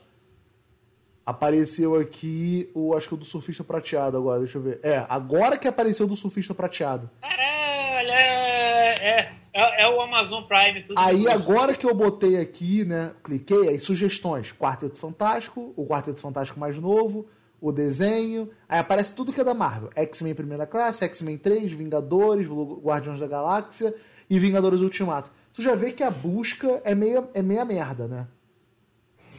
Apareceu 1.26 1.96
aqui 1.96 2.70
o. 2.74 2.94
Acho 2.94 3.08
que 3.08 3.14
o 3.16 3.18
do 3.18 3.26
surfista 3.26 3.64
prateado 3.64 4.16
agora, 4.16 4.40
deixa 4.40 4.60
eu 4.60 4.62
ver. 4.62 4.80
É, 4.84 5.04
agora 5.10 5.58
que 5.58 5.68
apareceu 5.68 6.06
o 6.06 6.10
do 6.10 6.16
surfista 6.16 6.54
prateado. 6.54 7.10
Caralho, 7.20 8.12
é, 8.12 8.94
é, 9.00 9.32
é, 9.52 9.84
é 9.84 9.88
o 9.90 10.00
Amazon 10.02 10.44
Prime. 10.44 10.84
Tudo 10.84 11.00
Aí 11.00 11.24
junto. 11.24 11.32
agora 11.32 11.74
que 11.74 11.86
eu 11.86 11.96
botei 11.96 12.40
aqui, 12.40 12.86
né? 12.86 13.12
Cliquei, 13.24 13.70
aí 13.70 13.80
sugestões. 13.80 14.54
Quarteto 14.54 15.00
Fantástico, 15.00 15.74
o 15.76 15.88
Quarteto 15.88 16.20
Fantástico 16.20 16.60
mais 16.60 16.78
novo, 16.78 17.28
o 17.60 17.72
desenho, 17.72 18.52
aí 18.70 18.78
aparece 18.78 19.16
tudo 19.16 19.34
que 19.34 19.42
é 19.42 19.44
da 19.44 19.56
Marvel. 19.56 19.90
X-Men 19.96 20.36
Primeira 20.36 20.68
Classe, 20.68 21.04
X-Men 21.06 21.40
3, 21.40 21.72
Vingadores, 21.72 22.48
Guardiões 22.48 23.20
da 23.20 23.26
Galáxia 23.26 23.96
e 24.30 24.38
Vingadores 24.38 24.82
Ultimato. 24.82 25.32
Tu 25.52 25.64
já 25.64 25.74
vê 25.74 25.92
que 25.92 26.04
a 26.04 26.12
busca 26.12 26.82
é 26.84 26.94
meia, 26.94 27.28
é 27.34 27.42
meia 27.42 27.66
merda, 27.66 28.08
né? 28.08 28.28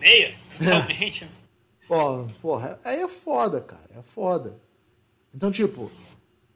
Meia? 0.00 0.34
Totalmente. 0.58 1.30
Ó, 1.88 2.26
porra, 2.40 2.80
aí 2.84 3.00
é 3.00 3.08
foda, 3.08 3.60
cara, 3.60 3.90
é 3.96 4.02
foda. 4.02 4.58
Então, 5.34 5.50
tipo, 5.50 5.90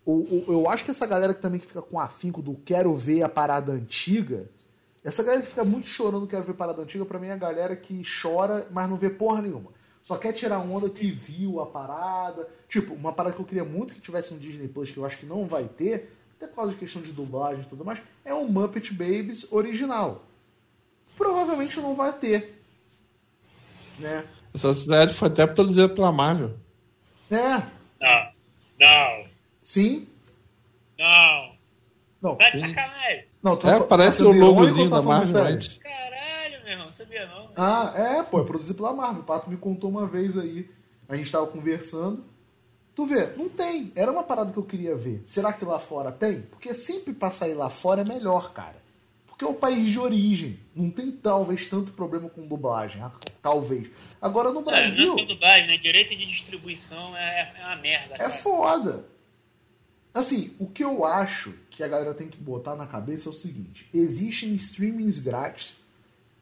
o, 0.05 0.13
o, 0.13 0.45
eu 0.49 0.69
acho 0.69 0.85
que 0.85 0.91
essa 0.91 1.07
galera 1.07 1.33
que 1.33 1.41
também 1.41 1.61
que 1.61 1.67
fica 1.67 1.83
com 1.83 2.01
afinco 2.01 2.43
do 2.43 2.55
quero 2.55 2.95
ver 2.95 3.23
a 3.23 3.29
parada 3.29 3.73
antiga, 3.73 4.49
essa 5.05 5.23
galera 5.23 5.43
que 5.43 5.49
fica 5.49 5.65
muito 5.65 5.87
chorando 5.87 6.27
quero 6.27 6.43
ver 6.43 6.55
parada 6.55 6.83
antiga, 6.83 7.05
pra 7.05 7.19
mim 7.19 7.29
é 7.29 7.33
a 7.33 7.37
galera 7.37 7.77
que 7.77 8.03
chora, 8.23 8.67
mas 8.71 8.89
não 8.89 8.97
vê 8.97 9.09
porra 9.09 9.41
nenhuma. 9.41 9.71
Só 10.03 10.17
quer 10.17 10.33
tirar 10.33 10.59
onda 10.59 10.89
que 10.89 11.11
viu 11.11 11.61
a 11.61 11.67
parada. 11.67 12.49
Tipo, 12.69 12.95
uma 12.95 13.13
parada 13.13 13.35
que 13.35 13.41
eu 13.41 13.47
queria 13.47 13.65
muito 13.65 13.95
que 13.95 14.01
tivesse 14.01 14.35
no 14.35 14.41
Disney 14.41 14.67
Plus, 14.67 14.91
que 14.91 14.97
eu 14.97 15.05
acho 15.05 15.19
que 15.19 15.27
não 15.27 15.47
vai 15.47 15.65
ter, 15.65 16.13
até 16.37 16.47
por 16.47 16.57
causa 16.57 16.73
de 16.73 16.79
questão 16.79 17.03
de 17.03 17.13
dublagem 17.13 17.63
e 17.63 17.67
tudo 17.67 17.85
mais, 17.85 18.01
é 18.25 18.35
o 18.35 18.47
Muppet 18.47 18.93
Babies 18.93 19.53
original. 19.53 20.25
Provavelmente 21.17 21.79
não 21.81 21.95
vai 21.95 22.13
ter. 22.13 22.63
Né? 23.99 24.25
Essa 24.55 24.75
série 24.75 25.13
foi 25.13 25.29
até 25.29 25.47
produzida 25.47 25.89
pela 25.89 26.13
Marvel. 26.13 26.57
É. 27.31 27.59
Não. 28.01 28.33
Não. 28.81 29.25
Sim. 29.63 30.09
Não. 30.99 31.53
Não. 32.21 32.37
Tá 32.37 32.51
de 32.51 32.61
sacanagem. 32.61 33.25
Não, 33.43 33.57
tô 33.57 33.69
É, 33.69 33.81
parece 33.81 34.23
o 34.23 34.33
logozinho 34.33 34.91
da 34.91 35.01
Marvel? 35.01 35.43
Caralho, 35.43 36.63
meu 36.65 36.73
irmão, 36.73 36.87
não 36.87 36.93
sabia 36.93 37.27
não. 37.27 37.51
Ah, 37.57 37.93
é, 37.97 38.23
pô, 38.23 38.41
é 38.41 38.45
produzido 38.45 38.77
pela 38.77 38.93
Marvel. 38.93 39.23
O 39.23 39.25
Pato 39.25 39.49
me 39.49 39.57
contou 39.57 39.89
uma 39.89 40.07
vez 40.07 40.37
aí. 40.37 40.69
A 41.09 41.17
gente 41.17 41.31
tava 41.31 41.47
conversando. 41.47 42.25
Tu 42.95 43.07
vê, 43.07 43.33
não 43.37 43.49
tem. 43.49 43.93
Era 43.95 44.11
uma 44.13 44.23
parada 44.23 44.53
que 44.53 44.59
eu 44.59 44.65
queria 44.65 44.95
ver. 44.95 45.23
Será 45.25 45.53
que 45.53 45.65
lá 45.65 45.79
fora 45.79 46.13
tem? 46.13 46.43
Porque 46.43 46.75
sempre 46.75 47.15
pra 47.15 47.31
sair 47.31 47.55
lá 47.55 47.71
fora 47.71 48.03
é 48.03 48.05
melhor, 48.05 48.53
cara. 48.53 48.77
Porque 49.41 49.45
é 49.55 49.57
o 49.57 49.59
país 49.59 49.91
de 49.91 49.99
origem. 49.99 50.59
Não 50.77 50.91
tem 50.91 51.11
talvez 51.11 51.65
tanto 51.67 51.93
problema 51.93 52.29
com 52.29 52.47
dublagem. 52.47 53.01
ah, 53.01 53.11
Talvez. 53.41 53.89
Agora 54.21 54.53
no 54.53 54.61
É, 54.61 54.65
Brasil 54.65 55.17
não 55.17 55.21
é 55.21 55.25
dublagem, 55.25 55.67
né? 55.67 55.79
Direito 55.79 56.15
de 56.15 56.27
distribuição 56.27 57.17
é, 57.17 57.55
é 57.59 57.65
uma 57.65 57.77
merda. 57.77 58.17
é 58.17 58.19
cara. 58.19 58.29
foda. 58.31 59.07
Assim, 60.13 60.55
o 60.59 60.67
que 60.67 60.85
eu 60.85 61.07
acho 61.07 61.55
que 61.71 61.83
a 61.83 61.89
galera 61.89 62.13
tem 62.13 62.29
que 62.29 62.37
botar 62.37 62.77
na 62.77 62.87
cabeça 62.87 63.31
é 63.31 63.31
o 63.31 63.33
seguinte: 63.33 63.89
existem 63.95 64.55
streamings 64.57 65.19
grátis. 65.19 65.79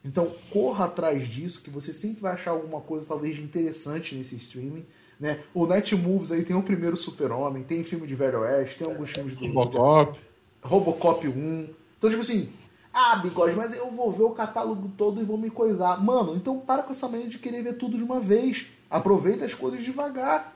Então 0.05 0.35
corra 0.51 0.87
atrás 0.87 1.29
disso, 1.29 1.63
que 1.63 1.71
você 1.71 1.93
sempre 1.95 2.23
vai 2.23 2.33
achar 2.33 2.51
alguma 2.51 2.81
coisa 2.81 3.07
talvez 3.07 3.37
de 3.37 3.43
interessante 3.43 4.17
nesse 4.17 4.35
streaming. 4.35 4.85
Né? 5.21 5.41
O 5.55 5.67
Netmovies 5.69 6.33
aí 6.33 6.45
tem 6.45 6.57
o 6.57 6.63
primeiro 6.65 6.97
Super-Homem, 6.97 7.63
tem 7.63 7.85
filme 7.85 8.09
de 8.09 8.15
Velho 8.17 8.41
Oeste, 8.41 8.79
tem 8.79 8.89
alguns 8.89 9.11
filmes 9.13 9.37
do 9.37 9.47
Robocop. 9.47 10.19
Robocop 10.63 11.29
1. 11.29 11.69
Então, 11.97 12.11
tipo 12.11 12.23
assim, 12.23 12.53
ah, 12.93 13.17
bigode, 13.17 13.55
mas 13.55 13.77
eu 13.77 13.91
vou 13.91 14.11
ver 14.11 14.25
o 14.25 14.31
catálogo 14.31 14.91
todo 14.97 15.21
e 15.21 15.25
vou 15.25 15.39
me 15.39 15.51
coisar. 15.51 16.03
Mano, 16.03 16.35
então 16.35 16.59
para 16.59 16.83
com 16.83 16.93
essa 16.93 17.09
mania 17.09 17.29
de 17.29 17.39
querer 17.39 17.63
ver 17.63 17.75
tudo 17.75 17.97
de 17.97 18.03
uma 18.03 18.21
vez. 18.21 18.67
Aproveita 18.91 19.45
as 19.45 19.55
coisas 19.55 19.85
devagar. 19.85 20.55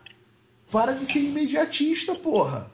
Para 0.70 0.93
de 0.93 1.05
ser 1.05 1.20
imediatista, 1.20 2.14
porra. 2.14 2.70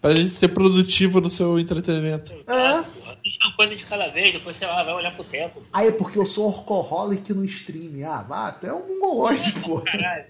Pra 0.00 0.14
gente 0.14 0.30
ser 0.30 0.48
produtivo 0.48 1.20
no 1.20 1.28
seu 1.28 1.58
entretenimento. 1.58 2.32
É. 2.46 3.00
Assiste 3.10 3.44
uma 3.44 3.54
coisa 3.54 3.76
de 3.76 3.84
cada 3.84 4.08
vez, 4.08 4.32
depois 4.32 4.56
você 4.56 4.64
lá 4.64 4.82
vai 4.82 4.94
olhar 4.94 5.14
pro 5.14 5.24
tempo. 5.24 5.62
Ah, 5.70 5.84
é 5.84 5.90
porque 5.90 6.18
eu 6.18 6.24
sou 6.24 6.46
orcoholic 6.46 7.34
no 7.34 7.44
stream. 7.44 8.08
Ah, 8.08 8.22
vá, 8.22 8.48
até 8.48 8.72
um 8.72 8.88
mongoloide, 8.88 9.52
porra. 9.60 9.84
Caralho. 9.84 10.24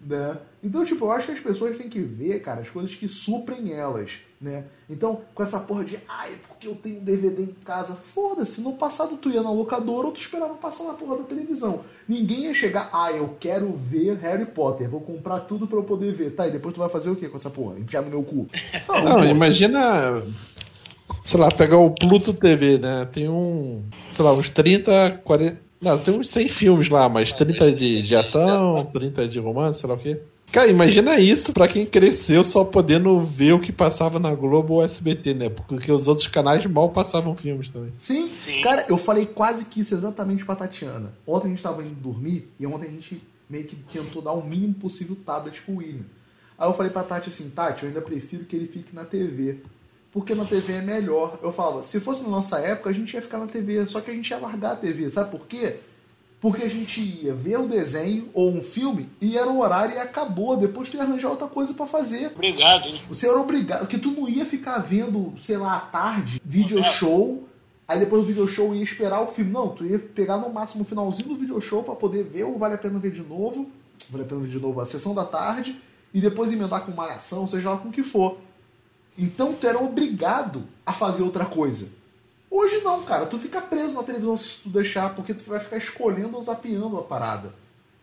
né? 0.00 0.38
Então, 0.62 0.84
tipo, 0.84 1.04
eu 1.04 1.12
acho 1.12 1.26
que 1.26 1.32
as 1.32 1.40
pessoas 1.40 1.76
têm 1.76 1.90
que 1.90 2.00
ver, 2.00 2.40
cara, 2.40 2.62
as 2.62 2.70
coisas 2.70 2.94
que 2.94 3.06
suprem 3.06 3.72
elas, 3.74 4.20
né? 4.40 4.64
Então, 4.88 5.20
com 5.34 5.42
essa 5.42 5.60
porra 5.60 5.84
de, 5.84 5.98
ai, 6.08 6.30
porque 6.48 6.66
eu 6.66 6.74
tenho 6.74 7.00
DVD 7.00 7.42
em 7.42 7.54
casa, 7.64 7.94
foda-se, 7.94 8.62
no 8.62 8.72
passado 8.72 9.18
tu 9.18 9.30
ia 9.30 9.42
na 9.42 9.52
locadora 9.52 10.06
ou 10.06 10.12
tu 10.12 10.20
esperava 10.20 10.54
passar 10.54 10.84
na 10.84 10.94
porra 10.94 11.18
da 11.18 11.24
televisão. 11.24 11.80
Ninguém 12.08 12.44
ia 12.44 12.54
chegar, 12.54 12.88
ah, 12.92 13.12
eu 13.12 13.36
quero 13.38 13.70
ver 13.72 14.16
Harry 14.16 14.46
Potter, 14.46 14.88
vou 14.88 15.00
comprar 15.00 15.40
tudo 15.40 15.66
pra 15.66 15.76
eu 15.76 15.84
poder 15.84 16.14
ver. 16.14 16.30
Tá, 16.30 16.48
e 16.48 16.50
depois 16.50 16.74
tu 16.74 16.80
vai 16.80 16.88
fazer 16.88 17.10
o 17.10 17.16
que 17.16 17.28
com 17.28 17.36
essa 17.36 17.50
porra? 17.50 17.78
Enfiar 17.78 18.02
no 18.02 18.10
meu 18.10 18.22
cu? 18.22 18.48
Não, 18.88 19.18
Não, 19.18 19.24
imagina, 19.26 20.22
sei 21.22 21.38
lá, 21.38 21.50
pegar 21.50 21.76
o 21.76 21.90
Pluto 21.90 22.32
TV, 22.32 22.78
né? 22.78 23.06
Tem 23.12 23.28
um, 23.28 23.84
sei 24.08 24.24
lá, 24.24 24.32
uns 24.32 24.48
30, 24.48 25.20
40. 25.22 25.70
Não, 25.80 25.98
tem 25.98 26.14
uns 26.14 26.28
100 26.28 26.48
filmes 26.48 26.88
lá, 26.88 27.08
mas 27.08 27.32
30 27.32 27.72
de, 27.72 28.02
de 28.02 28.16
ação, 28.16 28.86
30 28.92 29.28
de 29.28 29.38
romance, 29.38 29.80
sei 29.80 29.88
lá 29.88 29.94
o 29.94 29.98
quê. 29.98 30.20
Cara, 30.52 30.68
imagina 30.68 31.18
isso 31.18 31.52
pra 31.52 31.68
quem 31.68 31.86
cresceu 31.86 32.42
só 32.42 32.64
podendo 32.64 33.22
ver 33.22 33.52
o 33.52 33.60
que 33.60 33.70
passava 33.70 34.18
na 34.18 34.34
Globo 34.34 34.74
ou 34.74 34.84
SBT, 34.84 35.34
né? 35.34 35.48
Porque 35.48 35.92
os 35.92 36.08
outros 36.08 36.26
canais 36.26 36.66
mal 36.66 36.90
passavam 36.90 37.36
filmes 37.36 37.70
também. 37.70 37.92
Sim, 37.96 38.32
Sim. 38.34 38.60
cara, 38.60 38.84
eu 38.88 38.98
falei 38.98 39.26
quase 39.26 39.66
que 39.66 39.80
isso 39.80 39.94
exatamente 39.94 40.44
pra 40.44 40.56
Tatiana. 40.56 41.14
Ontem 41.24 41.46
a 41.46 41.50
gente 41.50 41.62
tava 41.62 41.82
indo 41.82 41.94
dormir 41.94 42.50
e 42.58 42.66
ontem 42.66 42.88
a 42.88 42.90
gente 42.90 43.22
meio 43.48 43.64
que 43.64 43.76
tentou 43.76 44.20
dar 44.20 44.32
o 44.32 44.44
mínimo 44.44 44.74
possível 44.74 45.16
tablet 45.24 45.62
pro 45.62 45.76
William. 45.76 46.04
Aí 46.58 46.68
eu 46.68 46.74
falei 46.74 46.92
pra 46.92 47.02
Tati 47.02 47.30
assim, 47.30 47.48
Tati, 47.48 47.84
eu 47.84 47.88
ainda 47.88 48.02
prefiro 48.02 48.44
que 48.44 48.54
ele 48.54 48.66
fique 48.66 48.94
na 48.94 49.04
TV. 49.04 49.58
Porque 50.12 50.34
na 50.34 50.44
TV 50.44 50.74
é 50.74 50.82
melhor. 50.82 51.38
Eu 51.42 51.52
falava, 51.52 51.84
se 51.84 52.00
fosse 52.00 52.22
na 52.22 52.28
nossa 52.28 52.58
época, 52.58 52.90
a 52.90 52.92
gente 52.92 53.14
ia 53.14 53.22
ficar 53.22 53.38
na 53.38 53.46
TV, 53.46 53.86
só 53.86 54.00
que 54.00 54.10
a 54.10 54.14
gente 54.14 54.28
ia 54.28 54.38
largar 54.38 54.72
a 54.72 54.76
TV. 54.76 55.08
Sabe 55.10 55.30
por 55.30 55.46
quê? 55.46 55.76
Porque 56.40 56.64
a 56.64 56.70
gente 56.70 57.00
ia 57.00 57.34
ver 57.34 57.58
o 57.58 57.68
desenho 57.68 58.30
ou 58.32 58.50
um 58.50 58.62
filme 58.62 59.10
e 59.20 59.36
era 59.36 59.50
o 59.50 59.60
horário 59.60 59.94
e 59.94 59.98
acabou. 59.98 60.56
Depois 60.56 60.88
tu 60.88 60.96
ia 60.96 61.02
arranjar 61.02 61.28
outra 61.28 61.46
coisa 61.46 61.74
pra 61.74 61.86
fazer. 61.86 62.28
Obrigado, 62.28 62.86
hein? 62.86 63.02
Você 63.08 63.28
era 63.28 63.38
obrigado, 63.38 63.80
porque 63.80 63.98
tu 63.98 64.10
não 64.12 64.26
ia 64.26 64.46
ficar 64.46 64.78
vendo, 64.78 65.34
sei 65.38 65.58
lá, 65.58 65.76
à 65.76 65.80
tarde, 65.80 66.40
video 66.42 66.82
show, 66.82 67.46
aí 67.86 67.98
depois 67.98 68.22
do 68.22 68.28
video 68.28 68.48
show 68.48 68.74
ia 68.74 68.82
esperar 68.82 69.20
o 69.20 69.26
filme. 69.26 69.52
Não, 69.52 69.68
tu 69.68 69.84
ia 69.84 69.98
pegar 69.98 70.38
no 70.38 70.50
máximo 70.50 70.82
o 70.82 70.86
finalzinho 70.86 71.28
do 71.28 71.34
video 71.34 71.60
show 71.60 71.82
pra 71.82 71.94
poder 71.94 72.24
ver 72.24 72.44
ou 72.44 72.58
vale 72.58 72.74
a 72.74 72.78
pena 72.78 72.98
ver 72.98 73.10
de 73.10 73.22
novo, 73.22 73.70
vale 74.08 74.24
a 74.24 74.26
pena 74.26 74.40
ver 74.40 74.48
de 74.48 74.58
novo 74.58 74.80
a 74.80 74.86
sessão 74.86 75.14
da 75.14 75.26
tarde, 75.26 75.76
e 76.14 76.22
depois 76.22 76.50
emendar 76.50 76.86
com 76.86 76.92
malhação, 76.92 77.46
seja 77.46 77.70
lá 77.70 77.76
com 77.76 77.90
o 77.90 77.92
que 77.92 78.02
for. 78.02 78.38
Então 79.18 79.52
tu 79.52 79.66
era 79.66 79.78
obrigado 79.78 80.64
a 80.86 80.94
fazer 80.94 81.22
outra 81.22 81.44
coisa. 81.44 81.99
Hoje 82.50 82.80
não, 82.82 83.04
cara, 83.04 83.26
tu 83.26 83.38
fica 83.38 83.60
preso 83.60 83.94
na 83.94 84.02
televisão 84.02 84.36
se 84.36 84.58
tu 84.62 84.68
deixar, 84.68 85.14
porque 85.14 85.32
tu 85.34 85.44
vai 85.44 85.60
ficar 85.60 85.76
escolhendo 85.76 86.36
ou 86.36 86.42
zapeando 86.42 86.98
a 86.98 87.02
parada, 87.02 87.54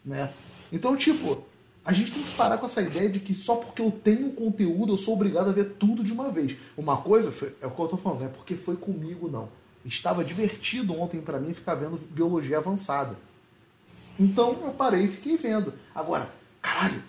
né? 0.06 0.32
Então, 0.72 0.95
tipo, 0.95 1.43
a 1.84 1.91
gente 1.91 2.12
tem 2.14 2.24
que 2.24 2.36
parar 2.36 2.58
com 2.58 2.66
essa 2.66 2.82
ideia 2.82 3.10
de 3.10 3.20
que 3.20 3.34
só 3.36 3.56
porque 3.58 3.82
eu 3.82 3.91
tenho 3.91 4.32
conteúdo 4.32 4.93
eu 4.93 4.98
sou 4.98 5.16
obrigado 5.16 5.50
a 5.50 5.54
ver 5.54 5.76
tudo 5.78 6.04
de 6.04 6.14
uma 6.14 6.30
vez. 6.32 6.56
Uma 6.78 6.98
coisa, 6.98 7.32
foi- 7.32 7.54
é 7.62 7.68
o 7.68 7.72
que 7.72 7.80
eu 7.82 7.88
tô 7.88 7.98
falando, 7.98 8.20
não 8.22 8.28
é 8.28 8.30
porque 8.30 8.56
foi 8.56 8.76
comigo, 8.78 9.30
não. 9.30 9.50
Estava 9.86 10.24
divertido 10.24 10.93
ontem 11.00 11.22
pra 11.22 11.39
mim 11.39 11.54
ficar 11.54 11.76
vendo 11.76 11.98
biologia 12.10 12.58
avançada. 12.58 13.18
Então 14.20 14.58
eu 14.64 14.72
parei 14.72 15.04
e 15.06 15.08
fiquei 15.10 15.38
vendo. 15.38 15.74
Agora, 15.93 16.30
caralho, 16.62 17.04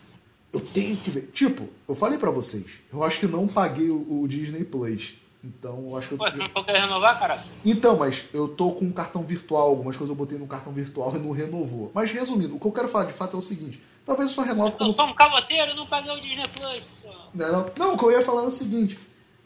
eu 0.52 0.60
tenho 0.60 0.96
que 0.96 1.10
ver. 1.10 1.30
Tipo, 1.32 1.68
eu 1.88 1.94
falei 1.94 2.18
pra 2.18 2.30
vocês, 2.30 2.66
eu 2.92 3.02
acho 3.02 3.20
que 3.20 3.26
não 3.26 3.46
paguei 3.48 3.88
o, 3.90 4.22
o 4.22 4.28
Disney 4.28 4.64
Plus. 4.64 5.14
Então, 5.42 5.86
eu 5.90 5.96
acho 5.96 6.08
que 6.08 6.14
eu, 6.14 6.18
Pô, 6.18 6.30
você 6.30 6.36
não 6.38 6.46
falou 6.46 6.64
que 6.64 6.72
ia 6.72 6.80
renovar, 6.80 7.18
caralho? 7.18 7.42
então, 7.64 7.96
mas 7.96 8.24
eu 8.34 8.48
tô 8.48 8.72
com 8.72 8.84
um 8.86 8.92
cartão 8.92 9.22
virtual, 9.22 9.68
algumas 9.68 9.96
coisas 9.96 10.10
eu 10.10 10.16
botei 10.16 10.36
no 10.38 10.46
cartão 10.48 10.72
virtual 10.72 11.14
e 11.14 11.18
não 11.18 11.30
renovou. 11.30 11.92
Mas 11.94 12.10
resumindo, 12.10 12.56
o 12.56 12.60
que 12.60 12.66
eu 12.66 12.72
quero 12.72 12.88
falar 12.88 13.04
de 13.04 13.12
fato 13.12 13.36
é 13.36 13.38
o 13.38 13.42
seguinte: 13.42 13.80
talvez 14.04 14.30
eu 14.30 14.34
só 14.34 14.42
renove 14.42 14.72
Eu 14.72 14.78
quando. 14.78 14.96
sou 14.96 15.06
um 15.06 15.14
cavoteiro, 15.14 15.74
não 15.76 15.86
paguei 15.86 16.12
o 16.12 16.20
Disney 16.20 16.42
Plus, 16.54 16.82
pessoal. 16.84 17.30
Não, 17.32 17.52
não, 17.52 17.70
não, 17.78 17.94
o 17.94 17.98
que 17.98 18.04
eu 18.04 18.10
ia 18.10 18.22
falar 18.22 18.42
é 18.42 18.46
o 18.46 18.50
seguinte: 18.50 18.98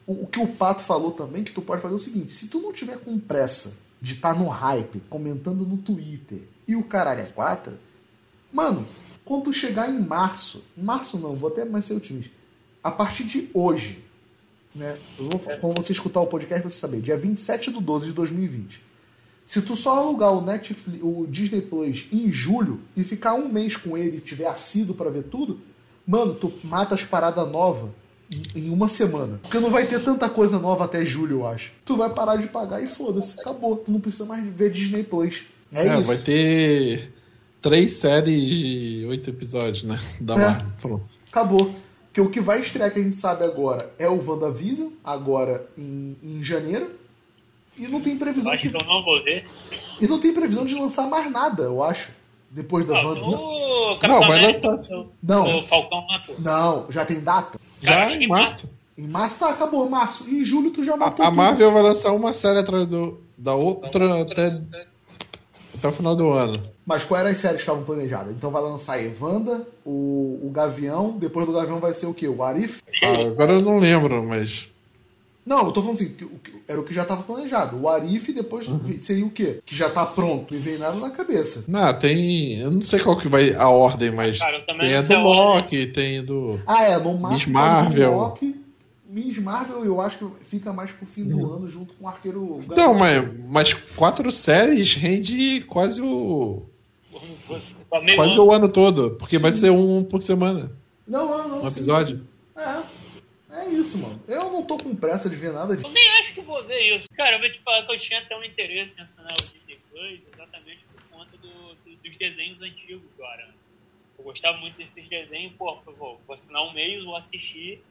o, 0.07 0.23
o 0.23 0.27
que 0.27 0.41
o 0.41 0.47
Pato 0.49 0.81
falou 0.83 1.11
também, 1.13 1.45
que 1.45 1.53
tu 1.53 1.61
pode 1.61 1.83
fazer 1.83 1.93
é 1.95 1.97
o 1.97 2.01
seguinte: 2.01 2.33
se 2.33 2.49
tu 2.49 2.59
não 2.59 2.73
tiver 2.73 2.97
com 2.99 3.19
pressa 3.19 3.77
de 4.01 4.15
estar 4.15 4.35
no 4.35 4.49
hype, 4.49 4.99
comentando 5.11 5.65
no 5.67 5.77
Twitter 5.77 6.41
e 6.67 6.75
o 6.75 6.83
caralho 6.85 7.21
é 7.21 7.27
quatro, 7.27 7.75
mano, 8.51 8.89
quando 9.27 9.45
tu 9.45 9.53
chegar 9.53 9.91
em 9.91 10.01
março, 10.01 10.65
março 10.75 11.19
não, 11.19 11.37
vou 11.37 11.51
até 11.51 11.65
mais 11.67 11.85
ser 11.85 11.95
otimista, 11.95 12.33
a 12.83 12.91
partir 12.91 13.25
de 13.25 13.51
hoje, 13.53 14.03
né? 14.75 14.97
Vou, 15.19 15.39
quando 15.61 15.83
você 15.83 15.93
escutar 15.93 16.21
o 16.21 16.27
podcast, 16.27 16.63
você 16.65 16.79
saber, 16.79 17.01
dia 17.01 17.17
27 17.17 17.71
de 17.73 17.81
12 17.81 18.07
de 18.07 18.13
2020. 18.13 18.81
Se 19.47 19.61
tu 19.61 19.77
só 19.77 19.99
alugar 19.99 20.33
o 20.33 20.41
Netflix, 20.41 21.01
o 21.03 21.27
Disney 21.29 21.61
Plus 21.61 22.07
em 22.13 22.33
julho 22.33 22.81
e 22.97 23.03
ficar 23.05 23.35
um 23.35 23.49
mês 23.49 23.77
com 23.77 23.99
ele 23.99 24.19
e 24.19 24.21
tiver 24.21 24.47
assíduo 24.47 24.95
pra 24.95 25.11
ver 25.11 25.25
tudo, 25.25 25.61
mano, 26.07 26.35
tu 26.35 26.53
mata 26.65 26.95
as 26.95 27.03
paradas 27.05 27.51
novas 27.51 27.91
em- 28.57 28.71
uma 28.71 28.89
semana. 28.89 29.39
Porque 29.43 29.59
não 29.59 29.71
vai 29.71 29.87
ter 29.87 30.03
tanta 30.03 30.29
coisa 30.31 30.59
nova 30.59 30.85
até 30.85 31.05
julho, 31.05 31.39
eu 31.41 31.47
acho. 31.47 31.71
Tu 31.85 31.95
vai 31.97 32.09
parar 32.15 32.37
de 32.37 32.47
pagar 32.49 32.83
e 32.83 32.87
foda-se, 32.87 33.39
acabou. 33.41 33.77
Tu 33.77 33.91
não 33.91 34.01
precisa 34.01 34.25
mais 34.25 34.43
ver 34.47 34.71
Disney 34.71 35.03
Plus. 35.03 35.43
É, 35.71 35.87
isso. 36.01 36.05
vai 36.05 36.17
ter 36.19 37.13
três 37.61 37.93
séries 37.95 38.41
de 38.49 39.05
oito 39.09 39.29
episódios, 39.29 39.83
né? 39.85 39.99
Da 40.21 40.35
É. 40.35 40.39
Marvel. 40.39 40.67
Pronto. 40.81 41.05
Acabou. 41.31 41.75
Porque 42.13 42.21
o 42.21 42.29
que 42.29 42.41
vai 42.43 42.61
estrear 42.61 42.93
que 42.93 43.01
a 43.01 43.03
gente 43.03 43.17
sabe 43.17 43.43
agora 43.47 43.91
é 43.99 44.07
o 44.07 44.23
WandaVision, 44.23 44.91
agora 45.03 45.67
em, 45.79 46.15
em 46.23 46.45
janeiro. 46.45 46.91
E 47.75 47.89
não 47.89 48.03
tem 48.03 48.19
previsão 48.19 48.53
Acho 48.53 48.61
que, 48.61 48.69
que 48.69 48.77
eu 48.77 48.87
não 48.87 49.03
vou 49.03 49.25
ver. 49.25 49.47
e 49.99 50.07
não 50.07 50.21
tem 50.21 50.31
previsão 50.35 50.67
de 50.67 50.75
lançar 50.75 51.09
mais 51.09 51.31
nada, 51.33 51.63
eu 51.63 51.83
acho. 51.83 52.11
Depois 52.51 52.85
da 52.85 52.99
Ah, 52.99 53.07
Wanda. 53.07 53.21
o 53.23 53.63
o 53.93 53.99
Capitão 53.99 54.21
Não, 54.21 54.29
vai 54.29 54.53
lançar. 54.53 54.95
o- 54.99 55.09
Não. 55.23 55.59
O 55.61 55.67
Falcão 55.67 56.07
matou. 56.07 56.37
Não, 56.39 56.87
já 56.93 57.05
tem 57.07 57.19
data? 57.21 57.59
Já 57.81 57.95
Cara, 57.95 58.15
em 58.15 58.29
março. 58.29 58.71
Em 58.99 59.07
março 59.09 59.39
tá, 59.39 59.49
acabou, 59.49 59.89
março. 59.89 60.29
Em 60.29 60.45
julho 60.45 60.71
tu 60.71 60.85
já 60.85 60.95
matou 60.99 61.25
A, 61.25 61.29
a 61.29 61.31
tudo. 61.31 61.37
Marvel 61.39 61.73
vai 61.73 61.83
lançar 61.83 62.13
uma 62.13 62.35
série 62.35 62.59
atrás 62.59 62.87
do, 62.87 63.23
da 63.39 63.55
outra 63.55 64.21
até, 64.21 64.49
até 64.49 64.87
o 65.89 65.93
final 65.93 66.15
do 66.17 66.31
ano. 66.31 66.55
Mas 66.87 67.05
quais 67.05 67.23
eram 67.23 67.33
as 67.33 67.39
séries 67.39 67.57
que 67.57 67.63
estavam 67.63 67.85
planejadas? 67.85 68.35
Então 68.35 68.51
vai 68.51 68.63
lançar 68.63 69.03
Evanda, 69.03 69.67
o, 69.85 70.41
o 70.43 70.51
Gavião, 70.53 71.17
depois 71.19 71.47
do 71.47 71.53
Gavião 71.53 71.79
vai 71.79 71.95
ser 71.95 72.07
o 72.07 72.15
quê? 72.15 72.29
O 72.29 72.43
Arif? 72.43 72.83
Ah, 73.03 73.21
agora 73.27 73.53
eu 73.53 73.61
não 73.61 73.79
lembro, 73.79 74.23
mas. 74.25 74.69
Não, 75.45 75.67
eu 75.67 75.73
tô 75.73 75.81
falando 75.83 75.97
assim, 75.97 76.15
era 76.69 76.81
o 76.81 76.85
que 76.85 76.95
já 76.95 77.03
estava 77.03 77.23
planejado. 77.23 77.77
O 77.81 77.89
Arif 77.89 78.33
depois 78.33 78.71
seria 79.03 79.27
o 79.27 79.31
quê? 79.31 79.59
Que 79.67 79.75
já 79.75 79.91
tá 79.91 80.07
pronto, 80.07 80.55
e 80.55 80.59
vem 80.59 80.79
nada 80.79 80.97
na 80.97 81.11
cabeça. 81.11 81.65
Não, 81.67 81.93
tem. 81.99 82.61
Eu 82.61 82.71
não 82.71 82.81
sei 82.81 83.01
qual 83.01 83.17
que 83.17 83.27
vai 83.27 83.53
a 83.53 83.69
ordem, 83.69 84.13
mas. 84.13 84.39
Cara, 84.39 84.59
eu 84.59 84.67
também 84.67 84.87
tem 84.87 84.93
não 84.93 84.99
a 84.99 85.03
sei 85.03 85.17
do. 85.17 85.23
Loki, 85.23 85.87
tem 85.89 86.25
do. 86.25 86.61
Ah, 86.67 86.85
é, 86.85 86.97
no 86.97 87.19
Miss 87.29 87.47
Marvel. 87.47 88.15
Loki, 88.15 88.62
Miss 89.13 89.37
Marvel 89.39 89.85
eu 89.85 90.01
acho 90.01 90.19
que 90.19 90.45
fica 90.45 90.73
mais 90.73 90.91
pro 90.91 91.05
fim 91.07 91.25
do 91.29 91.53
ano 91.55 91.69
junto 91.69 91.93
com 91.95 92.05
o 92.05 92.09
Arqueiro 92.09 92.65
Então, 92.65 92.95
mas, 92.95 93.33
mas 93.49 93.73
quatro 93.75 94.33
séries 94.33 94.95
rende 94.95 95.61
quase 95.69 96.01
o. 96.01 96.63
Quase 98.17 98.35
ano. 98.35 98.45
o 98.47 98.53
ano 98.53 98.69
todo. 98.71 99.11
Porque 99.17 99.37
vai 99.39 99.53
Sim. 99.53 99.61
ser 99.61 99.71
um 99.71 100.03
por 100.03 100.23
semana. 100.23 100.73
Não, 101.07 101.27
não, 101.27 101.49
não. 101.49 101.59
Um 101.59 101.71
sim, 101.71 101.77
episódio. 101.77 102.17
sim. 102.19 102.61
É. 102.61 103.03
É 103.55 103.69
isso, 103.69 103.99
mano. 103.99 104.19
Eu 104.27 104.41
não 104.51 104.63
tô 104.65 104.79
com 104.79 104.97
pressa 104.97 105.29
de 105.29 105.37
ver 105.37 105.53
nada 105.53 105.77
disso. 105.77 105.87
Eu 105.87 105.93
nem 105.93 106.11
acho 106.21 106.33
que 106.33 106.41
vou 106.41 106.65
ver 106.65 106.97
isso. 106.97 107.07
Cara, 107.15 107.37
eu 107.37 107.41
vou 107.41 107.51
te 107.53 107.61
falar 107.61 107.85
que 107.85 107.93
eu 107.93 108.01
tinha 108.01 108.19
até 108.21 108.35
um 108.35 108.43
interesse 108.43 108.99
em 108.99 109.03
assinar 109.03 109.31
o 109.33 109.43
Disney 109.43 109.79
Plus 109.91 110.21
exatamente 110.35 110.81
por 110.91 111.03
conta 111.19 111.37
do- 111.37 111.75
do- 111.85 111.97
dos 112.03 112.17
desenhos 112.17 112.63
antigos 112.63 113.03
do 113.15 113.25
Aranha. 113.25 113.53
Eu 114.19 114.25
gostava 114.25 114.57
muito 114.57 114.79
desses 114.79 115.07
desenhos, 115.07 115.53
pô, 115.59 115.77
eu 115.87 115.93
vou, 115.95 116.19
vou 116.27 116.33
assinar 116.33 116.63
um 116.63 116.73
mês, 116.73 117.05
vou 117.05 117.15
assistir, 117.15 117.83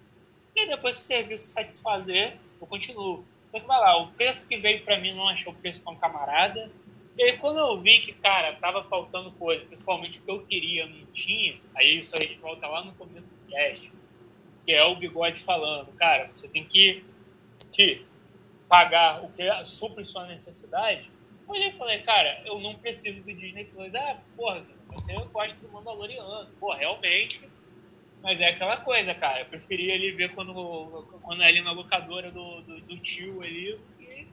e 0.55 0.65
depois 0.67 0.97
que 0.97 1.01
o 1.01 1.05
serviço 1.05 1.47
satisfazer, 1.47 2.37
eu 2.59 2.67
continuo. 2.67 3.23
Que 3.51 3.59
vai 3.61 3.79
lá, 3.79 4.01
o 4.01 4.11
preço 4.13 4.47
que 4.47 4.57
veio 4.57 4.83
pra 4.85 4.99
mim 4.99 5.13
não 5.13 5.27
achou 5.27 5.51
o 5.51 5.55
preço 5.55 5.83
tão 5.83 5.95
camarada. 5.95 6.71
E 7.17 7.23
aí 7.23 7.37
quando 7.37 7.59
eu 7.59 7.79
vi 7.81 7.99
que, 7.99 8.13
cara, 8.13 8.55
tava 8.55 8.83
faltando 8.85 9.31
coisa, 9.31 9.65
principalmente 9.65 10.19
o 10.19 10.21
que 10.21 10.31
eu 10.31 10.45
queria, 10.45 10.85
não 10.85 11.05
tinha, 11.07 11.59
aí 11.75 11.99
isso 11.99 12.15
a 12.15 12.21
gente 12.21 12.39
volta 12.39 12.65
lá 12.67 12.85
no 12.85 12.93
começo 12.93 13.27
do 13.27 13.51
cast, 13.51 13.91
que 14.65 14.71
é 14.71 14.83
o 14.85 14.95
bigode 14.95 15.41
falando, 15.41 15.91
cara, 15.97 16.29
você 16.33 16.47
tem 16.47 16.63
que, 16.63 17.03
que 17.73 18.05
pagar 18.69 19.23
o 19.25 19.31
que 19.33 19.43
supre 19.65 20.05
sua 20.05 20.25
necessidade. 20.27 21.11
Olhei 21.45 21.67
e 21.67 21.73
falei, 21.73 21.99
cara, 22.03 22.41
eu 22.45 22.59
não 22.59 22.75
preciso 22.75 23.21
do 23.21 23.33
Disney 23.33 23.65
Plus. 23.65 23.93
Ah, 23.93 24.17
porra, 24.37 24.63
você 24.87 25.13
gosta 25.13 25.53
do 25.55 25.69
Mandaloriano. 25.69 26.49
Pô, 26.57 26.71
realmente. 26.73 27.50
Mas 28.23 28.39
é 28.39 28.49
aquela 28.49 28.77
coisa, 28.77 29.13
cara. 29.15 29.39
Eu 29.39 29.45
preferia 29.47 29.95
ali 29.95 30.11
ver 30.11 30.33
quando, 30.33 30.53
quando 31.21 31.41
é 31.41 31.47
ali 31.47 31.61
na 31.61 31.71
locadora 31.71 32.31
do, 32.31 32.61
do, 32.61 32.81
do 32.81 32.97
tio 32.99 33.41
ali. 33.41 33.79
E, 33.99 34.27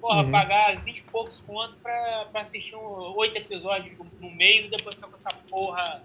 porra, 0.00 0.22
Uhum. 0.24 0.30
pagar 0.30 0.76
20 0.82 0.98
e 0.98 1.02
poucos 1.04 1.40
conto 1.40 1.76
pra, 1.82 2.26
pra 2.30 2.40
assistir 2.42 2.76
um, 2.76 3.14
oito 3.16 3.36
episódios 3.36 3.96
no 4.18 4.30
mês 4.30 4.66
e 4.66 4.70
depois 4.70 4.94
ficar 4.94 5.08
com 5.08 5.16
essa 5.16 5.30
porra 5.48 6.02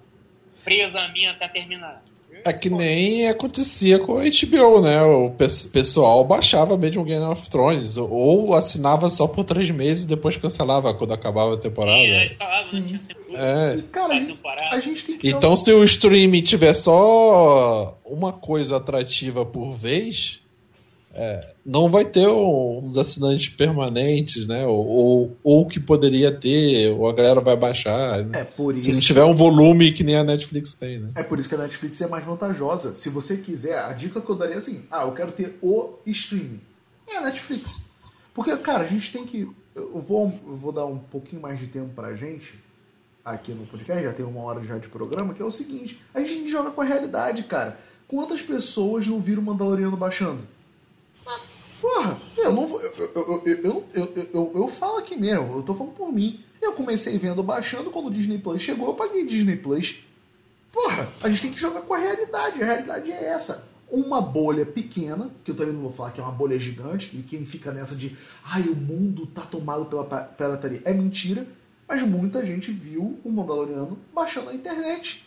presa 0.63 1.01
a 1.01 1.07
mim 1.09 1.25
até 1.27 1.47
terminar. 1.47 2.03
É 2.43 2.53
que 2.53 2.69
nem 2.69 3.27
acontecia 3.27 3.97
com 3.99 4.17
a 4.17 4.23
HBO, 4.23 4.81
né? 4.81 5.01
O 5.03 5.29
pe- 5.31 5.47
pessoal 5.71 6.23
baixava 6.23 6.77
mesmo 6.77 7.03
Game 7.03 7.23
of 7.25 7.49
Thrones, 7.49 7.97
ou 7.97 8.53
assinava 8.53 9.09
só 9.09 9.27
por 9.27 9.43
três 9.43 9.69
meses 9.71 10.03
e 10.03 10.07
depois 10.07 10.37
cancelava 10.37 10.93
quando 10.93 11.13
acabava 11.13 11.53
a 11.55 11.57
temporada. 11.57 11.97
Sim, 12.01 12.09
eles 12.11 12.33
falavam, 12.33 12.79
não 12.79 12.83
tinha 12.87 13.01
sempre 13.01 13.35
É. 13.35 13.75
E, 13.77 13.81
cara, 13.83 14.13
a 14.13 14.19
gente, 14.19 14.27
temporada. 14.27 14.75
a 14.75 14.79
gente 14.79 15.05
tem 15.05 15.17
que. 15.17 15.29
Então, 15.29 15.55
se 15.57 15.71
o 15.71 15.83
streaming 15.83 16.41
tiver 16.41 16.73
só 16.73 17.97
uma 18.05 18.31
coisa 18.33 18.77
atrativa 18.77 19.45
por 19.45 19.71
vez, 19.71 20.41
é, 21.17 21.55
não 21.65 21.89
vai 21.89 22.03
ter 22.03 22.27
uns 22.27 22.97
assinantes 22.97 23.47
permanentes, 23.47 24.45
né? 24.47 24.65
Ou, 24.67 24.85
ou, 24.85 25.37
ou 25.41 25.65
que 25.65 25.79
poderia 25.79 26.29
ter, 26.29 26.91
ou 26.91 27.07
a 27.07 27.13
galera 27.13 27.39
vai 27.39 27.55
baixar. 27.55 28.23
né? 28.25 28.41
É 28.41 28.43
por 28.43 28.73
Se 28.73 28.79
isso. 28.79 28.91
não 28.93 28.99
tiver 28.99 29.23
um 29.23 29.33
volume 29.33 29.93
que 29.93 30.03
nem 30.03 30.17
a 30.17 30.23
Netflix 30.25 30.75
tem, 30.75 30.99
né? 30.99 31.11
É 31.15 31.23
por 31.23 31.39
isso 31.39 31.47
que 31.47 31.55
a 31.55 31.57
Netflix 31.59 32.01
é 32.01 32.07
mais 32.07 32.25
vantajosa. 32.25 32.95
Se 32.97 33.09
você 33.09 33.37
quiser, 33.37 33.79
a 33.79 33.93
dica 33.93 34.19
que 34.19 34.29
eu 34.29 34.35
daria 34.35 34.55
é 34.55 34.57
assim: 34.57 34.83
ah, 34.91 35.03
eu 35.03 35.13
quero 35.13 35.31
ter 35.31 35.57
o 35.61 35.93
streaming. 36.05 36.59
É 37.09 37.17
a 37.17 37.21
Netflix. 37.21 37.83
Porque, 38.33 38.55
cara, 38.57 38.83
a 38.83 38.87
gente 38.87 39.11
tem 39.11 39.25
que. 39.25 39.47
Eu 39.73 39.99
vou, 39.99 40.33
eu 40.45 40.55
vou 40.55 40.71
dar 40.73 40.85
um 40.85 40.97
pouquinho 40.97 41.41
mais 41.41 41.57
de 41.59 41.67
tempo 41.67 41.89
pra 41.95 42.13
gente 42.15 42.55
aqui 43.23 43.53
no 43.53 43.65
podcast, 43.65 44.03
já 44.03 44.13
tem 44.13 44.25
uma 44.25 44.41
hora 44.41 44.63
já 44.63 44.77
de 44.77 44.89
programa, 44.89 45.33
que 45.33 45.41
é 45.41 45.45
o 45.45 45.51
seguinte: 45.51 45.99
a 46.13 46.19
gente 46.19 46.49
joga 46.49 46.71
com 46.71 46.81
a 46.81 46.85
realidade, 46.85 47.43
cara. 47.43 47.79
Quantas 48.07 48.41
pessoas 48.41 49.07
não 49.07 49.19
viram 49.19 49.41
o 49.41 49.45
Mandaloriano 49.45 49.97
baixando? 49.97 50.39
Porra, 51.85 52.19
eu 52.35 52.51
não 52.51 52.67
vou. 52.67 52.81
Eu, 52.81 52.93
eu, 52.95 53.43
eu, 53.45 53.85
eu, 53.93 54.29
eu, 54.33 54.51
eu, 54.55 54.67
falo 54.67 54.97
aqui 54.97 55.15
mesmo, 55.15 55.53
eu 55.53 55.61
tô 55.61 55.75
falando 55.75 55.93
por 55.93 56.11
mim. 56.11 56.43
Eu 56.59 56.71
comecei 56.71 57.15
vendo 57.19 57.43
baixando, 57.43 57.91
quando 57.91 58.07
o 58.07 58.11
Disney 58.11 58.39
Plus 58.39 58.63
chegou, 58.63 58.87
eu 58.87 58.95
paguei 58.95 59.23
Disney 59.27 59.55
Plus. 59.55 60.03
Porra, 60.71 61.07
a 61.21 61.29
gente 61.29 61.43
tem 61.43 61.51
que 61.51 61.59
jogar 61.59 61.81
com 61.81 61.93
a 61.93 61.99
realidade. 61.99 62.63
A 62.63 62.65
realidade 62.65 63.11
é 63.11 63.25
essa. 63.25 63.67
Uma 63.87 64.19
bolha 64.19 64.65
pequena, 64.65 65.29
que 65.43 65.51
eu 65.51 65.55
também 65.55 65.75
não 65.75 65.81
vou 65.83 65.91
falar 65.91 66.09
que 66.09 66.19
é 66.19 66.23
uma 66.23 66.31
bolha 66.31 66.57
gigante, 66.57 67.15
e 67.15 67.21
quem 67.21 67.45
fica 67.45 67.71
nessa 67.71 67.95
de 67.95 68.17
ai, 68.43 68.63
o 68.63 68.75
mundo 68.75 69.27
tá 69.27 69.41
tomado 69.41 69.85
pela 69.85 70.03
pirataria. 70.03 70.81
É 70.85 70.91
mentira, 70.91 71.45
mas 71.87 72.01
muita 72.01 72.43
gente 72.43 72.71
viu 72.71 73.19
o 73.23 73.29
Mandaloriano 73.29 73.99
baixando 74.11 74.47
na 74.47 74.55
internet. 74.55 75.23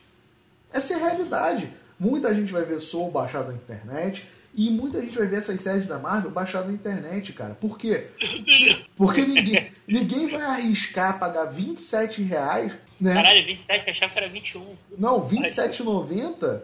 Essa 0.72 0.94
é 0.94 0.96
a 0.96 1.09
realidade. 1.09 1.72
Muita 2.00 2.34
gente 2.34 2.52
vai 2.52 2.64
ver 2.64 2.80
Soul 2.80 3.12
baixado 3.12 3.52
na 3.52 3.54
internet. 3.54 4.26
E 4.59 4.70
muita 4.70 5.00
gente 5.00 5.16
vai 5.16 5.28
ver 5.28 5.36
essas 5.36 5.61
séries 5.61 5.86
da 5.86 6.00
Marvel 6.00 6.32
baixadas 6.32 6.66
na 6.66 6.74
internet, 6.74 7.32
cara. 7.32 7.54
Por 7.54 7.78
quê? 7.78 8.09
Porque 8.98 9.20
ninguém, 9.20 9.70
ninguém 9.86 10.26
vai 10.26 10.42
arriscar 10.42 11.16
pagar 11.16 11.44
27 11.44 12.22
reais, 12.22 12.72
né? 13.00 13.14
Caralho, 13.14 13.46
27, 13.46 13.86
eu 13.86 13.92
achava 13.92 14.12
que 14.12 14.18
era 14.18 14.28
21. 14.28 14.76
Não, 14.98 15.24
27,90 15.24 16.61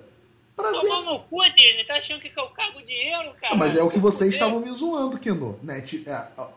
pra 0.57 0.73
ver. 0.73 0.81
Tomou 0.81 1.03
no 1.05 1.21
cu, 1.21 1.45
Disney, 1.55 1.85
tá 1.87 1.95
achando 1.95 2.21
que 2.21 2.33
eu 2.37 2.47
cago 2.49 2.83
dinheiro, 2.85 3.33
cara? 3.41 3.55
Ah, 3.55 3.57
mas 3.57 3.77
é 3.77 3.83
o 3.85 3.89
que 3.89 4.01
vocês 4.01 4.35
estavam 4.35 4.59
me 4.59 4.75
zoando, 4.75 5.17
Kendo. 5.17 5.57
Né? 5.63 5.85
É, 6.05 6.13
a, 6.13 6.49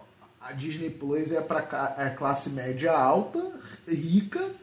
a 0.42 0.52
Disney 0.54 0.90
Plus 0.90 1.32
é 1.32 1.42
pra 1.42 1.96
é 2.00 2.10
classe 2.10 2.50
média 2.50 2.92
alta, 2.92 3.52
rica, 3.88 4.56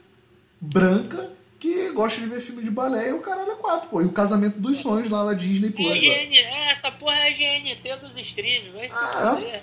branca, 0.60 1.30
que 1.64 1.90
gosta 1.92 2.20
de 2.20 2.26
ver 2.26 2.42
filme 2.42 2.62
de 2.62 2.70
balé 2.70 3.08
e 3.08 3.12
o 3.14 3.20
caralho 3.20 3.52
é 3.52 3.54
quatro, 3.54 3.88
pô. 3.88 4.02
E 4.02 4.04
o 4.04 4.12
casamento 4.12 4.58
dos 4.58 4.76
sonhos 4.76 5.08
lá 5.08 5.24
na 5.24 5.32
Disney 5.32 5.72
É, 5.74 5.82
ó. 5.82 5.94
GN, 5.94 6.36
é, 6.36 6.70
essa 6.70 6.90
porra 6.92 7.16
é 7.16 7.30
a 7.30 7.32
GNT 7.32 7.96
dos 8.02 8.18
streams, 8.18 8.70
vai 8.72 8.90
se 8.90 8.94
Ah. 8.94 9.60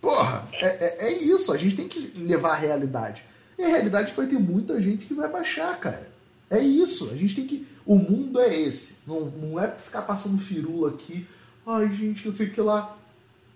Porra, 0.00 0.48
é, 0.54 0.66
é, 0.66 1.06
é 1.06 1.12
isso. 1.22 1.52
A 1.52 1.56
gente 1.56 1.76
tem 1.76 1.86
que 1.86 2.12
levar 2.16 2.50
a 2.50 2.56
realidade. 2.56 3.22
E 3.56 3.62
a 3.62 3.68
realidade 3.68 4.08
é 4.08 4.10
que 4.10 4.16
vai 4.16 4.26
ter 4.26 4.38
muita 4.40 4.80
gente 4.80 5.06
que 5.06 5.14
vai 5.14 5.30
baixar, 5.30 5.78
cara. 5.78 6.10
É 6.50 6.58
isso. 6.58 7.10
A 7.10 7.16
gente 7.16 7.36
tem 7.36 7.46
que. 7.46 7.66
O 7.86 7.96
mundo 7.96 8.40
é 8.40 8.52
esse. 8.52 8.98
Não, 9.06 9.26
não 9.26 9.60
é 9.60 9.70
ficar 9.70 10.02
passando 10.02 10.38
firula 10.38 10.90
aqui. 10.90 11.24
Ai, 11.64 11.94
gente, 11.94 12.26
eu 12.26 12.34
sei 12.34 12.48
o 12.48 12.50
que 12.50 12.60
lá. 12.60 12.96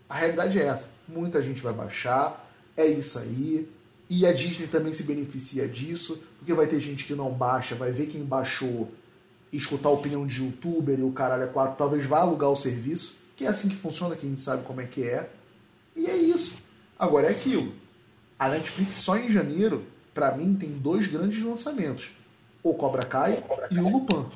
A 0.09 0.15
realidade 0.15 0.59
é 0.59 0.67
essa. 0.67 0.91
Muita 1.09 1.43
gente 1.43 1.61
vai 1.61 1.73
baixar. 1.73 2.49
É 2.77 2.87
isso 2.87 3.19
aí. 3.19 3.69
E 4.09 4.25
a 4.25 4.33
Disney 4.33 4.69
também 4.69 4.95
se 4.95 5.03
beneficia 5.03 5.69
disso. 5.69 6.23
Porque 6.41 6.55
vai 6.55 6.67
ter 6.67 6.81
gente 6.81 7.05
que 7.05 7.15
não 7.15 7.31
baixa, 7.31 7.75
vai 7.75 7.93
ver 7.93 8.07
quem 8.07 8.25
baixou, 8.25 8.91
escutar 9.53 9.91
a 9.91 9.93
opinião 9.93 10.27
de 10.27 10.43
youtuber 10.43 10.99
e 10.99 11.03
o 11.03 11.13
caralho 11.13 11.45
é 11.45 11.47
quatro. 11.47 11.77
Talvez 11.77 12.05
vá 12.05 12.21
alugar 12.21 12.51
o 12.51 12.57
serviço. 12.57 13.21
Que 13.37 13.45
é 13.45 13.49
assim 13.49 13.69
que 13.69 13.77
funciona, 13.77 14.17
que 14.17 14.27
a 14.27 14.29
gente 14.29 14.43
sabe 14.43 14.65
como 14.65 14.81
é 14.81 14.87
que 14.87 15.07
é. 15.07 15.31
E 15.95 16.07
é 16.07 16.17
isso. 16.17 16.59
Agora 16.99 17.29
é 17.29 17.31
aquilo. 17.31 17.73
A 18.39 18.49
Netflix 18.49 18.97
só 18.97 19.17
em 19.17 19.31
janeiro, 19.31 19.85
pra 20.15 20.35
mim, 20.35 20.55
tem 20.55 20.71
dois 20.71 21.07
grandes 21.07 21.43
lançamentos. 21.45 22.11
O 22.63 22.75
Cobra 22.75 23.03
Kai 23.03 23.45
e 23.71 23.79
o 23.79 23.89
Lupin. 23.89 24.27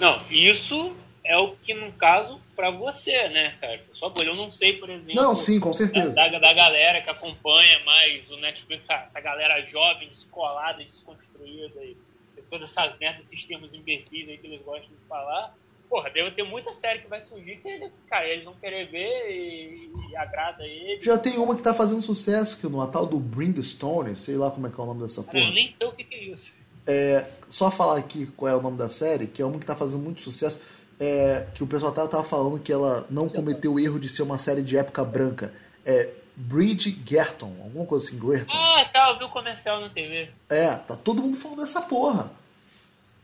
Não, 0.00 0.20
isso 0.30 0.92
é 1.24 1.36
o 1.38 1.56
que, 1.56 1.72
no 1.72 1.90
caso, 1.92 2.38
pra 2.54 2.70
você, 2.70 3.28
né, 3.28 3.56
cara? 3.58 3.82
Só 3.92 4.10
por 4.10 4.26
eu 4.26 4.36
não 4.36 4.50
sei, 4.50 4.74
por 4.74 4.90
exemplo. 4.90 5.20
Não, 5.22 5.34
sim, 5.34 5.58
com 5.58 5.72
certeza. 5.72 6.14
da, 6.14 6.38
da 6.38 6.52
galera 6.52 7.00
que 7.00 7.08
acompanha 7.08 7.82
mais 7.84 8.30
o 8.30 8.36
Netflix, 8.36 8.84
essa, 8.84 9.02
essa 9.02 9.20
galera 9.20 9.64
jovem, 9.66 10.08
descolada, 10.08 10.84
desconstruída 10.84 11.82
e, 11.82 11.96
e 12.36 12.42
todas 12.50 12.70
essas 12.70 12.98
merdas, 12.98 13.26
esses 13.26 13.44
termos 13.46 13.72
imbecis 13.72 14.28
aí 14.28 14.36
que 14.36 14.46
eles 14.46 14.62
gostam 14.62 14.90
de 14.90 15.08
falar. 15.08 15.56
Porra, 15.88 16.10
deve 16.10 16.32
ter 16.32 16.42
muita 16.42 16.72
série 16.72 16.98
que 16.98 17.08
vai 17.08 17.22
surgir 17.22 17.56
que, 17.56 17.90
cara, 18.08 18.28
eles 18.28 18.44
vão 18.44 18.54
querer 18.54 18.86
ver 18.90 19.30
e, 19.30 19.90
e 20.10 20.16
agrada 20.16 20.66
eles. 20.66 21.04
Já 21.04 21.16
tem 21.16 21.38
uma 21.38 21.56
que 21.56 21.62
tá 21.62 21.72
fazendo 21.72 22.02
sucesso, 22.02 22.60
que 22.60 22.66
no 22.66 22.78
Natal 22.78 23.06
do 23.06 23.18
Bringstone, 23.18 24.14
sei 24.16 24.36
lá 24.36 24.50
como 24.50 24.66
é 24.66 24.70
que 24.70 24.78
é 24.78 24.82
o 24.82 24.86
nome 24.86 25.02
dessa 25.02 25.22
Cara, 25.22 25.38
eu 25.38 25.42
porra. 25.44 25.54
nem 25.54 25.68
sei 25.68 25.86
o 25.86 25.92
que, 25.92 26.04
que 26.04 26.14
é 26.14 26.24
isso. 26.24 26.52
É, 26.86 27.24
só 27.48 27.70
falar 27.70 27.98
aqui 27.98 28.26
qual 28.36 28.50
é 28.50 28.56
o 28.56 28.60
nome 28.60 28.76
da 28.76 28.90
série, 28.90 29.26
que 29.26 29.40
é 29.40 29.44
uma 29.44 29.58
que 29.58 29.64
tá 29.64 29.74
fazendo 29.74 30.02
muito 30.02 30.20
sucesso, 30.20 30.60
é, 31.00 31.46
que 31.54 31.62
o 31.62 31.66
pessoal 31.66 31.92
tava, 31.92 32.08
tava 32.08 32.24
falando 32.24 32.58
que 32.60 32.72
ela 32.72 33.06
não 33.10 33.28
cometeu 33.28 33.74
o 33.74 33.80
erro 33.80 33.98
de 33.98 34.08
ser 34.08 34.22
uma 34.22 34.38
série 34.38 34.62
de 34.62 34.76
época 34.76 35.04
branca. 35.04 35.52
É 35.84 36.08
Bridgerton, 36.36 37.54
alguma 37.62 37.86
coisa 37.86 38.06
assim, 38.06 38.20
Gerton. 38.20 38.56
Ah, 38.56 38.84
tá, 38.92 39.10
eu 39.10 39.18
vi 39.18 39.24
o 39.24 39.28
comercial 39.28 39.80
na 39.80 39.88
TV. 39.88 40.30
É, 40.48 40.70
tá 40.74 40.96
todo 40.96 41.22
mundo 41.22 41.36
falando 41.36 41.60
dessa 41.60 41.82
porra. 41.82 42.30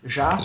Já? 0.05 0.39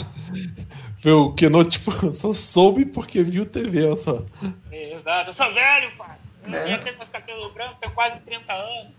Viu 1.00 1.26
o 1.26 1.34
Keno, 1.34 1.64
tipo, 1.64 1.92
só 2.12 2.34
soube 2.34 2.86
porque 2.86 3.22
viu 3.24 3.46
TV, 3.46 3.86
olha 3.86 3.96
só. 3.96 4.24
É, 4.72 4.94
exato. 4.96 5.30
Eu 5.30 5.34
sou 5.34 5.54
velho, 5.54 5.92
pai. 5.96 6.18
Eu 6.46 6.54
É. 6.54 6.68
já 6.70 6.78
tenho 6.80 6.98
meus 6.98 7.10
cabelos 7.10 7.54
brancos, 7.54 7.78
tenho 7.80 7.94
quase 7.94 8.20
30 8.22 8.52
anos. 8.54 8.92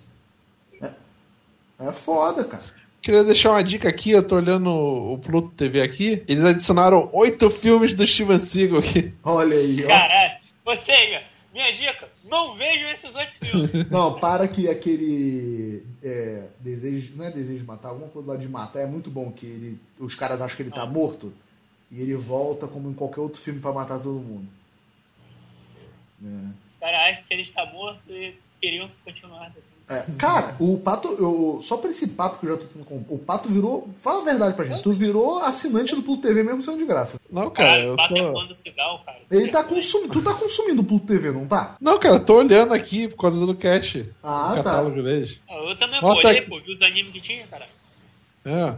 É 1.79 1.93
foda, 1.93 2.45
cara. 2.45 2.63
Queria 3.07 3.23
deixar 3.23 3.53
uma 3.53 3.63
dica 3.63 3.89
aqui, 3.89 4.11
eu 4.11 4.27
tô 4.27 4.35
olhando 4.35 4.69
o 4.69 5.17
Pluto 5.19 5.51
TV 5.51 5.81
aqui. 5.81 6.25
Eles 6.27 6.45
adicionaram 6.45 7.09
oito 7.13 7.49
filmes 7.49 7.95
do 7.95 8.05
Steven 8.05 8.37
Seagal 8.37 8.81
aqui. 8.81 9.15
Olha 9.23 9.57
aí, 9.57 9.85
ó. 9.85 9.87
Caralho. 9.87 10.39
Você, 10.65 11.23
minha 11.55 11.73
dica, 11.73 12.09
não 12.25 12.57
vejam 12.57 12.91
esses 12.91 13.15
outros 13.15 13.39
filmes. 13.39 13.71
Não, 13.93 14.19
para 14.19 14.49
que 14.49 14.69
aquele 14.69 15.87
é, 16.03 16.49
desejo, 16.59 17.15
não 17.15 17.25
é 17.25 17.31
desejo 17.31 17.61
de 17.61 17.65
matar, 17.65 17.91
alguma 17.91 18.09
coisa 18.09 18.33
lá 18.33 18.37
de 18.37 18.49
matar, 18.49 18.81
é 18.81 18.87
muito 18.87 19.09
bom 19.09 19.31
que 19.31 19.47
ele, 19.47 19.81
os 20.01 20.17
caras 20.17 20.43
acham 20.43 20.57
que 20.57 20.65
ele 20.65 20.73
tá 20.73 20.85
morto 20.85 21.33
e 21.93 22.03
ele 22.03 22.17
volta 22.17 22.67
como 22.67 22.91
em 22.91 22.95
qualquer 22.95 23.21
outro 23.21 23.41
filme 23.41 23.61
pra 23.61 23.73
matar 23.73 24.01
todo 24.01 24.19
mundo. 24.19 24.49
É. 26.25 26.51
Os 26.69 26.75
caras 26.75 27.01
acham 27.03 27.23
que 27.23 27.35
ele 27.35 27.43
está 27.43 27.67
morto 27.67 28.01
e 28.11 28.35
queriam 28.61 28.89
que 28.89 28.97
continuasse 29.05 29.61
assim. 29.61 29.76
É, 29.89 30.05
cara, 30.19 30.57
o 30.59 30.79
Pato, 30.79 31.07
eu, 31.09 31.61
só 31.63 31.77
por 31.77 31.89
esse 31.91 32.09
papo 32.09 32.41
que 32.41 32.47
eu 32.47 32.51
já 32.51 32.57
tô 32.57 32.65
tendo 32.67 32.85
com 32.85 33.05
o 33.09 33.19
Pato 33.19 33.49
virou, 33.49 33.89
fala 33.99 34.21
a 34.21 34.25
verdade 34.25 34.57
pra 34.57 34.65
gente, 34.65 34.83
tu 34.83 34.91
virou 34.91 35.39
assinante 35.39 35.95
do 35.95 36.03
Pluto 36.03 36.23
TV 36.23 36.43
mesmo 36.43 36.61
sendo 36.61 36.79
de 36.79 36.85
graça. 36.85 37.21
Não, 37.31 37.49
cara, 37.51 37.69
Cara, 37.69 37.83
eu 37.85 37.95
bate 37.97 38.15
tô... 38.15 38.33
quando 38.33 38.55
cigarro, 38.55 38.99
cara. 39.07 39.19
Ele 39.31 39.49
tá 39.49 39.63
consumindo, 39.63 40.13
tu 40.13 40.23
tá 40.23 40.35
consumindo 40.35 40.83
o 40.83 40.85
Pluto 40.85 41.07
TV, 41.07 41.31
não 41.31 41.47
tá? 41.47 41.77
Não, 41.81 42.01
cara, 42.01 42.19
tô 42.19 42.35
olhando 42.39 42.75
aqui 42.75 43.07
por 43.07 43.17
causa 43.23 43.47
do 43.47 43.55
cash. 43.55 43.99
Ah, 44.25 44.49
o 44.53 44.57
tá. 44.57 44.63
catálogo 44.65 45.01
deles. 45.03 45.41
Ah, 45.49 45.55
Eu 45.55 45.77
também 45.79 46.01
Bota 46.01 46.21
pô, 46.21 46.29
olhei, 46.29 46.41
aqui. 46.41 46.49
pô, 46.49 46.61
vi 46.61 46.73
os 46.73 46.83
animes 46.83 47.13
que 47.13 47.21
tinha, 47.21 47.47
cara. 47.47 47.69
É. 48.45 48.75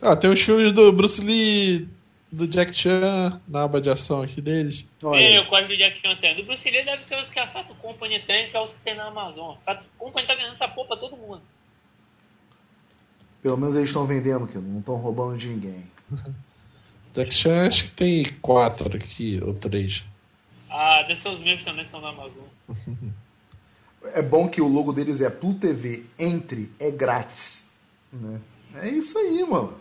Ah, 0.00 0.14
tem 0.14 0.30
os 0.30 0.40
filmes 0.40 0.72
do 0.72 0.92
Bruce 0.92 1.20
Lee, 1.24 1.88
do 2.36 2.46
Jack 2.46 2.74
Chan, 2.74 3.40
na 3.48 3.62
aba 3.64 3.80
de 3.80 3.88
ação 3.90 4.22
aqui 4.22 4.40
deles. 4.40 4.84
Olha, 5.02 5.20
Ei, 5.20 5.36
aí. 5.36 5.38
o 5.38 5.46
código 5.46 5.72
de 5.72 5.78
Jack 5.78 6.00
Chan 6.00 6.16
tem. 6.20 6.36
Do 6.36 6.44
Bruce 6.44 6.70
Lee 6.70 6.84
deve 6.84 7.02
ser 7.02 7.18
os 7.18 7.30
que 7.30 7.38
a 7.38 7.46
Sato 7.46 7.74
Company 7.76 8.20
tem, 8.20 8.50
que 8.50 8.56
é 8.56 8.60
os 8.60 8.74
que 8.74 8.80
tem 8.80 8.94
na 8.94 9.06
Amazon. 9.06 9.56
Sato 9.58 9.84
Company 9.98 10.26
tá 10.26 10.34
vendendo 10.34 10.52
essa 10.52 10.68
porra 10.68 10.88
pra 10.88 10.96
todo 10.98 11.16
mundo. 11.16 11.40
pelo 13.42 13.56
menos 13.56 13.76
eles 13.76 13.88
estão 13.88 14.06
vendendo, 14.06 14.46
que 14.46 14.58
não 14.58 14.80
estão 14.80 14.96
roubando 14.96 15.36
de 15.38 15.48
ninguém. 15.48 15.84
Jack 17.14 17.32
Chan 17.32 17.66
acho 17.66 17.84
que 17.84 17.90
tem 17.92 18.24
quatro 18.42 18.94
aqui, 18.94 19.40
ou 19.42 19.54
três. 19.54 20.04
Ah, 20.68 21.02
deve 21.02 21.16
ser 21.16 21.28
os 21.30 21.40
meus 21.40 21.62
também 21.64 21.86
que 21.86 21.96
estão 21.96 22.00
na 22.02 22.10
Amazon. 22.10 22.44
É 24.14 24.20
bom 24.20 24.46
que 24.48 24.60
o 24.60 24.68
logo 24.68 24.92
deles 24.92 25.20
é 25.22 25.30
Pluto 25.30 25.60
TV, 25.60 26.04
entre, 26.18 26.70
é 26.78 26.90
grátis. 26.90 27.70
Né? 28.12 28.40
É 28.74 28.88
isso 28.90 29.18
aí, 29.18 29.42
mano. 29.44 29.74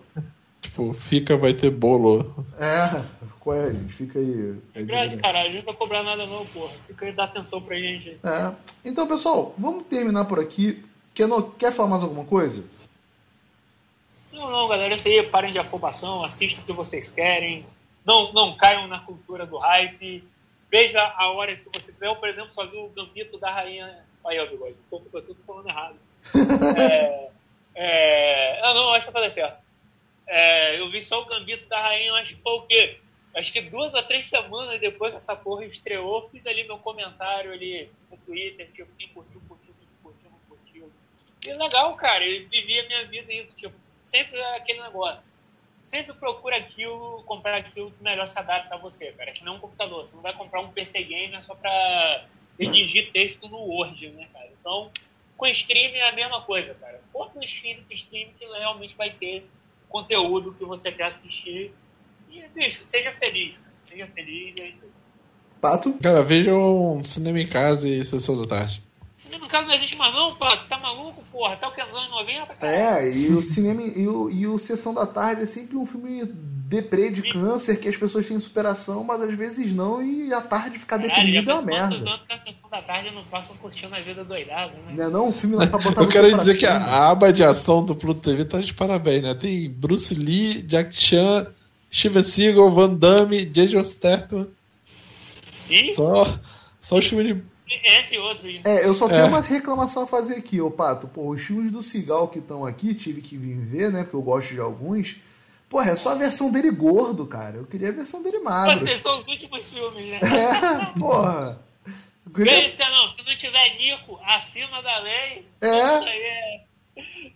Tipo, 0.66 0.93
fica, 0.93 1.38
vai 1.38 1.53
ter 1.53 1.70
bolo. 1.70 2.43
É, 2.59 3.03
qual 3.39 3.55
é, 3.55 3.72
gente? 3.72 3.93
Fica 3.93 4.18
aí. 4.18 4.55
É 4.74 4.82
grande, 4.82 5.18
caralho. 5.18 5.49
A 5.49 5.51
gente 5.51 5.63
não 5.63 5.74
vai 5.74 5.76
cobrar 5.76 6.01
nada 6.01 6.26
não, 6.26 6.43
porra. 6.47 6.74
Fica 6.88 7.05
aí, 7.05 7.11
dá 7.11 7.26
atenção 7.26 7.61
pra 7.61 7.78
gente. 7.78 8.09
aí. 8.09 8.20
É. 8.24 8.51
Então, 8.84 9.07
pessoal, 9.07 9.53
vamos 9.59 9.84
terminar 9.84 10.26
por 10.26 10.39
aqui. 10.39 10.84
Quer, 11.13 11.28
quer 11.59 11.72
falar 11.72 11.89
mais 11.89 12.01
alguma 12.01 12.26
coisa? 12.26 12.68
Não, 14.34 14.49
não, 14.49 14.68
galera. 14.68 14.93
É 14.93 14.95
isso 14.95 15.07
aí. 15.07 15.22
Parem 15.22 15.53
de 15.53 15.59
afobação. 15.59 16.24
Assistam 16.24 16.63
o 16.63 16.66
que 16.66 16.74
vocês 16.74 17.11
querem. 17.11 17.63
Não, 18.03 18.34
não 18.34 18.57
caiam 18.57 18.88
na 18.88 18.99
cultura 19.01 19.45
do 19.45 19.59
hype. 19.59 20.28
Veja 20.72 20.99
a 21.16 21.30
hora 21.30 21.55
que 21.55 21.70
você 21.72 21.91
quiser. 21.91 22.07
Eu, 22.07 22.16
por 22.16 22.28
exemplo, 22.28 22.55
só 22.55 22.66
vi 22.66 22.78
o 22.78 22.89
Gambito 22.89 23.38
da 23.38 23.51
Rainha... 23.51 23.99
Aí, 24.26 24.39
ó, 24.39 24.47
bigode. 24.47 24.76
Tô, 24.89 24.99
tô, 24.99 25.22
tô 25.22 25.36
falando 25.45 25.70
errado. 25.70 25.95
é... 26.76 27.30
é... 27.76 28.61
Não, 28.63 28.74
não, 28.74 28.93
acho 28.93 29.05
que 29.05 29.13
vai 29.13 29.22
dar 29.22 29.30
certo. 29.30 29.66
É, 30.28 30.54
eu 30.86 30.91
vi 30.91 31.01
só 31.01 31.21
o 31.21 31.25
Gambito 31.25 31.67
da 31.67 31.81
Rainha, 31.81 32.13
acho 32.13 32.36
que 32.36 32.41
foi 32.41 32.53
o 32.53 32.61
quê? 32.61 32.99
Acho 33.36 33.51
que 33.51 33.61
duas 33.61 33.93
ou 33.93 34.03
três 34.03 34.27
semanas 34.27 34.79
depois 34.79 35.11
que 35.11 35.17
essa 35.17 35.36
porra 35.36 35.65
estreou, 35.65 36.29
fiz 36.29 36.45
ali 36.47 36.63
meu 36.63 36.77
comentário 36.77 37.51
ali 37.51 37.89
no 38.09 38.17
Twitter, 38.17 38.71
tipo, 38.71 38.89
quem 38.97 39.09
curtiu, 39.09 39.41
curtiu, 39.47 39.73
quem 39.77 39.88
curtiu, 40.01 40.29
não 40.29 40.39
curtiu. 40.47 40.91
E 41.45 41.53
legal, 41.53 41.95
cara, 41.95 42.25
eu 42.25 42.47
vivi 42.47 42.79
a 42.79 42.88
minha 42.88 43.05
vida 43.07 43.33
isso, 43.33 43.55
tipo, 43.55 43.75
sempre 44.03 44.38
é 44.38 44.57
aquele 44.57 44.81
negócio. 44.81 45.21
Sempre 45.83 46.13
procura 46.13 46.57
aquilo, 46.57 47.23
comprar 47.25 47.57
aquilo 47.57 47.91
que 47.91 48.03
melhor 48.03 48.27
se 48.27 48.39
adapta 48.39 48.73
a 48.73 48.77
você, 48.77 49.11
cara. 49.11 49.31
Que 49.31 49.43
não 49.43 49.57
um 49.57 49.59
computador. 49.59 50.07
Você 50.07 50.15
não 50.15 50.23
vai 50.23 50.33
comprar 50.33 50.61
um 50.61 50.71
PC 50.71 51.03
gamer 51.03 51.43
só 51.45 51.53
pra 51.53 52.25
redigir 52.59 53.11
texto 53.11 53.47
no 53.47 53.59
Word, 53.59 54.09
né, 54.09 54.27
cara? 54.33 54.49
Então, 54.59 54.91
com 55.38 55.45
streaming 55.45 55.97
é 55.97 56.09
a 56.09 56.13
mesma 56.13 56.41
coisa, 56.41 56.73
cara. 56.73 56.99
Compra 57.13 57.39
um 57.39 57.43
stream, 57.43 57.83
stream 57.91 58.29
que 58.39 58.45
realmente 58.45 58.95
vai 58.95 59.11
ter 59.11 59.45
conteúdo 59.95 60.53
que 60.53 60.65
você 60.65 60.91
quer 60.91 61.05
assistir. 61.05 61.71
E, 62.29 62.43
bicho, 62.53 62.83
seja 62.83 63.13
feliz, 63.13 63.55
cara. 63.55 63.73
Seja 63.83 64.07
feliz, 64.07 64.53
é 64.59 64.67
isso 64.67 64.79
aí. 64.83 64.89
Pato? 65.61 65.93
Cara, 65.93 66.21
vejam 66.21 67.01
Cinema 67.01 67.39
em 67.39 67.47
Casa 67.47 67.87
e 67.87 68.03
Sessão 68.03 68.41
da 68.41 68.45
Tarde. 68.45 68.83
Cinema 69.36 69.45
em 69.45 69.49
casa 69.49 69.67
não 69.67 69.73
existe 69.73 69.97
mais 69.97 70.13
não, 70.13 70.36
pá. 70.36 70.57
Tá 70.69 70.77
maluco, 70.77 71.23
porra? 71.31 71.53
Até 71.53 71.67
o 71.67 71.71
que 71.71 71.81
anos 71.81 71.93
90, 71.93 72.55
cara. 72.55 72.57
É, 72.61 73.11
e 73.15 73.27
o 73.29 73.41
cinema 73.41 73.81
e 73.81 74.07
o, 74.07 74.29
e 74.29 74.47
o 74.47 74.57
Sessão 74.57 74.93
da 74.93 75.05
Tarde 75.05 75.41
é 75.41 75.45
sempre 75.45 75.77
um 75.77 75.86
filme 75.86 76.23
deprê 76.67 77.11
de 77.11 77.21
câncer, 77.21 77.79
que 77.79 77.88
as 77.88 77.95
pessoas 77.95 78.25
têm 78.25 78.39
superação, 78.39 79.03
mas 79.03 79.21
às 79.21 79.33
vezes 79.36 79.71
não, 79.73 80.01
e 80.01 80.33
a 80.33 80.41
tarde 80.41 80.79
ficar 80.79 80.97
Caralho, 80.97 81.13
deprimida 81.15 81.51
é 81.51 81.53
uma 81.53 81.61
merda. 81.61 81.95
anos 81.95 82.21
que 82.25 82.33
a 82.33 82.38
sessão 82.38 82.69
da 82.69 82.81
tarde 82.81 83.11
não 83.13 83.23
passam 83.25 83.55
curtindo 83.57 83.93
a 83.93 84.01
vida 84.01 84.23
doidada, 84.23 84.73
né? 84.73 84.93
Não 84.95 85.03
é 85.05 85.09
não? 85.09 85.27
Um 85.27 85.31
filme 85.31 85.55
lá 85.55 85.67
pra 85.67 85.77
botar 85.77 86.01
Eu 86.01 86.07
quero 86.07 86.36
dizer 86.36 86.57
que 86.57 86.65
a 86.65 87.09
aba 87.09 87.31
de 87.31 87.43
ação 87.43 87.86
do 87.86 87.95
Pluto 87.95 88.21
TV 88.21 88.45
tá 88.45 88.59
de 88.59 88.73
parabéns, 88.73 89.21
né? 89.21 89.36
Tem 89.36 89.69
Bruce 89.69 90.13
Lee, 90.15 90.63
Jack 90.63 90.95
Chan, 90.95 91.47
Steven 91.93 92.23
Seagal, 92.23 92.71
Van 92.71 92.93
Damme, 92.95 93.45
Jason 93.45 93.83
Statham. 93.83 94.47
E, 95.69 95.91
Só, 95.93 96.39
só 96.81 96.97
os 96.97 97.05
filmes 97.07 97.27
de. 97.27 97.43
Entre 97.70 98.18
outros, 98.20 98.61
É, 98.63 98.86
eu 98.86 98.93
só 98.93 99.07
tenho 99.07 99.22
É. 99.22 99.26
uma 99.26 99.41
reclamação 99.41 100.03
a 100.03 100.07
fazer 100.07 100.36
aqui, 100.36 100.61
ô 100.61 100.70
Pato. 100.70 101.07
Pô, 101.07 101.30
os 101.30 101.41
filmes 101.41 101.72
do 101.72 101.82
Cigal 101.82 102.28
que 102.28 102.39
estão 102.39 102.66
aqui, 102.66 102.93
tive 102.93 103.22
que 103.22 103.38
vir 103.38 103.57
ver, 103.57 103.91
né? 103.91 104.03
Porque 104.03 104.16
eu 104.16 104.22
gosto 104.22 104.53
de 104.53 104.59
alguns. 104.59 105.18
Porra, 105.68 105.91
é 105.91 105.95
só 105.95 106.11
a 106.11 106.16
versão 106.16 106.51
dele 106.51 106.70
gordo, 106.72 107.26
cara. 107.26 107.57
Eu 107.57 107.66
queria 107.66 107.89
a 107.89 107.91
versão 107.91 108.22
dele 108.22 108.39
magro. 108.39 108.78
Vocês 108.80 108.99
são 108.99 109.18
os 109.18 109.28
últimos 109.28 109.68
filmes, 109.68 110.05
né? 110.09 110.20
É, 110.22 110.99
porra. 110.99 111.59
Queria- 112.34 112.61
Pensa 112.61 112.89
não, 112.89 113.07
se 113.09 113.24
não 113.26 113.36
tiver 113.36 113.78
Nico 113.78 114.20
acima 114.26 114.82
da 114.82 114.99
lei, 114.99 115.45
É. 115.61 115.72
tudo 115.72 115.99
isso 115.99 116.07
aí 116.09 116.22
é. 116.22 116.63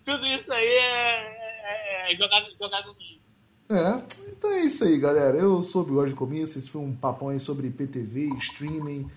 Tudo 0.04 0.24
isso 0.32 0.52
aí 0.52 0.66
é, 0.66 2.06
é, 2.08 2.12
é 2.12 2.16
jogado, 2.16 2.46
jogado 2.58 2.86
no 2.88 2.92
lixo. 2.98 3.20
É, 3.68 4.02
então 4.30 4.50
é 4.52 4.60
isso 4.62 4.82
aí, 4.84 4.98
galera. 4.98 5.36
Eu 5.36 5.62
sou 5.62 5.82
o 5.82 5.84
Bigode 5.84 6.10
de 6.10 6.16
Comício, 6.16 6.58
esse 6.58 6.70
foi 6.70 6.80
um 6.80 6.92
papão 6.94 7.28
aí 7.28 7.38
sobre 7.38 7.70
PTV, 7.70 8.30
streaming. 8.40 9.08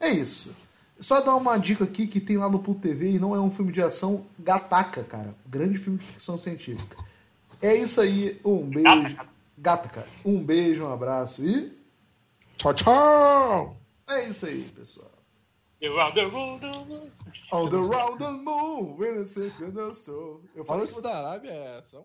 É 0.00 0.08
isso. 0.10 0.56
Só 1.00 1.20
dar 1.20 1.36
uma 1.36 1.56
dica 1.56 1.84
aqui 1.84 2.06
que 2.06 2.20
tem 2.20 2.36
lá 2.36 2.48
no 2.48 2.58
Pluto 2.58 2.80
TV 2.80 3.12
e 3.12 3.18
não 3.18 3.34
é 3.34 3.40
um 3.40 3.50
filme 3.50 3.72
de 3.72 3.80
ação, 3.80 4.26
Gataca, 4.38 5.04
cara. 5.04 5.34
Grande 5.46 5.78
filme 5.78 5.98
de 5.98 6.06
ficção 6.06 6.36
científica. 6.36 6.96
É 7.62 7.74
isso 7.74 8.00
aí, 8.00 8.40
um 8.44 8.62
beijo. 8.62 9.16
Gataca. 9.56 10.06
Um 10.24 10.42
beijo, 10.42 10.84
um 10.84 10.92
abraço 10.92 11.44
e 11.44 11.76
Tchau, 12.56 12.74
tchau! 12.74 13.76
é 14.10 14.28
isso 14.28 14.46
aí, 14.46 14.64
pessoal. 14.64 15.10
Are 15.80 16.12
the 16.12 16.26
world. 16.26 16.64
On 17.52 17.68
the 17.68 17.76
round 17.76 18.18
the 18.18 18.30
moon, 18.30 18.96
when 18.98 19.20
I 19.20 19.24
say 19.24 19.50
que 19.50 19.62
eu 19.62 20.64
falei 20.64 20.84
isso 20.84 21.00
da 21.00 21.16
Arábia 21.16 21.50
é 21.50 21.78
ação. 21.78 22.04